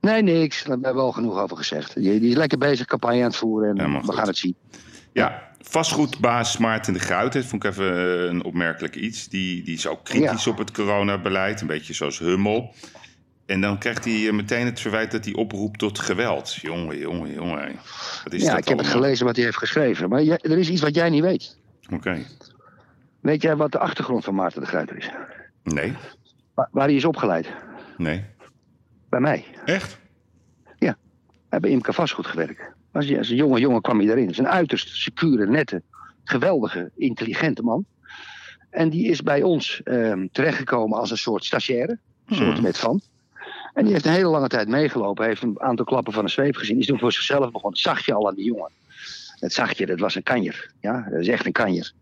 [0.00, 0.62] Nee, niks.
[0.64, 1.94] Daar hebben we al genoeg over gezegd.
[1.94, 4.14] Die, die is lekker bezig campagne aan het voeren en Helemaal we goed.
[4.16, 4.54] gaan het zien.
[5.12, 9.28] Ja, vastgoedbaas Maarten de Gruit, dat vond ik even een opmerkelijk iets.
[9.28, 10.50] Die, die is ook kritisch Ja.
[10.50, 12.74] op het coronabeleid, een beetje zoals Hummel.
[13.52, 16.54] En dan krijgt hij eh, meteen het verwijt dat hij oproept tot geweld.
[16.54, 17.76] Jongen, jongen, jongen.
[18.24, 20.08] Wat is Ja, dat ik heb het gelezen wat hij heeft geschreven.
[20.08, 21.58] Maar jij- er is iets wat jij niet weet.
[21.92, 22.18] Oké.
[23.20, 25.10] Weet jij wat de achtergrond van Maarten de Gruyter is?
[25.64, 25.92] Nee,
[26.54, 27.46] Waar, waar hij is opgeleid?
[27.96, 28.24] nee.
[29.08, 29.44] Bij mij.
[29.64, 30.00] Echt?
[30.78, 30.94] Hij
[31.60, 32.60] heeft bij Imca Vastgoed gewerkt.
[32.92, 34.24] Als, als een jonge jongen kwam hij daarin.
[34.24, 35.82] Het is een uiterst secure, nette,
[36.24, 37.84] geweldige, intelligente man.
[38.70, 41.98] En die is bij ons ehm, terechtgekomen als een soort stagiaire.
[42.26, 42.62] Een soort Hmm.
[42.62, 43.00] met van.
[43.72, 45.26] En die heeft een hele lange tijd meegelopen.
[45.26, 46.74] Heeft een aantal klappen van een zweep gezien.
[46.74, 47.80] Die is toen voor zichzelf begonnen.
[47.80, 48.70] Zag je al aan die jongen.
[49.40, 50.70] Dat zag je, dat was een kanjer.
[50.80, 51.92] Ja, dat is echt een kanjer.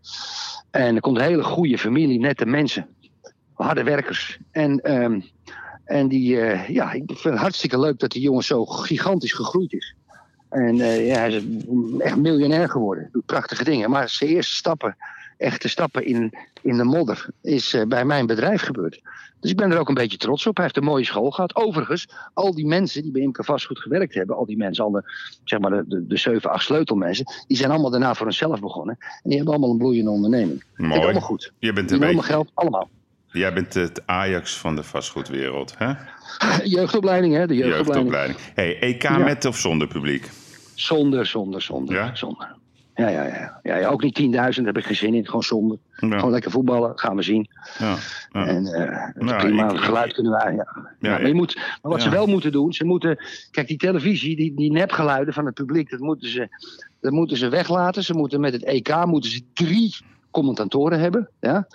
[0.71, 2.87] En er komt een hele goede familie, nette mensen.
[3.53, 4.39] Harde werkers.
[4.51, 5.21] En, ehm,
[5.85, 9.73] en die, eh, ja, ik vind het hartstikke leuk dat die jongen zo gigantisch gegroeid
[9.73, 9.95] is.
[10.49, 11.43] En eh, ja, hij is
[11.97, 13.09] echt miljonair geworden.
[13.11, 13.89] Doet prachtige dingen.
[13.89, 14.97] Maar zijn eerste stappen,
[15.41, 19.01] echte stappen in, in de modder, is eh, bij mijn bedrijf gebeurd.
[19.39, 20.55] Dus ik ben er ook een beetje trots op.
[20.55, 21.55] Hij heeft een mooie school gehad.
[21.55, 25.03] Overigens, al die mensen die bij Imca Vastgoed gewerkt hebben, al die mensen, al de,
[25.43, 28.97] zeg maar de, de, de 7, 8 sleutelmensen, die zijn allemaal daarna voor hunzelf begonnen.
[28.99, 30.63] En die hebben allemaal een bloeiende onderneming.
[30.75, 31.01] Mooi.
[31.01, 31.51] allemaal goed.
[31.59, 32.89] Je bent een hebben allemaal beetje, geld, allemaal.
[33.31, 35.93] jij bent het Ajax van de vastgoedwereld, hè?
[36.63, 37.47] Jeugdopleiding, hè?
[37.47, 38.11] De jeugdopleiding.
[38.13, 38.39] Jeugdopleiding.
[38.55, 39.17] Hey, EK Ja.
[39.17, 40.29] met of zonder publiek?
[40.75, 42.15] Zonder, zonder, zonder, Ja?
[42.15, 42.55] zonder.
[42.95, 43.59] Ja, ja, ja.
[43.63, 45.25] ja, ja ook niet 10.000, daar heb ik geen zin in.
[45.25, 45.77] Gewoon zonder.
[45.99, 47.47] Ja, Gewoon lekker voetballen, gaan we zien.
[47.77, 47.95] ja,
[48.31, 48.45] ja.
[48.45, 50.53] En eh, Nou, prima, ik- geluid kunnen wij.
[50.53, 50.67] Ja.
[50.99, 53.17] Maar, je moet, maar wat ze wel moeten doen, ze moeten.
[53.51, 56.47] Kijk, die televisie, die, die nepgeluiden van het publiek, dat moeten, ze,
[57.01, 58.03] dat moeten ze weglaten.
[58.03, 59.95] Ze moeten met het EK moeten ze drie
[60.31, 61.67] commentatoren hebben, ja,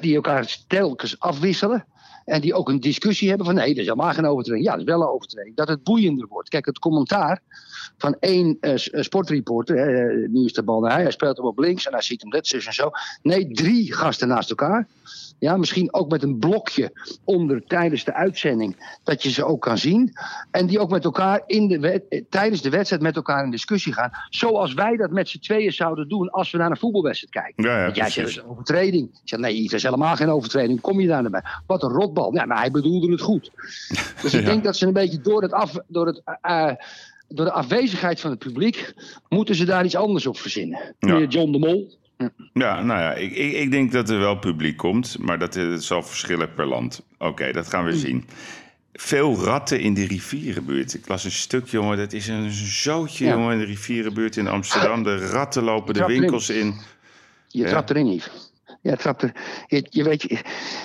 [0.00, 1.84] die elkaar telkens afwisselen.
[2.24, 4.64] En die ook een discussie hebben van nee, dat is helemaal geen overtreding.
[4.64, 5.56] Ja, dat is wel een overtreding.
[5.56, 6.48] Dat het boeiender wordt.
[6.48, 7.42] Kijk, het commentaar
[7.98, 11.46] van één eh, eh, sportreporter, eh, nu is de bal naar hij, hij speelt hem
[11.46, 12.90] op links en hij ziet hem zus en zo.
[13.22, 14.88] Nee, drie gasten naast elkaar.
[15.38, 16.92] Ja, misschien ook met een blokje
[17.24, 20.12] onder tijdens de uitzending, dat je ze ook kan zien.
[20.50, 24.10] En die ook met elkaar in de tijdens de wedstrijd met elkaar in discussie gaan.
[24.28, 27.64] Zoals wij dat met z'n tweeën zouden doen als we naar een voetbalwedstrijd kijken.
[27.64, 29.08] Ja, ja, jij zegt, dat is een overtreding.
[29.08, 30.80] Ik zeg, nee, het is helemaal geen overtreding.
[30.80, 31.44] Kom je daar naar bij?
[31.66, 31.92] Wat een
[32.32, 33.50] Ja, maar hij bedoelde het goed.
[34.22, 34.46] Dus ik Ja.
[34.46, 36.74] denk dat ze een beetje door, het af, door, het, eh, eh,
[37.28, 38.92] door de afwezigheid van het publiek...
[39.28, 40.94] moeten ze daar iets anders op verzinnen.
[40.98, 41.18] Ja.
[41.22, 41.98] John de Mol.
[42.52, 45.70] Ja, nou ja, ik, ik, ik denk dat er wel publiek komt, maar dat eh,
[45.70, 47.02] het zal verschillen per land.
[47.18, 48.24] Oké, dat gaan we zien.
[48.92, 50.94] Veel ratten in de rivierenbuurt.
[50.94, 53.30] Ik las een stuk, jongen, dat is een zootje, Ja.
[53.30, 55.02] jongen, in de rivierenbuurt in Amsterdam.
[55.02, 56.74] De ratten lopen de winkels in.
[57.48, 58.49] Je trapt erin, Yves.
[58.82, 59.32] Jij trapt er...
[59.66, 60.38] Je, je weet, je,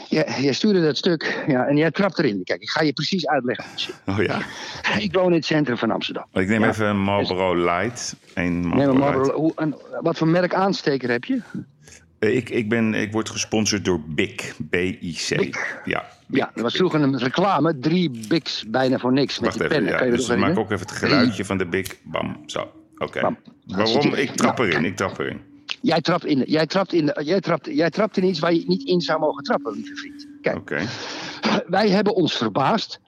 [0.09, 2.43] je- jij stuurde dat stuk ja, en jij trapt erin.
[2.43, 3.65] Kijk, ik ga je precies uitleggen.
[4.05, 4.39] Oh ja.
[4.99, 6.25] Ik woon in het centrum van Amsterdam.
[6.33, 6.69] Ik neem Ja.
[6.69, 8.15] even een Marlboro Light.
[8.33, 8.99] Een Marlboro Light.
[9.15, 11.41] Marlboro- hoe, wat voor merk aansteker heb je?
[12.19, 14.53] Eh, Ik, ik, ben, ik word gesponsord door BIC.
[14.69, 15.37] B-I-C.
[15.37, 15.81] BIC.
[15.85, 16.05] Ja.
[16.27, 17.79] Ja, er was vroeger een reclame.
[17.79, 19.91] Drie biks bijna voor niks met Wacht die even, pennen.
[19.91, 19.97] ja.
[19.97, 21.99] Kan je je Dus maak ook even het geluidje van de BIC.
[22.03, 22.71] Bam, zo.
[22.97, 23.35] Oké.
[23.65, 24.13] Waarom?
[24.13, 25.41] Ik trap erin, ik trap erin.
[25.85, 28.83] Jij trapt, in, jij, trapt in, jij, trapt, jij trapt in iets waar je niet
[28.83, 30.27] in zou mogen trappen, lieve vriend.
[30.41, 30.87] Kijk,
[31.67, 32.99] wij hebben ons verbaasd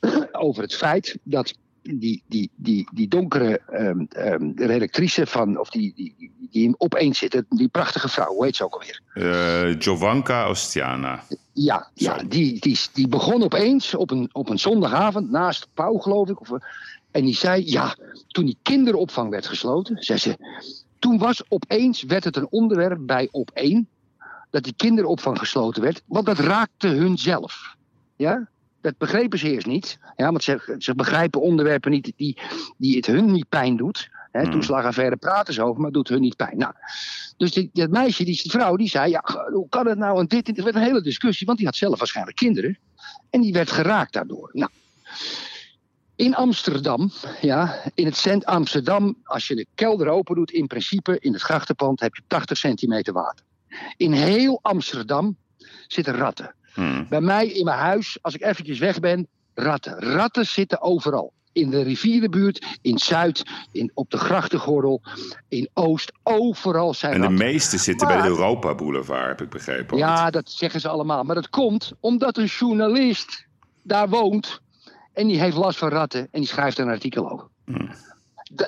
[0.32, 6.14] over het feit dat die, die, die, die donkere ehm, redactrice van, of die, die,
[6.18, 9.00] die, die opeens zit, die prachtige vrouw, hoe heet ze ook alweer?
[9.14, 11.22] Eh, Giovanka Ostiana.
[11.52, 16.28] Ja, ja die, die, die begon opeens op een, op een zondagavond naast Pauw, geloof
[16.28, 16.40] ik.
[16.40, 16.58] Of, eh,
[17.10, 17.96] en die zei, ja,
[18.28, 20.36] toen die kinderopvang werd gesloten, zei ze,
[21.02, 23.88] toen was opeens, werd het een onderwerp bij op één,
[24.50, 27.76] dat die kinderopvang gesloten werd, want dat raakte hun zelf.
[28.16, 28.48] Ja?
[28.80, 29.98] Dat begrepen ze eerst niet.
[30.16, 32.40] Ja, want ze, ze begrijpen onderwerpen niet die,
[32.76, 34.10] die het hun niet pijn doet.
[34.30, 34.50] Hè, Hmm.
[34.50, 36.58] Toeslagaffaire praten ze over, maar het doet hun niet pijn.
[36.58, 36.72] Nou,
[37.36, 40.20] dus die, dat meisje, die, die vrouw, die zei: ja, hoe kan het nou?
[40.20, 42.78] En dit, dit, het werd een hele discussie, want die had zelf waarschijnlijk kinderen.
[43.30, 44.50] En die werd geraakt daardoor.
[44.52, 44.70] Nou,
[46.16, 47.10] in Amsterdam,
[47.40, 51.42] ja, in het cent Amsterdam, als je de kelder open doet, in principe in het
[51.42, 53.44] grachtenpand heb je 80 centimeter water.
[53.96, 55.36] In heel Amsterdam
[55.86, 56.54] zitten ratten.
[56.74, 57.06] Hmm.
[57.08, 60.00] Bij mij in mijn huis, als ik eventjes weg ben, ratten.
[60.00, 61.32] Ratten zitten overal.
[61.52, 65.02] In de rivierenbuurt, in Zuid, in, op de grachtengordel,
[65.48, 66.12] in Oost.
[66.22, 67.46] Overal zijn En de ratten.
[67.46, 69.96] meeste zitten bij de Europa Boulevard, heb ik begrepen.
[69.96, 71.22] Ja, dat zeggen ze allemaal.
[71.24, 73.46] Maar dat komt omdat een journalist
[73.82, 74.60] daar woont.
[75.12, 76.20] En die heeft last van ratten.
[76.20, 77.46] En die schrijft er een artikel over.
[77.64, 77.90] Hmm.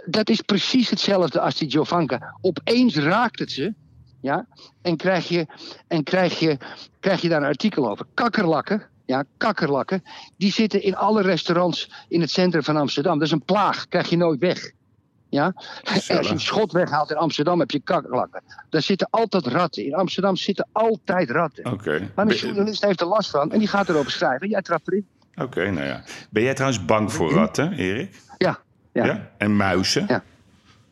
[0.05, 2.37] Dat is precies hetzelfde als die Jovanka.
[2.41, 3.75] Opeens raakt het ze.
[4.21, 4.47] Ja,
[4.83, 5.47] en krijg je,
[5.89, 6.57] en krijg je,
[7.01, 8.07] krijg je daar een artikel over.
[8.15, 8.83] Kakkerlakken.
[9.07, 10.03] Ja, kakkerlakken.
[10.37, 13.19] Die zitten in alle restaurants in het centrum van Amsterdam.
[13.19, 13.89] Dat is een plaag.
[13.89, 14.73] Krijg je nooit weg.
[15.29, 15.53] Ja?
[15.95, 18.43] Als je een schot weghaalt in Amsterdam heb je kakkerlakken.
[18.71, 19.85] Daar zitten altijd ratten.
[19.85, 21.73] In Amsterdam zitten altijd ratten.
[21.73, 22.11] Oké.
[22.15, 24.49] Maar een journalist heeft er last van en die gaat erover schrijven.
[24.49, 25.07] Jij trapt erin.
[25.37, 26.03] Oké, nou ja.
[26.31, 28.15] Ben jij trouwens bang voor ratten, Erik?
[28.39, 28.59] Ja.
[28.93, 29.31] Ja.
[29.39, 30.05] En muizen?
[30.09, 30.23] Ja.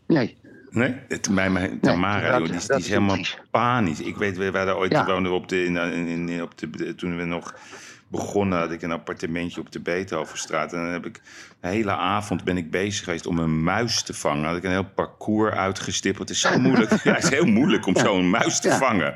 [0.06, 0.36] Nee.
[0.70, 0.96] Nee?
[1.08, 3.18] Het, mijn, mijn Tamara, joh, die, is- die helemaal
[3.50, 4.00] panisch.
[4.00, 5.06] Ik weet, we waren ooit Ja.
[5.06, 7.54] woonden op de, in, in, in- op de, toen we nog
[8.08, 10.72] begonnen, had ik een appartementje op de Beethovenstraat.
[10.72, 11.20] En dan heb ik
[11.60, 14.44] de hele avond ben ik bezig geweest om een muis te vangen.
[14.44, 16.28] Had ik een heel parcours uitgestippeld.
[16.28, 16.90] Het is zo moeilijk.
[17.04, 18.78] ja, het is heel moeilijk om zo'n muis te Ja.
[18.78, 19.14] vangen.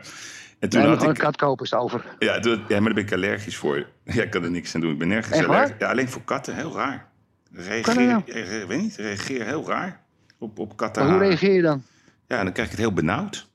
[0.58, 2.04] En toen had ik, een kat kopen is het over.
[2.18, 3.86] ja, toen- ja, maar daar ben ik allergisch voor.
[4.04, 4.92] Ja, ik kan er niks aan doen.
[4.92, 5.74] Ik ben nergens Echt allergisch.
[5.78, 7.08] Ja, alleen voor katten, heel raar.
[7.52, 8.22] Reageer, nou?
[8.26, 10.00] eh, weet niet, reageer heel raar
[10.38, 11.06] op, op katten.
[11.08, 11.82] Hoe reageer je dan?
[12.26, 13.48] Ja, dan krijg ik het heel benauwd.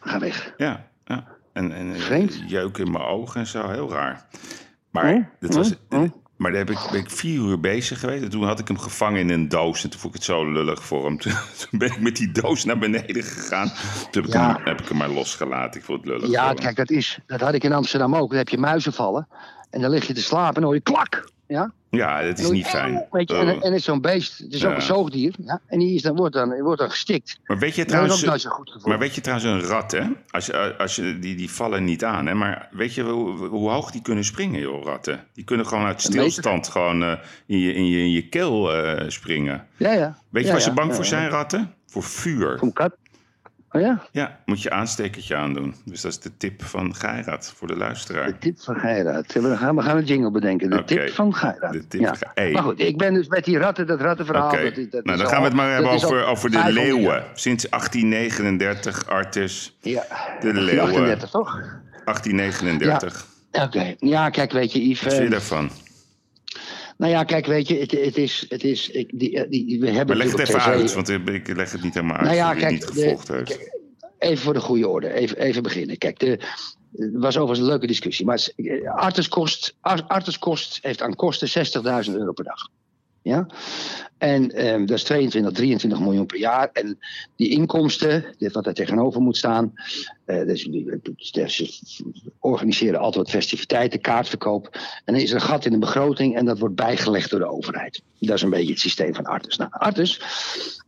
[0.00, 0.54] Ga weg.
[0.56, 1.24] Ja, ja.
[1.52, 2.42] En, en eh, Vreemd.
[2.46, 4.26] jeuk in mijn ogen en zo, heel raar.
[4.90, 6.10] Maar, Oh, dat was, oh, oh.
[6.36, 8.22] Maar daar heb ik, ben ik vier uur bezig geweest.
[8.22, 9.84] En toen had ik hem gevangen in een doos.
[9.84, 11.18] En toen vond ik het zo lullig voor hem.
[11.20, 13.66] Toen, toen ben ik met die doos naar beneden gegaan.
[14.10, 14.52] Toen heb ik, Ja.
[14.54, 15.80] hem, heb ik hem maar losgelaten.
[15.80, 16.58] Ik vond het lullig Ja, voor hem.
[16.64, 18.28] kijk, dat, is, dat had ik in Amsterdam ook.
[18.28, 19.28] Dan heb je muizen vallen.
[19.70, 21.30] En dan lig je te slapen en dan hoor je klak.
[21.46, 21.72] Ja?
[21.96, 22.94] Ja, dat is niet fijn.
[22.94, 23.48] "Auw", Weet je, en, Oh.
[23.48, 24.38] en het is zo'n beest.
[24.38, 25.34] Het is ook een zoogdier.
[25.44, 25.60] Ja?
[25.66, 27.40] En die is dan, wordt, dan, wordt dan gestikt.
[27.46, 28.44] Maar weet je Dat is ook trouwens...
[28.44, 28.86] goed.
[28.86, 30.02] Maar weet je trouwens, een rat, hè?
[30.30, 32.34] Als je, als je, die, die vallen niet aan, hè?
[32.34, 35.24] Maar weet je hoe, hoe hoog die kunnen springen, joh, ratten?
[35.34, 37.12] Die kunnen gewoon uit stilstand gewoon eh,
[37.46, 39.66] in, je, in, je, in je keel eh, springen.
[39.76, 40.18] Ja, ja.
[40.30, 41.74] Weet je Ja, waar ze bang voor zijn, ratten?
[41.86, 42.58] Voor vuur.
[42.58, 42.96] Voor een kat.
[43.76, 44.02] Oh ja?
[44.12, 45.74] Ja, moet je aanstekertje aandoen.
[45.84, 48.26] Dus dat is de tip van Geirat voor de luisteraar.
[48.26, 49.32] De tip van Geiraat.
[49.32, 50.70] We gaan, we gaan een jingle bedenken.
[50.70, 51.30] De tip van.
[51.70, 52.06] De tip ja.
[52.06, 52.52] van Ge- Hey.
[52.52, 54.46] Maar goed, ik ben dus met die ratten, dat rattenverhaal.
[54.52, 56.86] Oké, dat, dat nou dan al- gaan we het maar hebben over, over de 500
[56.86, 57.02] leeuwen.
[57.14, 57.24] jaar.
[57.34, 59.76] Sinds 1839, Artus.
[59.80, 60.04] Ja,
[60.40, 60.82] De leeuwen.
[60.84, 61.60] 38 toch?
[62.04, 63.26] 1839.
[63.52, 65.02] Oké, ja, kijk, weet je, Yves.
[65.02, 65.70] Wat vind je eh, daarvan?
[66.96, 68.46] Nou ja, kijk, weet je, het, het is.
[68.48, 71.56] Het is ik, die, eh, die, we hebben Maar leg het even uit, want ik
[71.56, 73.56] leg het niet helemaal uit Nou ja, kijk, niet gevolgd de- heeft.
[73.56, 73.74] kijk,
[74.18, 75.98] Even voor de goede orde, even, even beginnen.
[75.98, 76.26] Kijk, de,
[76.96, 78.26] het was overigens een leuke discussie.
[78.26, 78.48] Maar
[78.94, 81.48] Artus, kost, Artus kost, heeft aan kosten
[82.08, 82.68] 60.000 euro per dag.
[83.22, 83.46] Ja?
[84.18, 86.70] En ehm, dat is 22, 23 miljoen per jaar.
[86.72, 86.98] En
[87.36, 89.72] die inkomsten, dit wat er tegenover moet staan.
[90.24, 90.68] eh, dus,
[91.32, 92.02] dus
[92.38, 94.68] organiseren altijd wat festiviteiten, kaartverkoop.
[95.04, 97.50] En dan is er een gat in de begroting en dat wordt bijgelegd door de
[97.50, 98.02] overheid.
[98.18, 99.56] Dat is een beetje het systeem van Artus.
[99.56, 100.20] Nou, Artus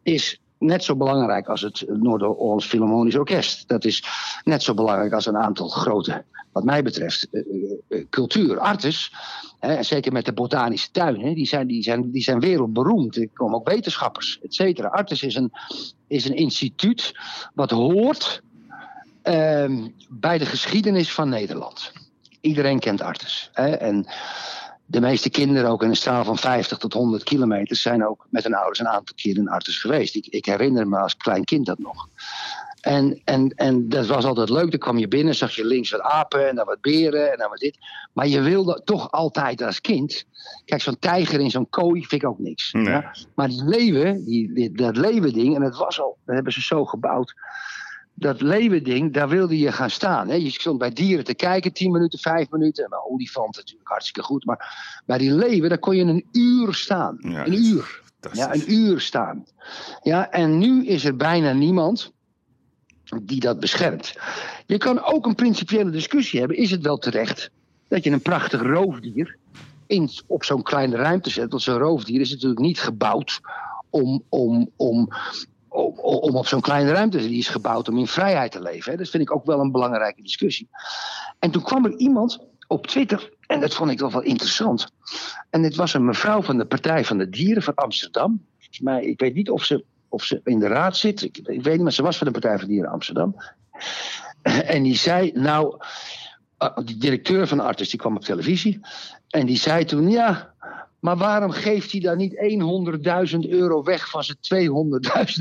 [0.02, 3.68] is net zo belangrijk als het Noord-Hollands Philharmonisch Orkest.
[3.68, 4.04] Dat is
[4.44, 7.42] net zo belangrijk als een aantal grote, wat mij betreft, eh,
[7.88, 8.58] eh, cultuur.
[8.58, 9.12] Artis,
[9.58, 13.16] hè, en zeker met de botanische tuin, die, zijn, die, zijn, die zijn wereldberoemd.
[13.16, 14.88] Er komen ook wetenschappers, et cetera.
[14.88, 15.52] Artis is een,
[16.06, 17.14] is een instituut
[17.54, 18.42] wat hoort
[19.22, 21.92] ehm, bij de geschiedenis van Nederland.
[22.40, 23.50] Iedereen kent Artis.
[23.52, 24.06] En
[24.90, 28.42] de meeste kinderen, ook in een straal van 50 tot 100 kilometer, zijn ook met
[28.44, 30.14] hun ouders een aantal keer in Artis geweest.
[30.16, 32.08] Ik, ik herinner me als klein kind dat nog.
[32.80, 34.70] En, en, en dat was altijd leuk.
[34.70, 37.48] Dan kwam je binnen, zag je links wat apen en dan wat beren en dan
[37.48, 37.78] wat dit.
[38.12, 40.24] Maar je wilde toch altijd als kind.
[40.64, 42.72] Kijk, zo'n tijger in zo'n kooi vind ik ook niks.
[42.72, 42.84] Nee.
[42.84, 43.14] Ja?
[43.34, 46.84] Maar die leeuwen, die, die- dat leeuwending, en dat was al, dat hebben ze zo
[46.84, 47.34] gebouwd.
[48.18, 50.28] Dat leeuwending, daar wilde je gaan staan.
[50.28, 50.34] Hè?
[50.34, 52.84] Je stond bij dieren te kijken, 10 minuten, 5 minuten.
[52.84, 54.44] En bij olifanten natuurlijk hartstikke goed.
[54.44, 57.16] Maar bij die leeuwen, daar kon je een uur staan.
[57.20, 58.02] Ja, een uur.
[58.32, 59.44] Ja, een uur staan.
[60.02, 62.12] Ja, en nu is er bijna niemand
[63.22, 64.14] die dat beschermt.
[64.66, 66.56] Je kan ook een principiële discussie hebben.
[66.56, 67.50] Is het wel terecht
[67.88, 69.36] dat je een prachtig roofdier
[69.86, 71.50] in, op zo'n kleine ruimte zet?
[71.50, 73.40] Want zo'n roofdier is natuurlijk niet gebouwd
[73.90, 75.08] om, om, om,
[75.84, 77.18] om, op zo'n kleine ruimte.
[77.18, 78.92] Die is gebouwd om in vrijheid te leven.
[78.92, 78.98] Hè?
[78.98, 80.68] Dat vind ik ook wel een belangrijke discussie.
[81.38, 84.92] En toen kwam er iemand op Twitter, en dat vond ik wel wel interessant.
[85.50, 88.46] En dit was een mevrouw van de Partij van de Dieren van Amsterdam.
[88.80, 91.22] Mij, ik weet niet of ze, of ze in de raad zit.
[91.22, 93.34] Ik, weet niet, maar ze was van de Partij van de Dieren Amsterdam.
[94.42, 95.76] En die zei, nou,
[96.58, 98.80] uh, die directeur van Artis, die kwam op televisie.
[99.28, 100.47] En die zei toen, ja,
[101.00, 102.34] maar waarom geeft hij dan niet
[103.44, 104.70] 100.000 euro weg van zijn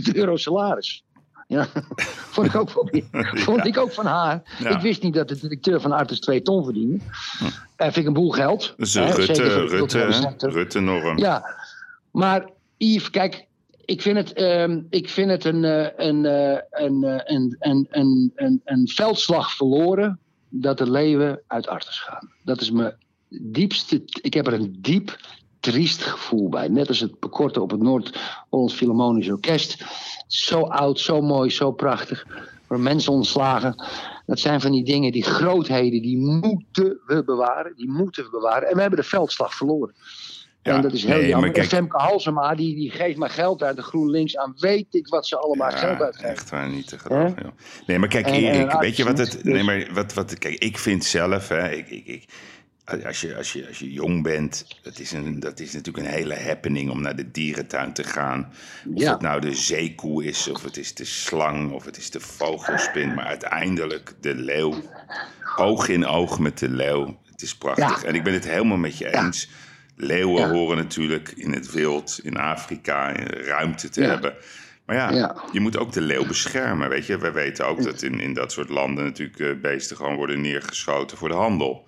[0.09, 1.03] 200.000 euro salaris?
[1.47, 1.67] Ja,
[2.33, 2.69] vond, ik ook
[3.47, 4.57] vond ik ook van haar.
[4.59, 4.69] Ja.
[4.69, 6.95] Ik wist niet dat de directeur van Artis 2 ton verdiende.
[6.97, 8.73] Uh, vind ik een boel geld.
[8.77, 10.49] Dus hè, Rutte, Rutte.
[10.49, 11.17] Rutte norm.
[11.17, 11.43] Ja,
[12.11, 13.47] maar Yves, kijk,
[13.87, 17.87] ik vind het, ehm, ik vind het een, eh, een, eh, een, eh, een, een,
[17.89, 20.19] een, een, een veldslag verloren
[20.49, 22.31] dat de leeuwen uit Artis gaan.
[22.43, 22.95] Dat is mijn
[23.29, 24.01] diepste.
[24.21, 25.17] Ik heb er een diep
[25.59, 26.67] triest gevoel bij.
[26.67, 29.85] Net als het bekorten op het Noord-Hollands Philharmonisch Orkest.
[30.27, 32.25] Zo oud, zo mooi, zo prachtig.
[32.67, 33.83] Voor mensen ontslagen.
[34.25, 37.73] Dat zijn van die dingen, die grootheden, die moeten we bewaren.
[37.75, 38.67] Die moeten we bewaren.
[38.69, 39.95] En we hebben de veldslag verloren.
[40.63, 41.51] Ja, en dat is heel nee, jammer.
[41.51, 44.53] kijk- En Femke Halsema, die, die geeft maar geld uit de GroenLinks aan.
[44.59, 46.29] Weet ik wat ze allemaal geld uitgeven.
[46.29, 47.53] echt waar, niet te geloven.
[47.85, 49.43] Nee, maar kijk, En- Erik, weet je wat het...
[49.43, 50.37] Nee, maar wat, wat...
[50.37, 52.25] Kijk, ik vind zelf, hè, ik, ik, ik,
[53.05, 56.13] als, je, als, je, als je jong bent, dat is, een, dat is natuurlijk een
[56.13, 58.53] hele happening om naar de dierentuin te gaan.
[58.93, 59.11] Of Ja.
[59.11, 63.13] het nou de zeekoe is, of het is de slang, of het is de vogelspin.
[63.13, 64.73] Maar uiteindelijk de leeuw,
[65.55, 67.19] oog in oog met de leeuw.
[67.31, 68.01] Het is prachtig.
[68.01, 68.07] Ja.
[68.07, 69.25] En ik ben het helemaal met je Ja.
[69.25, 69.49] eens.
[69.95, 74.33] Leeuwen horen natuurlijk in het wild, in Afrika, in ruimte te hebben.
[74.85, 75.35] Maar ja, Ja.
[75.51, 77.17] je moet ook de leeuw beschermen, weet je.
[77.17, 81.17] We weten ook dat in, in dat soort landen natuurlijk eh, beesten gewoon worden neergeschoten
[81.17, 81.85] voor de handel.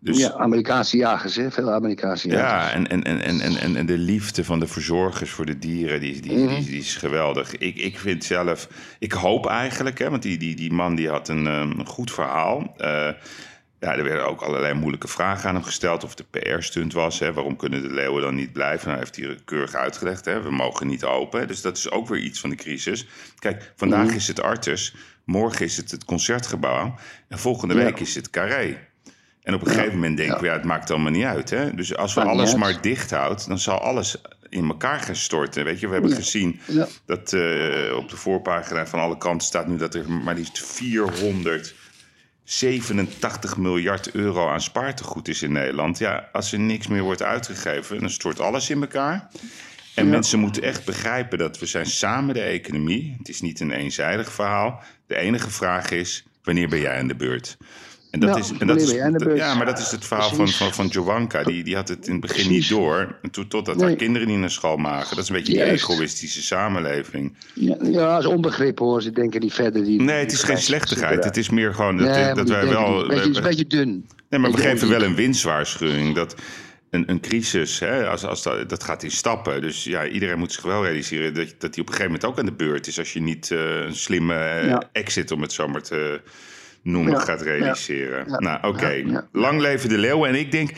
[0.00, 1.50] Dus Ja, Amerikaanse jagers, hè?
[1.50, 2.50] Veel Amerikaanse jagers.
[2.50, 6.00] ja, en, en, en, en, en, en de liefde van de verzorgers voor de dieren,
[6.00, 6.54] die, die, Mhm.
[6.54, 7.56] die, die is geweldig.
[7.56, 8.68] Ik, ik vind zelf,
[8.98, 12.12] ik hoop eigenlijk, hè, want die, die, die man die had een, ehm, een goed
[12.12, 12.74] verhaal.
[12.76, 13.08] Eh,
[13.80, 17.18] ja, er werden ook allerlei moeilijke vragen aan hem gesteld of het een PR-stunt was.
[17.18, 17.32] Hè.
[17.32, 18.86] Waarom kunnen de leeuwen dan niet blijven?
[18.86, 20.24] Nou, heeft hij keurig uitgelegd.
[20.24, 20.42] Hè.
[20.42, 21.48] We mogen niet open.
[21.48, 23.06] Dus dat is ook weer iets van de crisis.
[23.38, 24.14] Kijk, vandaag Mhm.
[24.16, 24.94] is het Artus,
[25.24, 26.94] morgen is het het Concertgebouw
[27.28, 27.84] en volgende Ja.
[27.84, 28.76] week is het Carré.
[29.48, 31.50] En op een gegeven moment denken we, ja, het maakt allemaal niet uit.
[31.50, 31.74] Hè?
[31.74, 32.58] Dus als we alles uit.
[32.58, 34.16] maar dicht houdt, dan zal alles
[34.48, 35.64] in elkaar gaan storten.
[35.64, 36.16] Weet je, we hebben Ja.
[36.16, 36.86] gezien Ja.
[37.06, 43.56] dat eh, op de voorpagina van alle kanten staat nu dat er maar liefst 487
[43.56, 45.98] miljard euro aan spaartegoed is in Nederland.
[45.98, 49.28] Ja, als er niks meer wordt uitgegeven, dan stort alles in elkaar.
[49.94, 50.10] En Ja.
[50.10, 53.14] mensen moeten echt begrijpen dat we zijn samen de economie.
[53.18, 54.82] Het is niet een eenzijdig verhaal.
[55.06, 57.56] De enige vraag is, wanneer ben jij aan de beurt?
[58.10, 58.90] En dat Ja, is, en dat is?
[59.36, 61.42] Ja, maar dat is het verhaal van, van, van Jovanka.
[61.42, 62.70] Die, die had het in het begin Precies.
[62.70, 63.18] niet door.
[63.48, 63.86] Totdat Nee.
[63.86, 65.08] haar kinderen niet naar school maken.
[65.16, 65.82] Dat is een beetje die Juist.
[65.90, 67.36] egoïstische samenleving.
[67.54, 69.02] Ja, ja, dat is onbegrip hoor.
[69.02, 69.84] Ze denken niet verder.
[69.84, 71.24] Die, Nee, het is geen slechtigheid.
[71.24, 73.08] Het is meer gewoon dat, Nee, dat wij wel...
[73.08, 74.06] het is een beetje dun.
[74.28, 76.14] Nee, maar we geven wel een winstwaarschuwing.
[76.14, 76.34] Dat
[76.90, 79.60] een, een crisis, hè, als, als dat, dat gaat in stappen.
[79.60, 82.38] Dus ja, iedereen moet zich wel realiseren dat, dat die op een gegeven moment ook
[82.38, 82.98] aan de beurt is.
[82.98, 84.82] Als je niet eh, een slimme eh, Ja.
[84.92, 86.20] exit, om het zo maar te
[86.88, 88.24] noemen, Ja, gaat realiseren.
[88.28, 89.24] ja, Nou, oké.
[89.32, 90.26] Lang leven de leeuw.
[90.26, 90.70] En ik denk,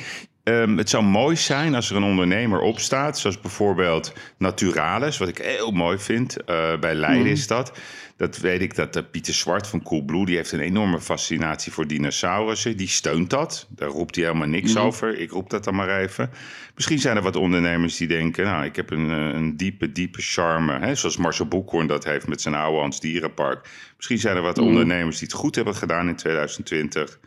[0.45, 3.19] ehm, het zou mooi zijn als er een ondernemer opstaat.
[3.19, 6.45] Zoals bijvoorbeeld Naturalis, wat ik heel mooi vind.
[6.45, 7.33] Eh, bij Leiden Mhm.
[7.33, 7.73] is dat.
[8.17, 10.27] Dat weet ik dat eh, Pieter Zwart van Coolblue...
[10.27, 12.77] die heeft een enorme fascinatie voor dinosaurussen.
[12.77, 13.67] Die steunt dat.
[13.71, 14.83] Daar roept hij helemaal niks Mhm.
[14.85, 15.19] over.
[15.19, 16.31] Ik roep dat dan maar even.
[16.75, 18.45] Misschien zijn er wat ondernemers die denken...
[18.45, 20.79] nou, ik heb een, eh, een diepe, diepe charme.
[20.79, 23.69] Hè, zoals Marcel Boekhoorn dat heeft met zijn oude Hans Dierenpark.
[23.97, 24.67] Misschien zijn er wat Mhm.
[24.67, 27.19] ondernemers die het goed hebben gedaan in 2020.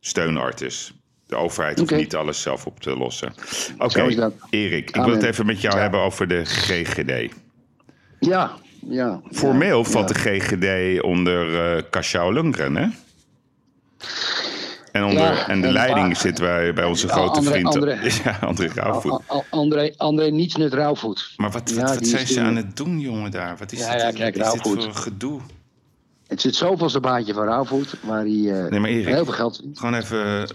[0.00, 0.94] Steunartis.
[1.32, 3.34] De overheid hoeft niet alles zelf op te lossen.
[3.78, 4.32] Oké, dat.
[4.50, 5.80] Erik, ik wil het even met jou Ja.
[5.80, 7.32] hebben over de GGD.
[8.18, 8.50] Ja,
[8.88, 9.20] ja.
[9.30, 10.14] Formeel ja, valt ja.
[10.14, 12.86] de GGD onder eh Kaschau Lundgren, hè?
[14.92, 17.52] En, onder, Ja, en de en leiding waar- zit bij, bij onze Ja, grote André-
[17.52, 17.98] vriend André.
[18.24, 19.20] Ja, André Rauwvoet.
[19.50, 21.32] André, André niets net Rauwvoet.
[21.36, 23.56] Maar wat, Ja, wat, die zijn ze aan het doen, jongen, daar?
[23.56, 25.40] Wat is, Ja, dit, kijk, is dit voor gedoe?
[26.26, 29.06] Het zit zoveelste baantje van Rauwvoet, waar hij eh, Nee, maar Erik.
[29.06, 29.62] heel veel geld.
[29.74, 30.46] Gewoon even...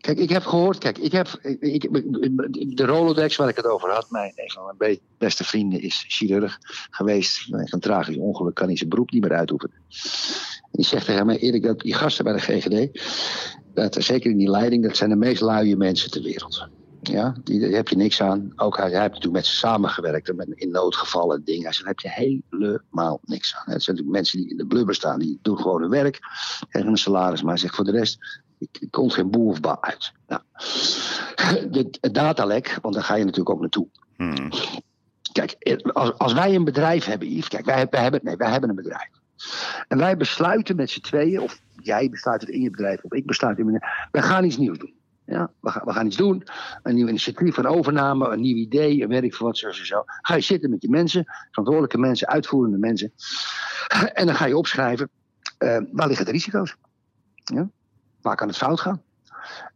[0.00, 1.26] Kijk, ik heb gehoord, kijk, ik heb
[2.74, 6.04] de Rolodex waar ik het over had, mijn, een van mijn be- beste vrienden is
[6.08, 6.58] chirurg
[6.90, 7.52] geweest.
[7.52, 9.76] Een tragisch ongeluk kan hij zijn beroep niet meer uitoefenen.
[10.62, 13.00] En die zegt tegen mij, Erik, dat die gasten bij de GGD,
[13.74, 16.68] dat, zeker in die leiding, dat zijn de meest luie mensen ter wereld.
[17.02, 18.52] Ja, die, daar heb je niks aan.
[18.56, 21.62] Ook hij, hij heeft natuurlijk met ze samengewerkt met, in noodgevallen en dingen.
[21.62, 23.72] Hij daar heb je helemaal niks aan.
[23.72, 26.18] Het zijn natuurlijk mensen die in de blubber staan, die doen gewoon hun werk,
[26.68, 27.42] krijgen een salaris.
[27.42, 30.12] Maar hij zegt voor de rest, ik, ik komt geen boer of ba uit.
[30.26, 30.42] Nou,
[31.72, 33.88] de, het datalek, want daar ga je natuurlijk ook naartoe.
[34.16, 34.50] Hmm.
[35.32, 38.68] Kijk, als, als wij een bedrijf hebben, Yves, kijk, wij, wij, hebben, nee, wij hebben
[38.68, 39.10] een bedrijf.
[39.88, 43.26] En wij besluiten met z'n tweeën, of jij besluit het in je bedrijf, of ik
[43.26, 44.94] besluit in mijn we gaan iets nieuws doen.
[45.24, 46.42] Ja, we, gaan, we gaan iets doen,
[46.82, 50.02] een nieuw initiatief, een overname, een nieuw idee, een werk voor wat, zo, zo, zo.
[50.06, 53.12] Ga je zitten met je mensen, verantwoordelijke mensen, uitvoerende mensen.
[54.12, 55.10] En dan ga je opschrijven,
[55.58, 56.76] eh, waar liggen de risico's?
[57.34, 57.68] Ja?
[58.26, 59.02] Waar kan het fout gaan?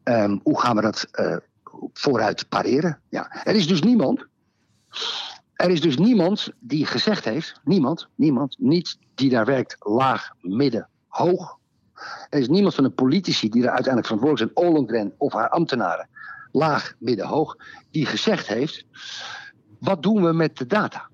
[0.02, 1.36] Ehm, hoe gaan we dat eh,
[1.92, 3.00] vooruit pareren?
[3.08, 3.44] Ja.
[3.44, 4.26] Er is dus niemand
[5.54, 10.88] er is dus niemand die gezegd heeft, niemand, niemand, niet die daar werkt, laag, midden,
[11.08, 11.58] hoog.
[12.30, 16.08] Er is niemand van de politici die er uiteindelijk verantwoordelijk zijn, Ollongren of haar ambtenaren,
[16.52, 17.56] laag, midden, hoog,
[17.90, 18.84] die gezegd heeft:
[19.78, 21.08] wat doen we met de data?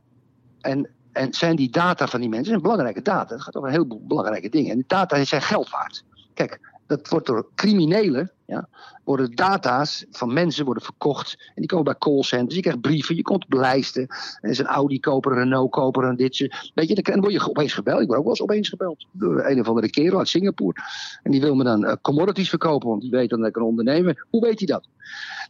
[0.60, 3.74] En, en zijn die data van die mensen, zijn belangrijke data, het gaat over een
[3.74, 4.70] heleboel belangrijke dingen.
[4.70, 6.04] En die data zijn geld waard.
[6.34, 8.68] Kijk, dat wordt door criminelen, ja,
[9.04, 11.36] worden data's van mensen worden verkocht.
[11.38, 14.06] En die komen bij callcenters, je krijgt brieven, je komt op lijsten.
[14.40, 16.70] En is een Audi koper, een Renault koper, een ditje.
[16.74, 18.00] Weet je, dan word je opeens gebeld.
[18.00, 20.74] Ik word ook wel eens opeens gebeld door een of andere kerel uit Singapore.
[21.22, 23.62] En die wil me dan uh, commodities verkopen, want die weet dan dat ik een
[23.62, 24.26] ondernemer.
[24.30, 24.88] Hoe weet hij dat?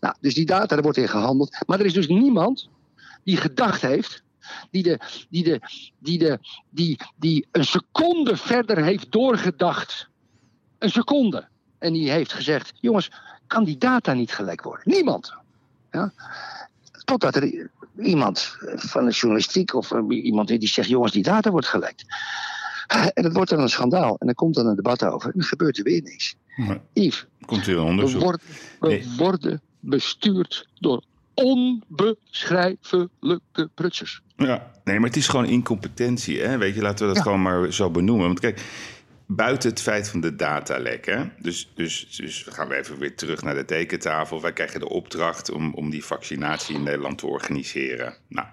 [0.00, 1.64] Nou, dus die data, daar wordt in gehandeld.
[1.66, 2.68] Maar er is dus niemand
[3.24, 4.24] die gedacht heeft
[4.70, 5.00] die, de,
[5.30, 5.60] die, de,
[5.98, 6.38] die, de,
[6.70, 10.08] die, die een seconde verder heeft doorgedacht
[10.78, 11.48] een seconde.
[11.78, 13.10] En die heeft gezegd: jongens,
[13.46, 14.82] kan die data niet gelijk worden?
[14.84, 15.34] Niemand.
[15.90, 16.12] Ja?
[17.04, 22.04] Totdat er iemand van de journalistiek of iemand die zegt: jongens, die data wordt gelekt.
[22.86, 24.16] En dat wordt dan een schandaal.
[24.18, 25.26] En dan komt dan een debat over.
[25.26, 26.36] En dan gebeurt er weer niks.
[26.56, 28.20] Maar, Yves, komt onderzoek.
[28.20, 28.40] We, worden,
[28.80, 31.02] we worden bestuurd door
[31.34, 34.22] onbeschrijfelijke prutsers.
[34.36, 36.40] Ja, nee, maar het is gewoon incompetentie.
[36.40, 36.58] Hè?
[36.58, 38.26] Weet je, laten we dat gewoon maar zo benoemen.
[38.26, 38.60] Want kijk,
[39.26, 41.06] buiten het feit van de datalek.
[41.06, 41.24] Hè?
[41.38, 44.40] Dus, dus, dus gaan we even weer terug naar de tekentafel.
[44.40, 48.14] Wij krijgen de opdracht om, om die vaccinatie in Nederland te organiseren.
[48.28, 48.46] Nou,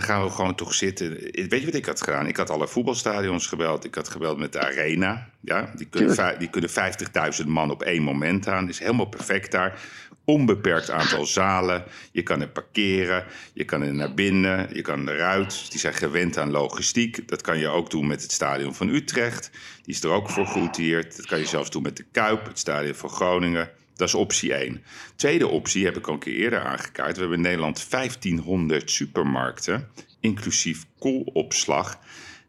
[0.00, 1.10] dan gaan we gewoon toch zitten.
[1.32, 2.26] Weet je wat ik had gedaan?
[2.26, 3.84] Ik had alle voetbalstadions gebeld.
[3.84, 5.28] Ik had gebeld met de Arena.
[5.40, 6.70] Ja, die kunnen, die kunnen
[7.42, 8.68] 50.000 man op één moment aan.
[8.68, 9.80] Is helemaal perfect daar
[10.24, 11.84] onbeperkt aantal zalen.
[12.12, 15.70] Je kan er parkeren, je kan er naar binnen, je kan eruit.
[15.70, 17.28] Die zijn gewend aan logistiek.
[17.28, 19.50] Dat kan je ook doen met het stadion van Utrecht.
[19.82, 21.16] Die is er ook voor gerouteerd.
[21.16, 23.70] Dat kan je zelfs doen met de Kuip, het stadion van Groningen.
[24.00, 24.82] Dat is optie 1.
[25.16, 27.14] Tweede optie heb ik al een keer eerder aangekaart.
[27.14, 29.88] We hebben in Nederland 1500 supermarkten,
[30.20, 31.98] inclusief koolopslag.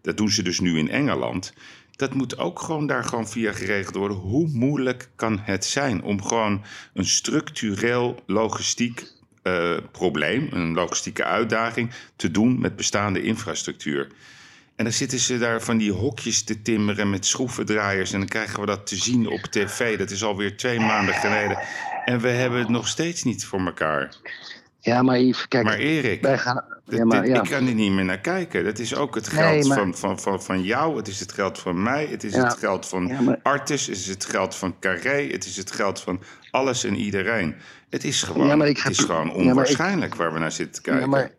[0.01, 1.53] Dat doen ze dus nu in Engeland
[2.01, 4.17] dat moet ook gewoon daar gewoon via geregeld worden.
[4.17, 6.63] Hoe moeilijk kan het zijn om gewoon
[6.93, 9.03] een structureel logistiek
[9.43, 14.07] uh, probleem, een logistieke uitdaging, te doen met bestaande infrastructuur?
[14.81, 18.11] En dan zitten ze daar van die hokjes te timmeren met schroevendraaiers.
[18.11, 19.97] En dan krijgen we dat te zien op tv.
[19.97, 21.57] Dat is alweer twee maanden geleden.
[22.05, 24.15] En we hebben het nog steeds niet voor elkaar.
[24.79, 25.63] Ja, maar Yves, kijk.
[25.63, 27.41] Maar Erik, wij gaan, ja, maar, ja.
[27.41, 28.63] ik kan er niet meer naar kijken.
[28.63, 31.83] Dat is ook het geld van, van, van, van jou, het is het geld van
[31.83, 35.45] mij, het is het geld van ja, Artis, het is het geld van Carré, het
[35.45, 36.21] is het geld van
[36.51, 37.55] alles en iedereen.
[37.89, 41.31] Het is gewoon, het is gewoon onwaarschijnlijk waar we naar zitten te kijken.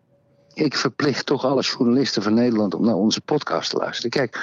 [0.55, 4.11] Ik verplicht toch alle journalisten van Nederland om naar onze podcast te luisteren.
[4.11, 4.37] Kijk,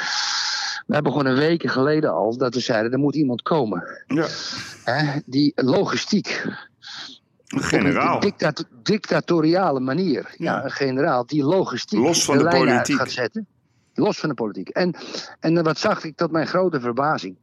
[0.88, 4.03] we hebben gewoon een weken geleden al dat we zeiden: er moet iemand komen.
[4.07, 4.27] Ja.
[5.26, 6.45] die logistiek
[7.48, 8.23] generaal.
[8.23, 8.53] Een
[8.84, 10.34] dictatoriale manier.
[10.38, 10.64] Ja.
[10.64, 12.98] een generaal die logistiek Los van de, de politiek.
[12.98, 13.48] gaat zetten.
[13.94, 14.69] Los van de politiek.
[14.69, 14.95] En,
[15.40, 17.36] en wat zag ik tot mijn grote verbazing?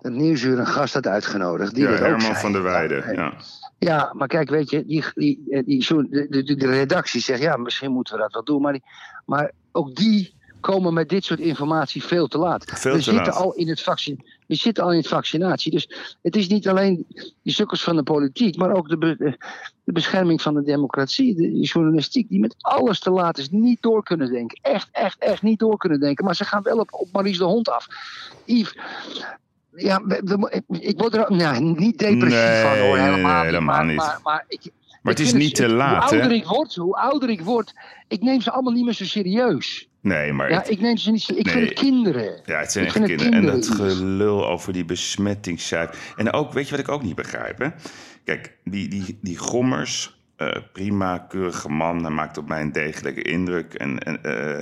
[0.00, 1.74] Dat Nieuwsuur een gast had uitgenodigd.
[1.74, 3.14] Die ja, Herman van der Weijden.
[3.14, 3.32] Ja,
[3.78, 4.12] ja.
[4.12, 8.14] maar kijk, weet je, die, die, die, de, de, de redactie zegt ja, misschien moeten
[8.14, 8.62] we dat wel doen.
[8.62, 8.82] Maar, die,
[9.24, 12.64] maar ook die komen met dit soort informatie veel te laat.
[12.64, 13.42] Veel we te zitten laat.
[13.42, 14.24] al in het vaccin.
[14.46, 15.70] We zitten al in het vaccinatie.
[15.70, 17.06] Dus het is niet alleen
[17.42, 19.16] die sukkels van de politiek, maar ook de,
[19.84, 24.02] de bescherming van de democratie, de journalistiek, die met alles te laat is, niet door
[24.02, 24.58] kunnen denken.
[24.62, 26.24] Echt, echt, echt niet door kunnen denken.
[26.24, 27.86] Maar ze gaan wel op, op Maries de Hond af.
[28.44, 28.74] Yves,
[29.76, 30.02] ja,
[30.80, 33.96] ik word er nou, niet depressief van hoor, helemaal, nee, helemaal niet.
[33.96, 34.60] Maar, maar, ik,
[35.02, 36.10] maar het is niet te laat.
[36.10, 37.74] Hoe ouder ik word, hoe ouder ik word,
[38.08, 39.88] ik neem ze allemaal niet meer zo serieus.
[40.00, 40.50] Nee, maar...
[40.50, 41.28] Ja, ik neem ze niet...
[41.36, 42.40] Ik vind het kinderen.
[42.44, 43.32] Ja, het zijn echt kinderen.
[43.32, 45.96] En dat gelul over die besmettingscijfer.
[46.16, 47.68] En ook, weet je wat ik ook niet begrijp, hè?
[48.24, 52.02] Kijk, die, die, die gommers, uh, prima, keurige man.
[52.02, 53.74] Hij maakt op mij een degelijke indruk.
[53.74, 54.18] En, en,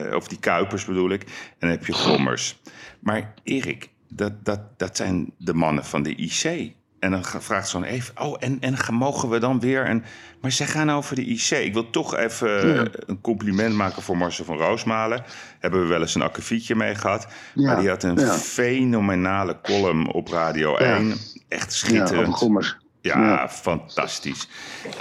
[0.09, 1.23] uh, of die kuipers bedoel ik.
[1.23, 1.29] En
[1.59, 2.61] dan heb je gommers.
[3.01, 6.73] Maar Erik, dat, dat, dat zijn de mannen van de IC.
[6.99, 9.85] En dan vraagt zo'n even, oh, en, en mogen we dan weer?
[9.85, 10.05] En,
[10.41, 11.51] maar ze gaan over de IC.
[11.51, 15.25] Ik wil toch even een compliment maken voor Marcel van Roosmalen.
[15.59, 17.27] Hebben we wel eens een akkefietje mee gehad.
[17.55, 17.67] Ja.
[17.67, 21.15] Maar die had een fenomenale column op Radio 1.
[21.49, 22.77] Echt schitterend.
[23.01, 24.49] Ja, fantastisch.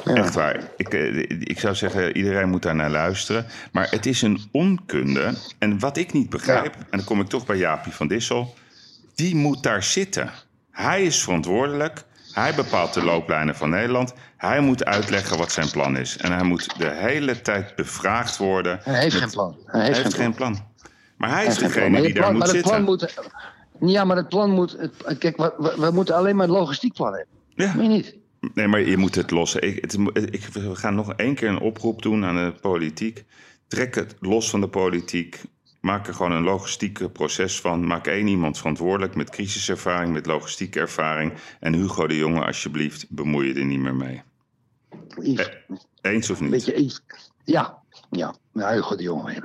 [0.03, 0.60] Echt waar.
[0.77, 3.45] Ik, eh, ik zou zeggen, iedereen moet daar naar luisteren.
[3.72, 5.34] Maar het is een onkunde.
[5.60, 8.53] En wat ik niet begrijp, en dan kom ik toch bij Jaapie van Dissel...
[9.15, 10.31] die moet daar zitten...
[10.73, 12.03] Hij is verantwoordelijk.
[12.31, 14.14] Hij bepaalt de looplijnen van Nederland.
[14.38, 16.18] Hij moet uitleggen wat zijn plan is.
[16.18, 18.80] En hij moet de hele tijd bevraagd worden.
[18.84, 19.57] Hij heeft geen plan.
[19.65, 20.65] Hij heeft, geen, plan.
[21.18, 22.84] Maar hij, is degene die daar moet zitten.
[22.84, 23.14] Moet,
[23.80, 24.77] ja, maar het plan moet...
[25.19, 27.34] kijk, we, we, moeten alleen maar een logistiek plan hebben.
[27.56, 27.88] Ja.
[27.88, 28.15] Niet?
[28.53, 29.61] Nee, maar je moet het lossen.
[29.61, 33.23] Ik, het, ik, we gaan nog één keer een oproep doen aan de politiek.
[33.68, 35.41] Trek het los van de politiek.
[35.84, 37.88] Maak er gewoon een logistiek proces van.
[37.88, 41.34] Maak één iemand verantwoordelijk met crisiservaring, met logistieke ervaring.
[41.60, 44.22] En Hugo de Jonge, alsjeblieft, bemoei je er niet meer mee.
[45.22, 45.49] Yves,
[46.01, 46.49] Eens of niet?
[46.49, 47.01] Weet je, Yves,
[47.43, 47.82] ja,
[48.15, 48.34] ja.
[48.53, 49.41] Nou, die jongen,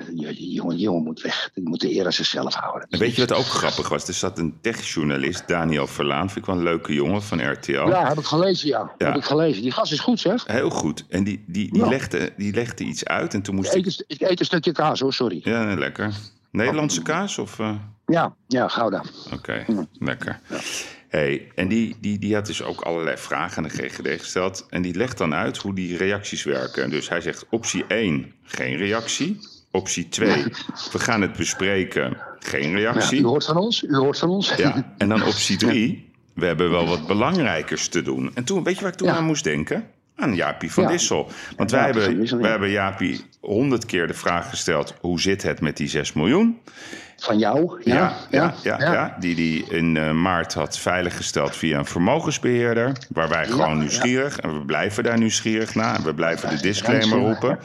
[0.76, 1.50] die jongen moet weg.
[1.54, 2.86] Die moet de eer aan zichzelf houden.
[2.90, 4.08] En weet je wat ook grappig was?
[4.08, 6.26] Er zat een techjournalist, Daniel Verlaan.
[6.30, 7.72] Vind ik wel een leuke jongen van RTL.
[7.72, 8.90] Ja, heb ik gelezen, ja.
[8.98, 9.06] Ja.
[9.06, 9.62] Heb ik gelezen.
[9.62, 10.46] Die gast is goed, zeg.
[10.46, 11.04] Heel goed.
[11.08, 11.88] En die, die, die, Ja.
[11.88, 14.72] legde, die legde iets uit en toen moest Ik eet, een, ik eet een stukje
[14.72, 15.40] kaas, hoor, sorry.
[15.44, 16.12] Ja, nee, lekker.
[16.50, 17.58] Nederlandse kaas of...
[17.58, 17.74] eh,
[18.06, 19.02] Ja, ja, Gouda.
[19.32, 19.64] Oké,
[19.98, 20.40] lekker.
[21.08, 24.66] Hey, en die, die, die had dus ook allerlei vragen aan de GGD gesteld.
[24.70, 26.90] En die legt dan uit hoe die reacties werken.
[26.90, 29.38] Dus hij zegt optie 1, geen reactie.
[29.70, 30.44] Optie 2,
[30.92, 33.20] we gaan het bespreken, geen Ja, reactie.
[33.20, 34.54] u hoort van ons, u hoort van ons.
[34.54, 38.30] Ja, en dan optie 3, we hebben wel wat belangrijkers te doen.
[38.34, 39.86] En toen, weet je waar ik toen aan moest denken?
[40.16, 40.86] Aan Jaapie van.
[40.86, 41.30] Dissel.
[41.56, 44.94] Want wij, hebben, wij hebben Jaapie honderd keer de vraag gesteld...
[45.00, 46.58] hoe zit het met die 6 miljoen?
[47.18, 47.94] Van jou, ja.
[47.94, 52.92] Ja, ja, ja, ja, die die in eh, maart had veiliggesteld via een vermogensbeheerder.
[53.08, 55.94] Waar wij gewoon nieuwsgierig, en we blijven daar nieuwsgierig naar.
[55.96, 57.58] En we blijven de disclaimer roepen.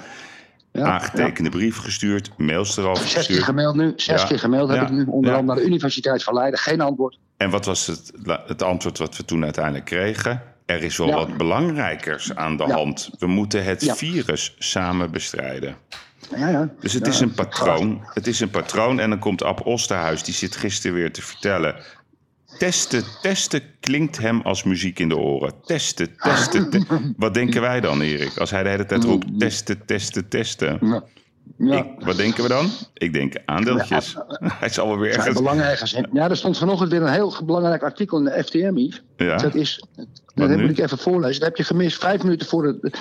[0.71, 3.43] Ja, Aangetekende brief gestuurd, mails erover Zes keer gestuurd.
[3.43, 4.27] gemaild nu, zes Ja.
[4.27, 5.05] keer gemaild heb ik nu.
[5.05, 6.59] Onder andere naar de Universiteit van Leiden.
[6.59, 7.17] Geen antwoord.
[7.37, 8.11] En wat was het,
[8.47, 10.41] het antwoord wat we toen uiteindelijk kregen?
[10.65, 13.09] Er is wel wat belangrijkers aan de hand.
[13.19, 15.75] We moeten het virus samen bestrijden.
[16.37, 16.69] Ja, ja.
[16.79, 17.11] Dus het Ja.
[17.11, 18.01] is een patroon.
[18.13, 18.99] Het is een patroon.
[18.99, 21.75] En dan komt Ab Osterhuis, die zit gisteren weer te vertellen.
[22.57, 25.53] Testen, testen klinkt hem als muziek in de oren.
[25.65, 26.69] Testen, testen.
[26.69, 28.37] te- Wat denken wij dan, Erik?
[28.37, 30.77] Als hij de hele tijd roept testen, testen, testen.
[30.81, 31.03] Ja.
[31.57, 31.77] Ja.
[31.77, 32.69] Ik, wat denken we dan?
[32.93, 34.15] Ik denk aandeeltjes.
[34.59, 35.25] Hij zal wel weer Ja,
[35.69, 35.97] ergens...
[36.13, 38.91] Ja, er stond vanochtend weer een heel belangrijk artikel in de FTM.
[39.25, 39.37] Ja.
[39.37, 39.83] Dat is,
[40.35, 41.39] dat moet ik even voorlezen.
[41.39, 42.91] Dat heb je gemist vijf minuten voor de,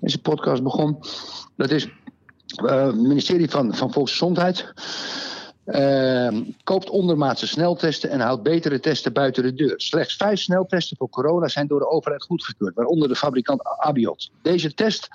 [0.00, 0.98] deze podcast begon.
[1.56, 1.88] Dat is
[2.56, 4.72] het ministerie van, van Volksgezondheid.
[5.64, 9.74] eh, koopt ondermaatse sneltesten en houdt betere testen buiten de deur.
[9.76, 14.30] Slechts vijf sneltesten voor corona zijn door de overheid goedgekeurd, waaronder de fabrikant Abiot.
[14.42, 15.08] Deze test,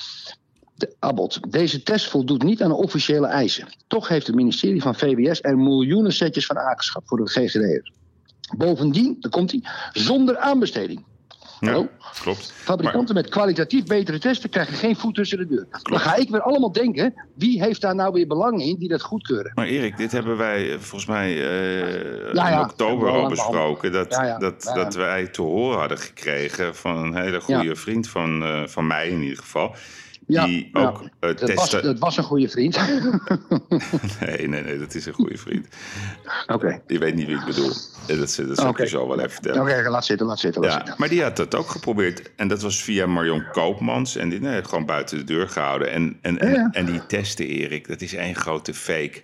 [0.76, 3.68] de, Abbott, deze test voldoet niet aan de officiële eisen.
[3.88, 7.92] Toch heeft het ministerie van VWS er miljoenen setjes van aangeschaft voor de GGD'ers.
[8.58, 9.64] Bovendien, daar komt hij,
[9.94, 11.06] zonder aanbesteding.
[11.60, 11.80] Hallo?
[11.80, 12.54] Ja, klopt.
[12.56, 15.68] Fabrikanten met kwalitatief betere testen krijgen geen voet tussen de deur.
[15.84, 19.02] Dan ga ik weer allemaal denken, wie heeft daar nou weer belang in die dat
[19.02, 19.52] goedkeuren?
[19.56, 22.60] Maar Erik, dit hebben wij eh, volgens mij eh, Ja, ja.
[22.60, 23.92] in oktober al besproken.
[23.92, 24.10] Dat.
[24.40, 28.88] Dat, dat wij te horen hadden gekregen van een hele goede vriend van, eh, van
[28.88, 29.76] mij in ieder geval.
[30.30, 31.84] Ja, die ook eh, Dat was, testen.
[31.84, 32.78] dat was een goede vriend.
[34.20, 35.68] Nee, nee, nee, dat is een goede vriend.
[36.48, 37.70] Oké, Je weet niet wie ik bedoel.
[38.08, 39.62] Eh, Dat, dat zal ik je zo wel even vertellen.
[39.62, 40.62] Oké, laat zitten, laat zitten.
[40.62, 40.96] Laat Ja, zitten.
[40.98, 42.32] maar die had dat ook geprobeerd.
[42.36, 44.16] En dat was via Marion Koopmans.
[44.16, 45.92] En die nee, gewoon buiten de deur gehouden.
[45.92, 49.22] En, en, en, Ja, en die testen, Erik, dat is één grote fake.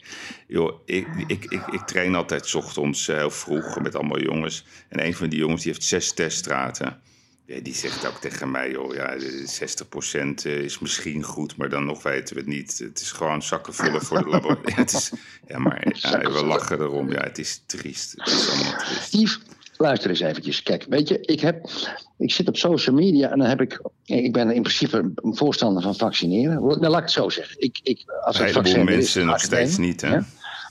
[0.48, 4.66] Joh, ik, ik, ik, ik train altijd 's ochtends eh, heel vroeg met allemaal jongens.
[4.90, 7.00] En een van die jongens die heeft zes teststraten.
[7.48, 12.04] Ja, die zegt ook tegen mij, joh, ja, 60% is misschien goed, maar dan nog
[12.04, 12.78] weten we het niet.
[12.80, 14.74] Het is gewoon zakken vullen voor de laboratorium.
[14.76, 15.12] Ja, het is,
[15.48, 17.12] ja, maar ja, we lachen erom.
[17.12, 18.14] Ja, het is triest.
[18.18, 19.14] Het is allemaal triest.
[19.14, 19.40] Yves,
[19.78, 20.64] luister eens eventjes.
[20.64, 21.70] Kijk, weet je, ik, heb,
[22.18, 23.82] ik zit op social media en dan heb ik...
[24.06, 26.62] Ik ben in principe een voorstander van vaccineren.
[26.62, 27.62] Nou, laat ik het zo zeggen.
[27.62, 29.88] Ik, ik, als Een het vaccin is, mensen ga nog steeds nemen.
[29.88, 30.10] niet, hè?
[30.14, 30.26] Ja.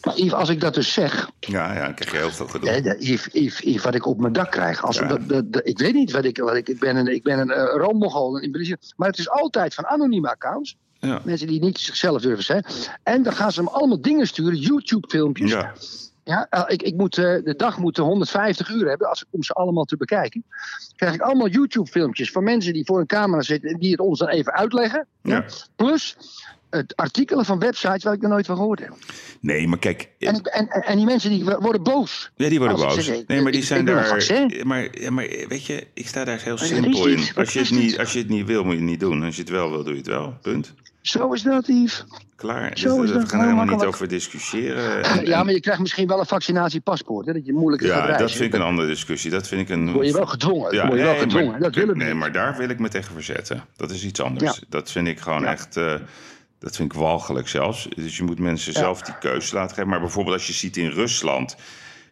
[0.05, 1.31] Maar Yves, als ik dat dus zeg...
[1.41, 2.97] Ja, ja, dan krijg je heel veel gedoe.
[2.99, 4.83] Yves, Yves, Yves, wat ik op mijn dak krijg.
[4.85, 5.07] Als Ja.
[5.07, 6.39] dat, dat- ik weet niet wat ik...
[6.39, 8.79] Wat ik, ik ben een, ik ben een uh, in principe.
[8.97, 10.77] Maar het is altijd van anonieme accounts.
[10.99, 11.21] Ja.
[11.25, 12.65] Mensen die niet zichzelf durven zijn.
[13.03, 14.59] En dan gaan ze hem allemaal dingen sturen.
[14.59, 15.51] YouTube-filmpjes.
[15.51, 15.73] Ja,
[16.25, 19.53] Ja, eh, ik, ik moet, eh, de dag moet 150 uur hebben als, om ze
[19.53, 20.45] allemaal te bekijken.
[20.97, 24.19] krijg ik allemaal YouTube-filmpjes van mensen die voor een camera zitten en die het ons
[24.19, 25.07] dan even uitleggen.
[25.23, 25.45] ja.
[25.77, 26.17] Plus
[26.77, 28.93] het artikelen van websites waar ik nog nooit van gehoord heb.
[29.41, 32.31] Nee, maar kijk, En, ik- en, en, en die mensen die worden boos.
[32.37, 33.07] ja, die worden boos.
[33.27, 34.07] Nee, maar die ik- zijn ik daar.
[34.07, 34.53] vaccin.
[34.65, 37.37] Maar, ja, maar weet je, ik sta daar heel simpel is in.
[37.37, 39.23] Als je, het is niet, als je het niet wil, moet je het niet doen.
[39.23, 40.35] Als je het wel wil, doe je het wel.
[40.43, 40.75] Punt.
[41.01, 42.05] Zo is dat, Yves.
[42.37, 42.79] Klaar.
[42.79, 45.03] Zo Dus, is we gaan er helemaal niet over discussiëren.
[45.05, 47.27] En- Ja, maar je krijgt misschien wel een vaccinatiepaspoort.
[47.27, 49.31] Hè, dat je moeilijker gaat ja, dat vind ik een andere discussie.
[49.31, 49.93] Dat vind ik een.
[49.93, 50.75] Word je wel gedwongen.
[50.75, 51.51] Dan word je wel nee, gedwongen.
[51.51, 53.65] maar, dat willen we nee, maar daar wil ik me tegen verzetten.
[53.77, 54.57] Dat is iets anders.
[54.57, 54.63] Ja.
[54.69, 55.51] Dat vind ik gewoon Ja.
[55.53, 55.77] echt.
[55.77, 55.95] eh,
[56.65, 57.89] dat vind ik walgelijk zelfs.
[57.97, 58.79] Dus je moet mensen Ja.
[58.79, 59.89] zelf die keuze laten geven.
[59.91, 61.57] Maar bijvoorbeeld als je ziet in Rusland.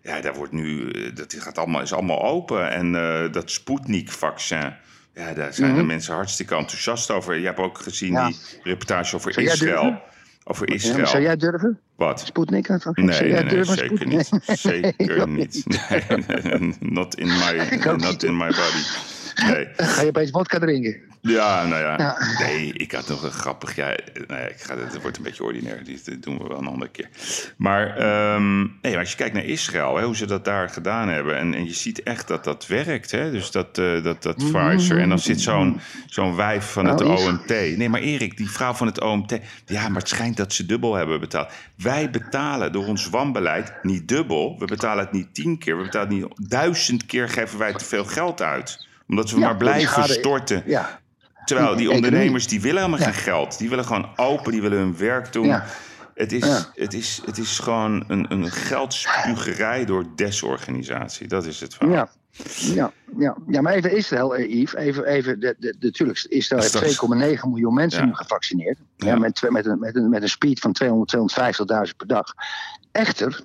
[0.03, 0.91] Ja, daar wordt nu.
[0.91, 2.71] eh, Dat gaat allemaal, is allemaal open.
[2.71, 4.75] En eh, dat Sputnik-vaccin.
[5.15, 7.39] Ja, daar zijn de mensen hartstikke enthousiast over.
[7.39, 8.21] Je hebt ook gezien Mhm.
[8.23, 8.27] Ja.
[8.29, 10.01] die reportage over Zou Israël.
[10.45, 11.07] Over Israël.
[11.07, 11.79] zou jij durven?
[11.97, 12.21] Wat?
[12.21, 12.69] Sputnik?
[12.95, 14.29] Nee, Nee, zeker niet.
[14.47, 15.65] Zeker niet.
[15.89, 18.83] Nee, not in my, not in my body.
[19.35, 19.69] Nee.
[19.77, 20.97] Ga je opeens vodka drinken?
[21.21, 21.95] Ja, nou ja.
[21.99, 22.17] Ja.
[22.39, 23.77] Nee, ik had nog een grappig.
[23.77, 23.87] Ja,
[24.27, 25.85] nee, ik ga, het wordt een beetje ordinair.
[25.85, 27.09] Die- Dat doen we wel een andere keer.
[27.57, 31.09] Maar, ehm, nee, maar als je kijkt naar Israël, hè, hoe ze dat daar gedaan
[31.09, 31.39] hebben.
[31.39, 33.11] En, en je ziet echt dat dat werkt.
[33.11, 33.31] Hè?
[33.31, 34.99] Dus dat, eh, dat, dat Pfizer.
[34.99, 37.11] En dan zit zo'n zo'n wijf van het Nou.
[37.29, 37.49] OMT.
[37.49, 39.39] Nee, maar Erik, die vrouw van het OMT.
[39.67, 41.53] Ja, maar het schijnt dat ze dubbel hebben betaald.
[41.77, 44.57] Wij betalen door ons wanbeleid niet dubbel.
[44.59, 45.77] We betalen het niet tien keer.
[45.77, 48.91] We betalen het niet duizend keer geven wij te veel geld uit.
[49.09, 50.63] Omdat we Ja, maar blijven storten.
[50.67, 51.01] Ja.
[51.45, 53.59] Terwijl die ondernemers die willen helemaal geen geld.
[53.59, 55.61] Die willen gewoon open, die willen hun werk doen.
[56.15, 56.65] Het, is, Ja.
[56.75, 61.29] het, is, het is gewoon een, een geldspugerij door desorganisatie.
[61.29, 61.95] Dat is het verhaal.
[61.95, 62.09] Ja.
[62.75, 63.37] Ja, ja.
[63.49, 64.75] ja, maar even Israël, eh, Yves.
[64.75, 67.37] Even, even de, de, natuurlijk, Israël heeft Straks.
[67.43, 68.07] 2,9 miljoen mensen Ja.
[68.07, 68.79] nu gevaccineerd.
[68.97, 69.07] Ja.
[69.07, 69.17] Ja.
[69.19, 71.17] met, met, een, met, een, met een speed van 200,
[71.91, 72.35] 250.000 per dag.
[72.93, 73.41] Echter,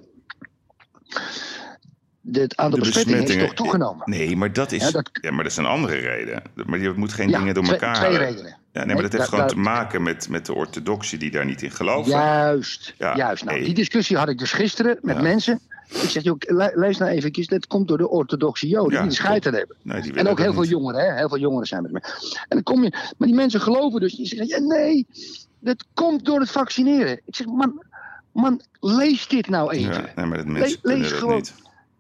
[2.31, 4.09] het aantal De besmettingen is toch toegenomen.
[4.09, 6.41] Nee, maar dat is, Ja, dat- ja, maar dat is een andere reden.
[6.65, 8.27] Maar je moet geen Ja, dingen door twee- elkaar twee halen.
[8.27, 8.55] redenen.
[8.71, 11.61] Ja, nee, maar dat heeft gewoon te maken met, met de orthodoxie die daar niet
[11.61, 12.11] in geloven.
[12.11, 13.43] Juist, juist.
[13.43, 13.65] Nou, nee.
[13.65, 15.59] die discussie had ik dus gisteren met mensen.
[15.89, 19.15] Ik zeg, joh, le- lees nou even, dat komt door de orthodoxe joden die de
[19.15, 19.75] scheid aan hebben.
[19.81, 20.69] Nee, En ook heel veel niet.
[20.71, 21.15] jongeren, hè?
[21.17, 21.99] heel veel jongeren zijn met me.
[22.01, 24.15] En dan kom je, maar die mensen geloven dus.
[24.15, 25.07] Die zeggen, ja, nee,
[25.59, 27.19] dat komt door het vaccineren.
[27.25, 27.83] Ik zeg, man,
[28.31, 29.93] man lees dit nou even.
[29.93, 31.35] Ja, nee, maar dat mensen lees gewoon.
[31.35, 31.53] niet.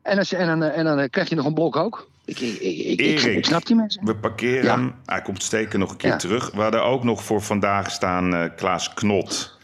[0.07, 2.07] En, dan, en, dan, en dan krijg je nog een blok ook.
[2.25, 3.37] Ik, ik, ik, ik, ik, Erik.
[3.37, 4.05] ik snap die mensen.
[4.05, 4.93] We parkeren Ja.
[5.05, 6.15] Hij komt steken nog een keer Ja.
[6.17, 6.51] terug.
[6.51, 9.57] We hadden ook nog voor vandaag staan eh, Klaas Knot.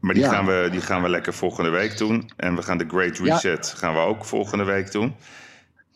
[0.00, 0.30] Maar die, Ja.
[0.30, 2.30] gaan we, die gaan we lekker volgende week doen.
[2.36, 3.18] En we gaan de Great.
[3.18, 5.14] Reset gaan we ook volgende week doen.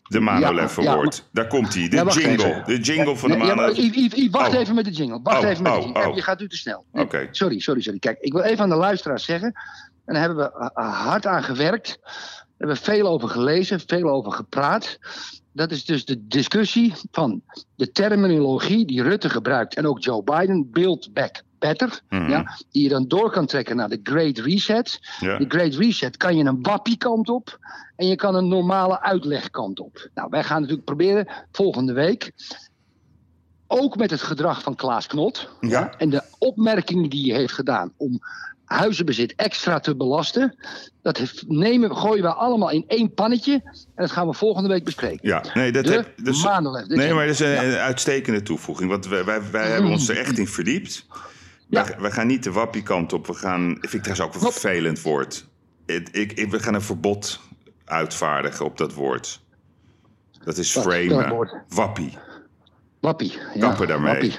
[0.08, 1.08] De Manolev Ja.
[1.32, 1.88] Daar komt hij.
[1.88, 2.46] De Ja, jingle.
[2.46, 2.62] even.
[2.66, 4.60] De jingle van de Nee, wacht Oh.
[4.60, 5.20] even met de jingle.
[5.22, 6.08] Wacht Oh, even met de oh, jingle.
[6.08, 6.14] oh.
[6.14, 6.84] Je gaat u te snel.
[6.92, 7.06] Nee.
[7.30, 7.98] Sorry, sorry, sorry.
[7.98, 9.52] Kijk, ik wil even aan de luisteraars zeggen.
[10.04, 11.98] En daar hebben we uh, hard aan gewerkt.
[12.64, 14.98] We hebben veel over gelezen, veel over gepraat.
[15.52, 17.42] Dat is dus de discussie van
[17.76, 22.00] de terminologie die Rutte gebruikt en ook Joe Biden, Build Back Better.
[22.08, 22.28] Mhm.
[22.30, 24.98] ja, die je dan door kan trekken naar de Great Reset.
[25.20, 27.58] De Great Reset kan je een wappiekant op
[27.96, 30.08] en je kan een normale uitlegkant op.
[30.14, 32.32] Nou, wij gaan natuurlijk proberen volgende week,
[33.66, 35.94] ook met het gedrag van Klaas Knot Ja.
[35.98, 38.20] en de opmerkingen die hij heeft gedaan om
[38.64, 40.56] huizenbezit extra te belasten,
[41.02, 44.84] dat heeft- nemen, gooien we allemaal in één pannetje en dat gaan we volgende week
[44.84, 45.28] bespreken.
[45.28, 46.42] Ja, nee, dat heb, is-
[46.86, 47.64] nee, maar dat is een, Ja.
[47.64, 48.90] een uitstekende toevoeging.
[48.90, 51.06] Want wij, wij, wij hebben ons er echt in verdiept.
[51.68, 51.84] Ja.
[51.84, 53.26] Wij, wij gaan niet de wappiekant op.
[53.26, 55.46] We gaan, vind ik trouwens ook een vervelend woord.
[55.86, 57.40] Ik, ik, we gaan een verbod
[57.84, 59.42] uitvaardigen op dat woord.
[60.44, 61.48] Dat is framen.
[61.68, 62.18] Wappie.
[63.00, 63.38] Wappie.
[63.54, 64.12] Ja, Kappen daarmee.
[64.12, 64.34] Wappie.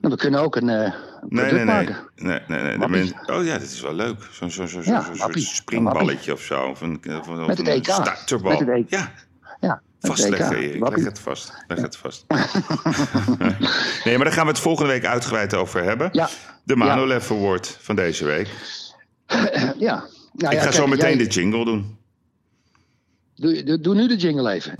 [0.00, 0.92] Nou, we kunnen ook een, eh, een
[1.28, 1.86] Nee, nee, nee.
[2.14, 3.14] nee, nee, nee.
[3.26, 4.16] Oh ja, dat is wel leuk.
[4.32, 6.62] Zo'n zo, zo, zo, Ja, zo, soort springballetje of zo.
[6.62, 7.86] Of een, of Met het EK.
[8.42, 8.90] Met het EK.
[8.90, 9.12] Ja,
[9.60, 10.56] Ja, vastleggen.
[10.56, 10.88] Erik.
[10.88, 11.52] Leg het vast.
[11.68, 12.24] Leg het vast.
[14.04, 16.08] nee, maar daar gaan we het volgende week uitgebreid over hebben.
[16.12, 16.28] Ja.
[16.64, 18.48] De Manolev Award van deze week.
[19.78, 20.04] Ja.
[20.32, 21.96] Nou, ik ga zo meteen jij- de jingle doen.
[23.34, 24.74] Doe, doe, doe nu de jingle even.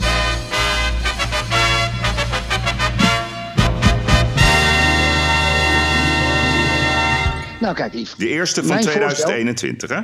[7.66, 8.18] Nou, kijk.
[8.18, 10.00] De eerste van Mijn 2021, hè?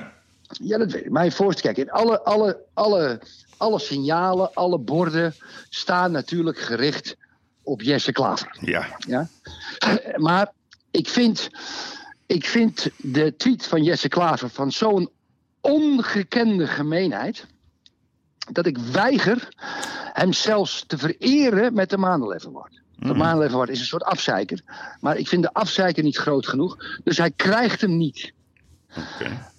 [0.60, 1.10] Ja, dat weet ik.
[1.10, 3.20] Mijn voorstel, kijk, alle, alle, alle,
[3.56, 5.34] alle signalen, alle borden
[5.68, 7.16] staan natuurlijk gericht
[7.62, 8.56] op Jesse Klaver.
[8.60, 8.96] Ja.
[9.06, 9.28] Ja?
[10.16, 10.52] Maar
[10.90, 11.50] ik vind,
[12.26, 15.10] ik vind de tweet van Jesse Klaver van zo'n
[15.60, 17.46] ongekende gemeenheid.
[18.52, 19.48] dat ik weiger
[20.12, 22.81] hem zelfs te vereren met de Maandelef Award.
[23.02, 24.60] De Maandelef Award is een soort afzeiker.
[25.00, 26.76] Maar ik vind de afzeiker niet groot genoeg.
[27.04, 28.32] Dus hij krijgt hem niet.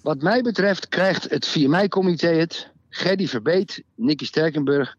[0.02, 2.70] Wat mij betreft krijgt het 4 mei-comité het.
[2.88, 4.96] Gerdy Verbeet, Nicky Sterkenburg.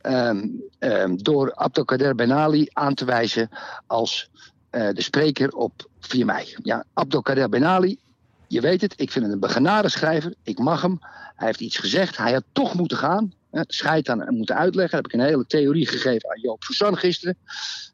[0.00, 0.46] ehm,
[0.78, 3.48] ehm, door Abdelkader Benali aan te wijzen
[3.86, 4.30] als
[4.70, 6.56] eh, de spreker op 4 mei.
[6.62, 7.98] Ja, Abdelkader Benali,
[8.46, 10.34] je weet het, ik vind het een begenadigd schrijver.
[10.42, 10.98] Ik mag hem.
[11.36, 12.16] Hij heeft iets gezegd.
[12.16, 13.32] Hij had toch moeten gaan.
[13.66, 14.96] Scheid aan en moeten uitleggen.
[14.96, 17.36] Heb ik een hele theorie gegeven aan Joop Suzan gisteren.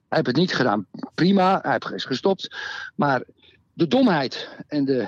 [0.08, 0.86] Hij heeft het niet gedaan.
[1.14, 2.56] Prima, hij heeft gestopt.
[2.96, 3.22] Maar
[3.74, 5.06] de domheid en de,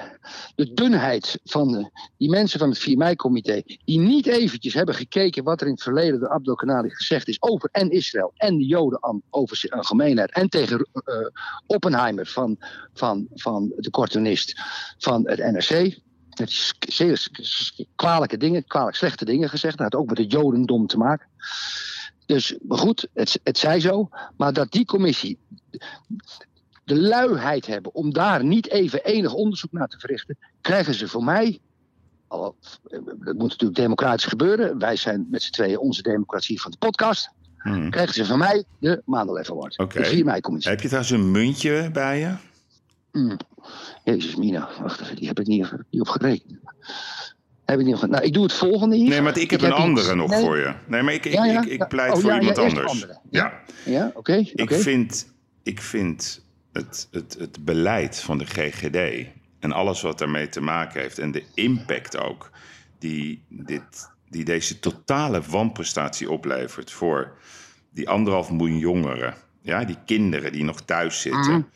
[0.54, 3.62] de dunheid van de, die mensen van het 4 mei-comité...
[3.84, 7.42] die niet eventjes hebben gekeken wat er in het verleden door Abdel Kanali gezegd is...
[7.42, 10.32] over en Israël en de Joden over zijn algemeenheid...
[10.32, 11.14] en tegen eh,
[11.66, 12.56] Oppenheimer van,
[12.94, 14.60] van, van de cartoonist
[14.98, 16.02] van het NRC...
[16.78, 17.28] Zeer
[17.96, 19.78] kwalijke dingen, kwalijk slechte dingen gezegd.
[19.78, 21.26] Dat had ook met het Jodendom te maken.
[22.26, 24.08] Dus maar goed, het, het zij zo.
[24.36, 25.38] Maar dat die commissie
[26.84, 31.24] de luiheid hebben om daar niet even enig onderzoek naar te verrichten, krijgen ze voor
[31.24, 31.58] mij.
[32.28, 32.56] al-
[32.90, 34.78] Dat moet natuurlijk democratisch gebeuren.
[34.78, 37.30] Wij zijn met z'n tweeën onze democratie van de podcast.
[37.58, 37.90] Hmm.
[37.90, 39.78] krijgen ze van mij de Maandelef Award.
[39.78, 39.98] Oké.
[39.98, 40.70] De 4 mei commissie.
[40.70, 42.34] Heb je trouwens een muntje bij je?
[43.14, 43.36] Hmm.
[44.04, 46.58] Jezus, Mina, wacht even, die heb ik niet, niet op gerekend.
[47.64, 49.08] Heb ik niet op, nou, ik doe het volgende hier.
[49.08, 50.40] Nee, maar ik heb een andere nog Nee.
[50.40, 50.74] voor je.
[50.86, 53.06] Nee, maar ik, ik, Ja, ja, ik, pleit Oh, voor ja, iemand anders.
[53.30, 53.60] Ja.
[53.84, 54.34] Ja, oké.
[54.54, 55.32] Ik vind,
[55.62, 59.26] ik vind het, het, het beleid van de GGD
[59.58, 62.50] en alles wat daarmee te maken heeft en de impact ook
[62.98, 67.36] die, dit, die deze totale wanprestatie oplevert voor
[67.90, 71.68] die anderhalf miljoen jongeren, ja, die kinderen die nog thuis zitten,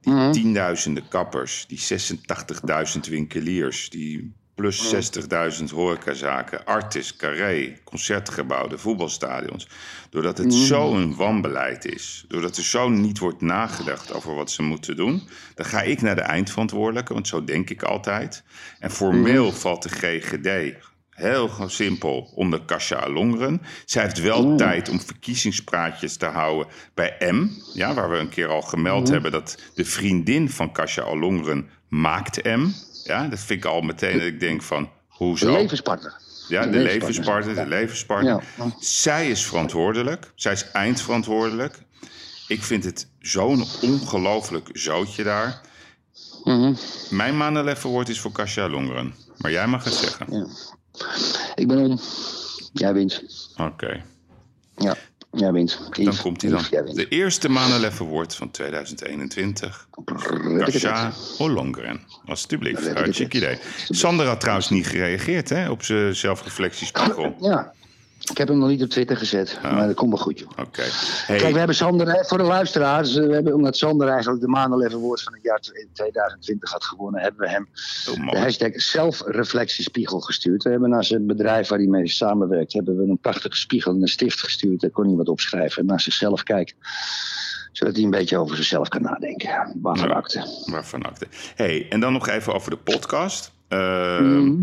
[0.00, 0.32] die Mhm.
[0.32, 9.68] tienduizenden kappers, die 86.000 winkeliers, die plus 60.000 horecazaken, artis, carré, concertgebouwen, voetbalstadions.
[10.10, 14.96] Doordat het zo'n wanbeleid is, doordat er zo niet wordt nagedacht over wat ze moeten
[14.96, 15.22] doen,
[15.54, 18.42] dan ga ik naar de eindverantwoordelijke, want zo denk ik altijd.
[18.78, 20.74] En formeel valt de GGD
[21.16, 23.62] heel simpel onder Kasia Alongeren.
[23.84, 27.48] Zij heeft wel tijd om verkiezingspraatjes te houden bij M.
[27.74, 32.44] Ja, waar we een keer al gemeld hebben dat de vriendin van Kasia Alongeren maakt
[32.44, 32.66] M.
[33.04, 35.52] Ja, dat vind ik al meteen dat ik denk van, De hoezo?
[35.52, 36.20] levenspartner.
[36.48, 38.42] Ja, de De levenspartner, de levenspartner.
[38.58, 38.70] Ja.
[38.80, 40.32] Zij is verantwoordelijk.
[40.34, 41.78] Zij is eindverantwoordelijk.
[42.48, 45.60] Ik vind het zo'n ongelooflijk zootje daar.
[46.44, 46.74] Mhm.
[47.10, 49.14] Mijn Manelef is voor Kasia Longeren.
[49.36, 50.26] Maar jij mag het zeggen.
[50.30, 50.46] Ja.
[51.54, 52.00] Ik ben om.
[52.72, 53.24] Jij wint.
[53.56, 54.02] Oké,
[54.76, 54.96] Ja,
[55.32, 55.80] jij wint.
[55.92, 56.60] dan komt hij dan.
[56.70, 56.94] Yves.
[56.94, 59.88] De eerste Manelef Award van 2021.
[60.58, 62.00] Kasia Ollongren.
[62.26, 63.58] Alsjeblieft, hartstikke idee.
[63.88, 67.36] Sander had trouwens niet gereageerd hè, op zijn zelfreflectiespiegel.
[67.40, 67.72] Ja.
[68.30, 70.48] Ik heb hem nog niet op Twitter gezet, maar dat komt wel goed, joh.
[70.50, 70.82] Oké.
[71.26, 75.22] Kijk, we hebben Sander, voor de luisteraars, eh, we hebben, omdat Sander eigenlijk de Award
[75.22, 77.68] van het jaar 2020 had gewonnen, hebben we hem
[78.10, 80.62] oh, de hashtag zelfreflectiespiegel gestuurd.
[80.62, 84.02] We hebben naar zijn bedrijf waar hij mee samenwerkt, hebben we een prachtige spiegel en
[84.02, 84.80] een stift gestuurd.
[84.80, 86.74] Daar kon hij wat opschrijven en naar zichzelf kijkt.
[87.72, 89.78] Zodat hij een beetje over zichzelf kan nadenken.
[89.82, 90.14] Waarvan Ja.
[90.14, 90.62] akte.
[90.70, 91.26] Waarvan akte.
[91.54, 93.52] Hey, en dan nog even over de podcast.
[93.68, 94.54] Eh, Mhm.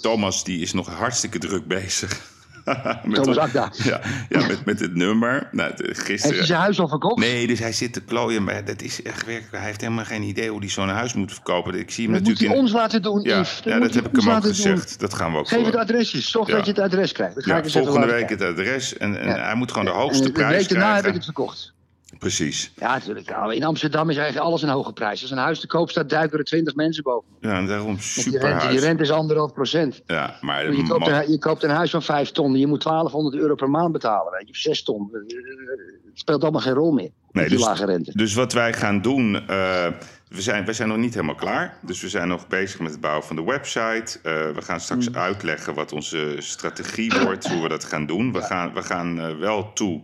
[0.00, 2.30] Thomas die is nog hartstikke druk bezig.
[3.04, 3.72] met Thomas Akda.
[3.84, 5.48] Ja, ja met, met het nummer.
[5.52, 6.36] Nou, de- Heeft gisteren.
[6.36, 7.18] hij zijn huis al verkocht?
[7.18, 8.44] Nee, dus hij zit te klooien.
[8.44, 9.52] Maar dat is echt werkelijk.
[9.56, 11.74] Hij heeft helemaal geen idee hoe hij zo'n huis moet verkopen.
[11.78, 12.62] Ik zie hem Dat moet natuurlijk hij in.
[12.64, 13.60] ons laten doen, Ja, Yves.
[13.64, 14.50] ja, dat heb ik hem ook doen.
[14.54, 15.00] gezegd.
[15.00, 15.78] Dat gaan we ook Geef het voor.
[15.80, 16.30] adresjes.
[16.30, 16.54] Zorg Ja.
[16.56, 17.44] dat je het adres krijgt.
[17.44, 18.96] Ga Ja, volgende week het adres.
[18.96, 21.14] En, hij moet gewoon de En hoogste de prijs week daarna heb ik krijgen.
[21.14, 21.72] het verkocht.
[22.22, 22.72] Precies.
[22.76, 23.28] Ja, natuurlijk.
[23.30, 25.22] Nou, In Amsterdam is eigenlijk alles een hoge prijs.
[25.22, 27.28] Als een huis te koop staat, duiken er twintig mensen boven.
[27.40, 28.80] Ja, en daarom Die super rente, die huis.
[28.80, 30.02] rente is anderhalf procent.
[30.06, 32.54] Ja, maar Je koopt, een, je koopt een huis van vijf ton.
[32.58, 34.32] Je moet 1200 euro per maand betalen.
[34.32, 35.08] Weet je, of zes ton.
[35.12, 37.10] Het speelt allemaal geen rol meer.
[37.32, 38.12] Nee, die dus- lage rente.
[38.14, 39.86] Dus wat wij gaan doen, eh,
[40.28, 41.76] we, zijn, we zijn nog niet helemaal klaar.
[41.80, 44.18] Dus we zijn nog bezig met het bouwen van de website.
[44.22, 45.16] Eh, we gaan straks Mm.
[45.16, 48.32] uitleggen wat onze strategie wordt, hoe we dat gaan doen.
[48.32, 50.02] We gaan, we gaan eh, wel toe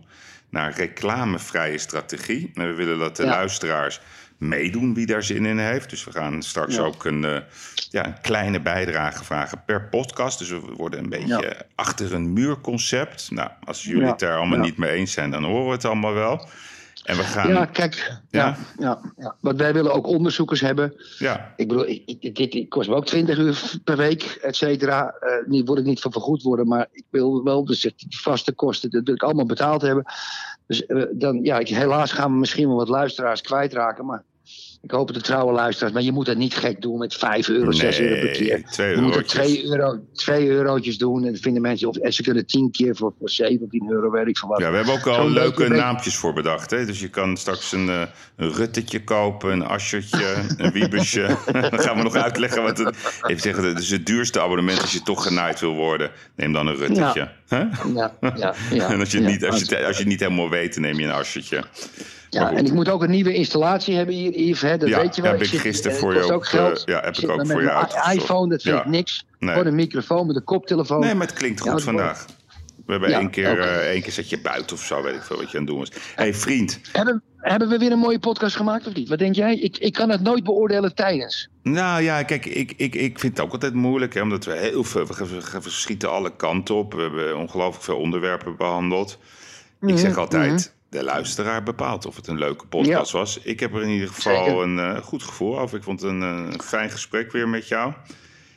[0.49, 2.51] naar reclamevrije strategie.
[2.53, 3.29] En we willen dat de Ja.
[3.29, 4.01] luisteraars
[4.37, 5.89] meedoen wie daar zin in heeft.
[5.89, 6.81] Dus we gaan straks Ja.
[6.81, 7.41] ook een, eh,
[7.89, 10.39] ja, een kleine bijdrage vragen per podcast.
[10.39, 11.53] Dus we worden een beetje Ja.
[11.75, 13.31] achter een muur concept.
[13.31, 16.13] Nou, als jullie het daar allemaal niet mee eens zijn, dan horen we het allemaal
[16.13, 16.49] wel.
[17.09, 17.49] En we gaan...
[17.49, 18.19] Ja, kijk.
[18.29, 18.45] Ja?
[18.45, 18.57] Ja?
[18.77, 20.93] Ja, ja, Want wij willen ook onderzoekers hebben.
[21.17, 25.09] Ja, Ik bedoel, ik, ik, dit, kost me ook 20 uur per week, et cetera.
[25.19, 28.51] Eh, nu word ik niet van vergoed worden, maar ik wil wel dus die vaste
[28.51, 30.03] kosten natuurlijk allemaal betaald hebben.
[30.67, 34.23] Dus eh, dan, ja, ik, helaas gaan we misschien wel wat luisteraars kwijtraken, maar
[34.81, 35.93] ik hoop de trouwe luisteraars.
[35.93, 38.61] Maar je moet dat niet gek doen met 5 euro, 6 euro per keer.
[38.77, 39.31] nee, Je moet er eurotjes.
[39.33, 43.13] 2 euro, 2 eurotjes doen en vinden mensen, of, en ze kunnen 10 keer voor,
[43.19, 44.59] voor 17 euro, weet ik veel wat.
[44.59, 46.71] Ja, we hebben ook al leuke beetje- naampjes voor bedacht.
[46.71, 46.85] Hè?
[46.85, 48.01] Dus je kan straks een, eh,
[48.35, 51.37] een ruttetje kopen, een asjertje, een wiebesje.
[51.69, 52.95] dan gaan we nog uitleggen wat het...
[53.27, 56.11] Even zeggen, het is het duurste abonnement als je toch genaaid wil worden.
[56.35, 57.29] Neem dan een ruttetje.
[57.47, 58.13] Ja, ja,
[58.71, 60.77] ja, en als je, het niet, als, je, het- als je het niet helemaal weet,
[60.79, 61.63] neem je een asjertje.
[62.29, 64.61] Ja, en ik moet ook een nieuwe installatie hebben hier, Yves.
[64.61, 65.31] Hè, dat Ja, weet je wel.
[65.31, 66.81] heb ik zit- gisteren eh, voor je ook geld.
[66.85, 68.13] ja, heb ik ook voor je uitgezocht.
[68.13, 68.81] iPhone, dat vind Ja.
[68.81, 69.25] ik niks.
[69.39, 69.49] Nee.
[69.51, 70.99] Gewoon een microfoon met een koptelefoon.
[70.99, 72.25] Nee, maar het klinkt goed Ja, vandaag.
[72.85, 73.61] We hebben één, keer, oké.
[73.61, 75.71] eh, één keer zet je buiten of zo, weet ik veel wat je aan het
[75.71, 75.89] doen was.
[75.91, 79.09] Hé hey, vriend, Hebben, hebben we weer een mooie podcast gemaakt of niet?
[79.09, 79.55] Wat denk jij?
[79.55, 81.49] Ik, ik kan het nooit beoordelen tijdens.
[81.63, 84.83] Nou ja, kijk, ik, ik, ik vind het ook altijd moeilijk, hè, omdat we heel
[84.83, 86.93] veel, we, schieten alle kanten op.
[86.93, 89.17] We hebben ongelooflijk veel onderwerpen behandeld.
[89.81, 93.37] Ik zeg Mhm, altijd, de luisteraar bepaalt of het een leuke podcast was.
[93.39, 94.61] Ik heb er in ieder geval Zeker.
[94.61, 95.77] een eh, goed gevoel over.
[95.77, 96.21] Ik vond het een
[96.51, 97.93] eh, fijn gesprek weer met jou.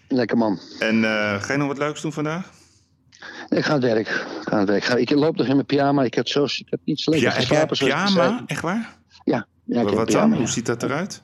[0.08, 0.58] Lekker man.
[0.78, 2.50] En eh, ga je nog wat leuks doen vandaag?
[3.48, 4.08] Ik ga aan het werk.
[4.08, 4.82] Ik, ga aan het werk.
[4.82, 6.02] Ik, ga- ik loop nog in mijn pyjama.
[6.02, 7.76] Ik heb, zo, ik heb niet lekker Ja, geslapen.
[7.78, 8.42] pyjama?
[8.46, 8.96] Echt waar?
[9.24, 9.46] Ja.
[9.64, 10.38] ja ik wat pyjama, dan?
[10.38, 11.22] Hoe ziet dat eruit?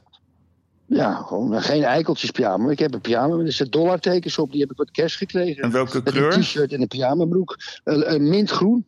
[0.87, 2.71] Ja, gewoon eh, geen eikeltjes pyjama.
[2.71, 4.51] Ik heb een pyjama met er zitten dollartekens op.
[4.53, 5.63] Die heb ik wat cash gekregen.
[5.63, 6.31] En welke Met een kleur?
[6.41, 7.57] t-shirt en een pyjamabroek.
[7.85, 8.87] Uh, uh, mintgroen.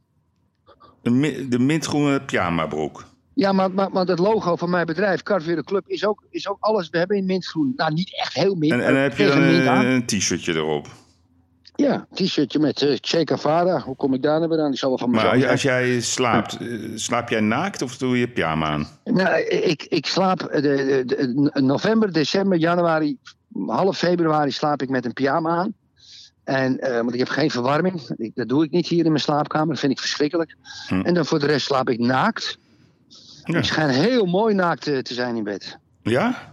[1.02, 3.04] De, de mintgroene pyjama broek.
[3.34, 6.56] Ja, maar, maar, maar het logo van mijn bedrijf, Carvere Club, is ook, is ook
[6.60, 6.88] alles.
[6.90, 7.72] We hebben in mintgroen.
[7.76, 8.72] Nou, niet echt heel mint.
[8.72, 10.88] En, en dan heb je dan een, een t-shirtje erop.
[11.76, 13.80] Ja, t-shirtje met eh Che Guevara.
[13.80, 14.70] Hoe kom ik daar nou weer aan?
[14.70, 18.28] Die zal wel van Maar als, jij slaapt, eh, slaap jij naakt of doe je
[18.28, 18.86] pyjama aan?
[19.04, 23.16] Nou, ik, ik slaap eh, de, de, de- november, december, januari,
[23.66, 25.74] half februari slaap ik met een pyjama aan.
[26.50, 28.00] En, eh, want ik heb geen verwarming.
[28.16, 29.68] Ik, dat doe ik niet hier in mijn slaapkamer.
[29.68, 30.56] Dat vind ik verschrikkelijk.
[30.88, 31.00] Hm.
[31.00, 32.58] En dan voor de rest slaap ik naakt.
[33.44, 33.58] Ja.
[33.58, 35.78] Ik schijn heel mooi naakt eh, te zijn in bed.
[36.02, 36.52] Ja?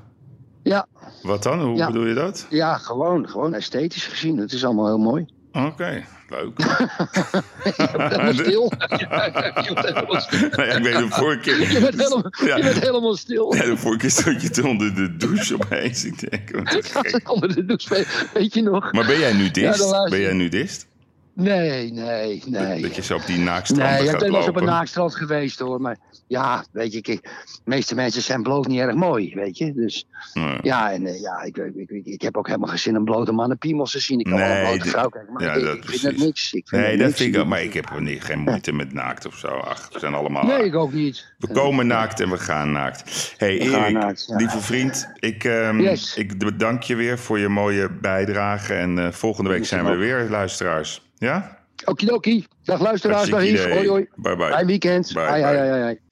[0.63, 0.85] Ja,
[1.23, 1.61] Wat dan?
[1.61, 1.85] Hoe Ja.
[1.87, 2.47] bedoel je dat?
[2.49, 4.37] ja gewoon, gewoon esthetisch gezien.
[4.37, 5.25] Het is allemaal heel mooi.
[5.65, 6.59] Oké, leuk.
[6.59, 8.71] Je bent helemaal stil.
[8.97, 11.71] je ja, ik weet de vorige keer...
[11.71, 12.55] Je bent helemaal, Ja.
[12.57, 13.55] je bent helemaal stil.
[13.55, 16.05] Ja, de vorige keer stond je toen onder de douche opeens.
[16.05, 17.29] Ik denk, gek.
[17.33, 18.91] Onder de douche, weet je nog?
[18.91, 19.91] Maar ben jij nu Ja, dist?
[20.09, 20.25] ben je.
[20.25, 20.87] jij nu dist?
[21.33, 22.81] Nee, nee, nee.
[22.81, 25.15] Dat je zo op die naakstranden Nee, ja, ik ben wel eens op een naakstrand
[25.15, 25.81] geweest hoor.
[25.81, 25.97] Maar
[26.27, 27.29] ja, weet je, kijk, de
[27.63, 29.73] meeste mensen zijn bloot niet erg mooi, weet je.
[29.73, 30.57] Dus Ja.
[30.61, 33.31] ja, en eh, ja, ik, ik, ik, ik heb ook helemaal geen zin om blote
[33.31, 34.19] mannen piemels te zien.
[34.19, 36.23] Ik kan wel Nee, een blote vrouw kijken, maar ja, ik, dat vind dat precies.
[36.23, 36.53] niks.
[36.53, 37.21] Ik vind Nee, dat dat niks.
[37.21, 37.47] vind ik ook.
[37.47, 39.47] Maar ik heb niet, geen moeite met naakt of zo.
[39.47, 40.43] Ach, we zijn allemaal...
[40.45, 41.33] Nee, ik ook niet.
[41.37, 43.33] We komen naakt en we gaan naakt.
[43.37, 44.35] hey, Erik, naakt, ja.
[44.35, 46.15] lieve vriend, ik, ehm, Yes.
[46.15, 48.73] ik bedank je weer voor je mooie bijdrage.
[48.73, 51.05] En eh, volgende week zijn we er weer, luisteraars.
[51.17, 51.57] Ja?
[51.85, 52.45] Okidoki.
[52.63, 53.61] Dag luisteraars, dag Yves.
[53.61, 53.73] idee.
[53.73, 54.07] Hoi hoi.
[54.15, 54.47] Bye bye.
[54.51, 55.13] Fijn weekend.
[55.13, 56.05] Bye, bye.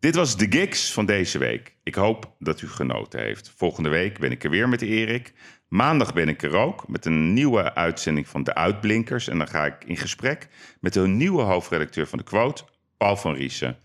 [0.00, 1.76] Dit was de Gigs van deze week.
[1.82, 3.52] Ik hoop dat u genoten heeft.
[3.56, 5.32] Volgende week ben ik er weer met Erik.
[5.68, 9.28] Maandag ben ik er ook met een nieuwe uitzending van De Uitblinkers.
[9.28, 10.48] En dan ga ik in gesprek
[10.80, 12.64] met de nieuwe hoofdredacteur van de Quote,
[12.96, 13.78] Paul van Riesen.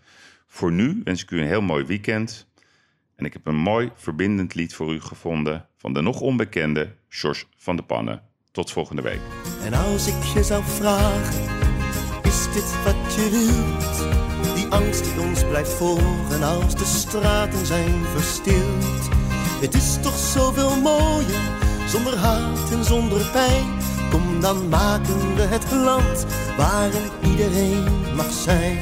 [0.46, 2.46] Voor nu wens ik u een heel mooi weekend.
[3.16, 7.44] En ik heb een mooi verbindend lied voor u gevonden van de nog onbekende George
[7.56, 8.22] van de Pannen.
[8.50, 9.20] Tot volgende week.
[9.64, 11.42] En als ik je zou vragen,
[12.22, 14.25] is dit wat je wilt?
[14.70, 19.08] Angst die ons blijft volgen als de straten zijn verstild.
[19.60, 21.40] Het is toch zoveel mooier,
[21.88, 23.66] zonder haat en zonder pijn.
[24.10, 26.26] Kom dan maken we het land
[26.56, 28.78] waarin iedereen mag zijn.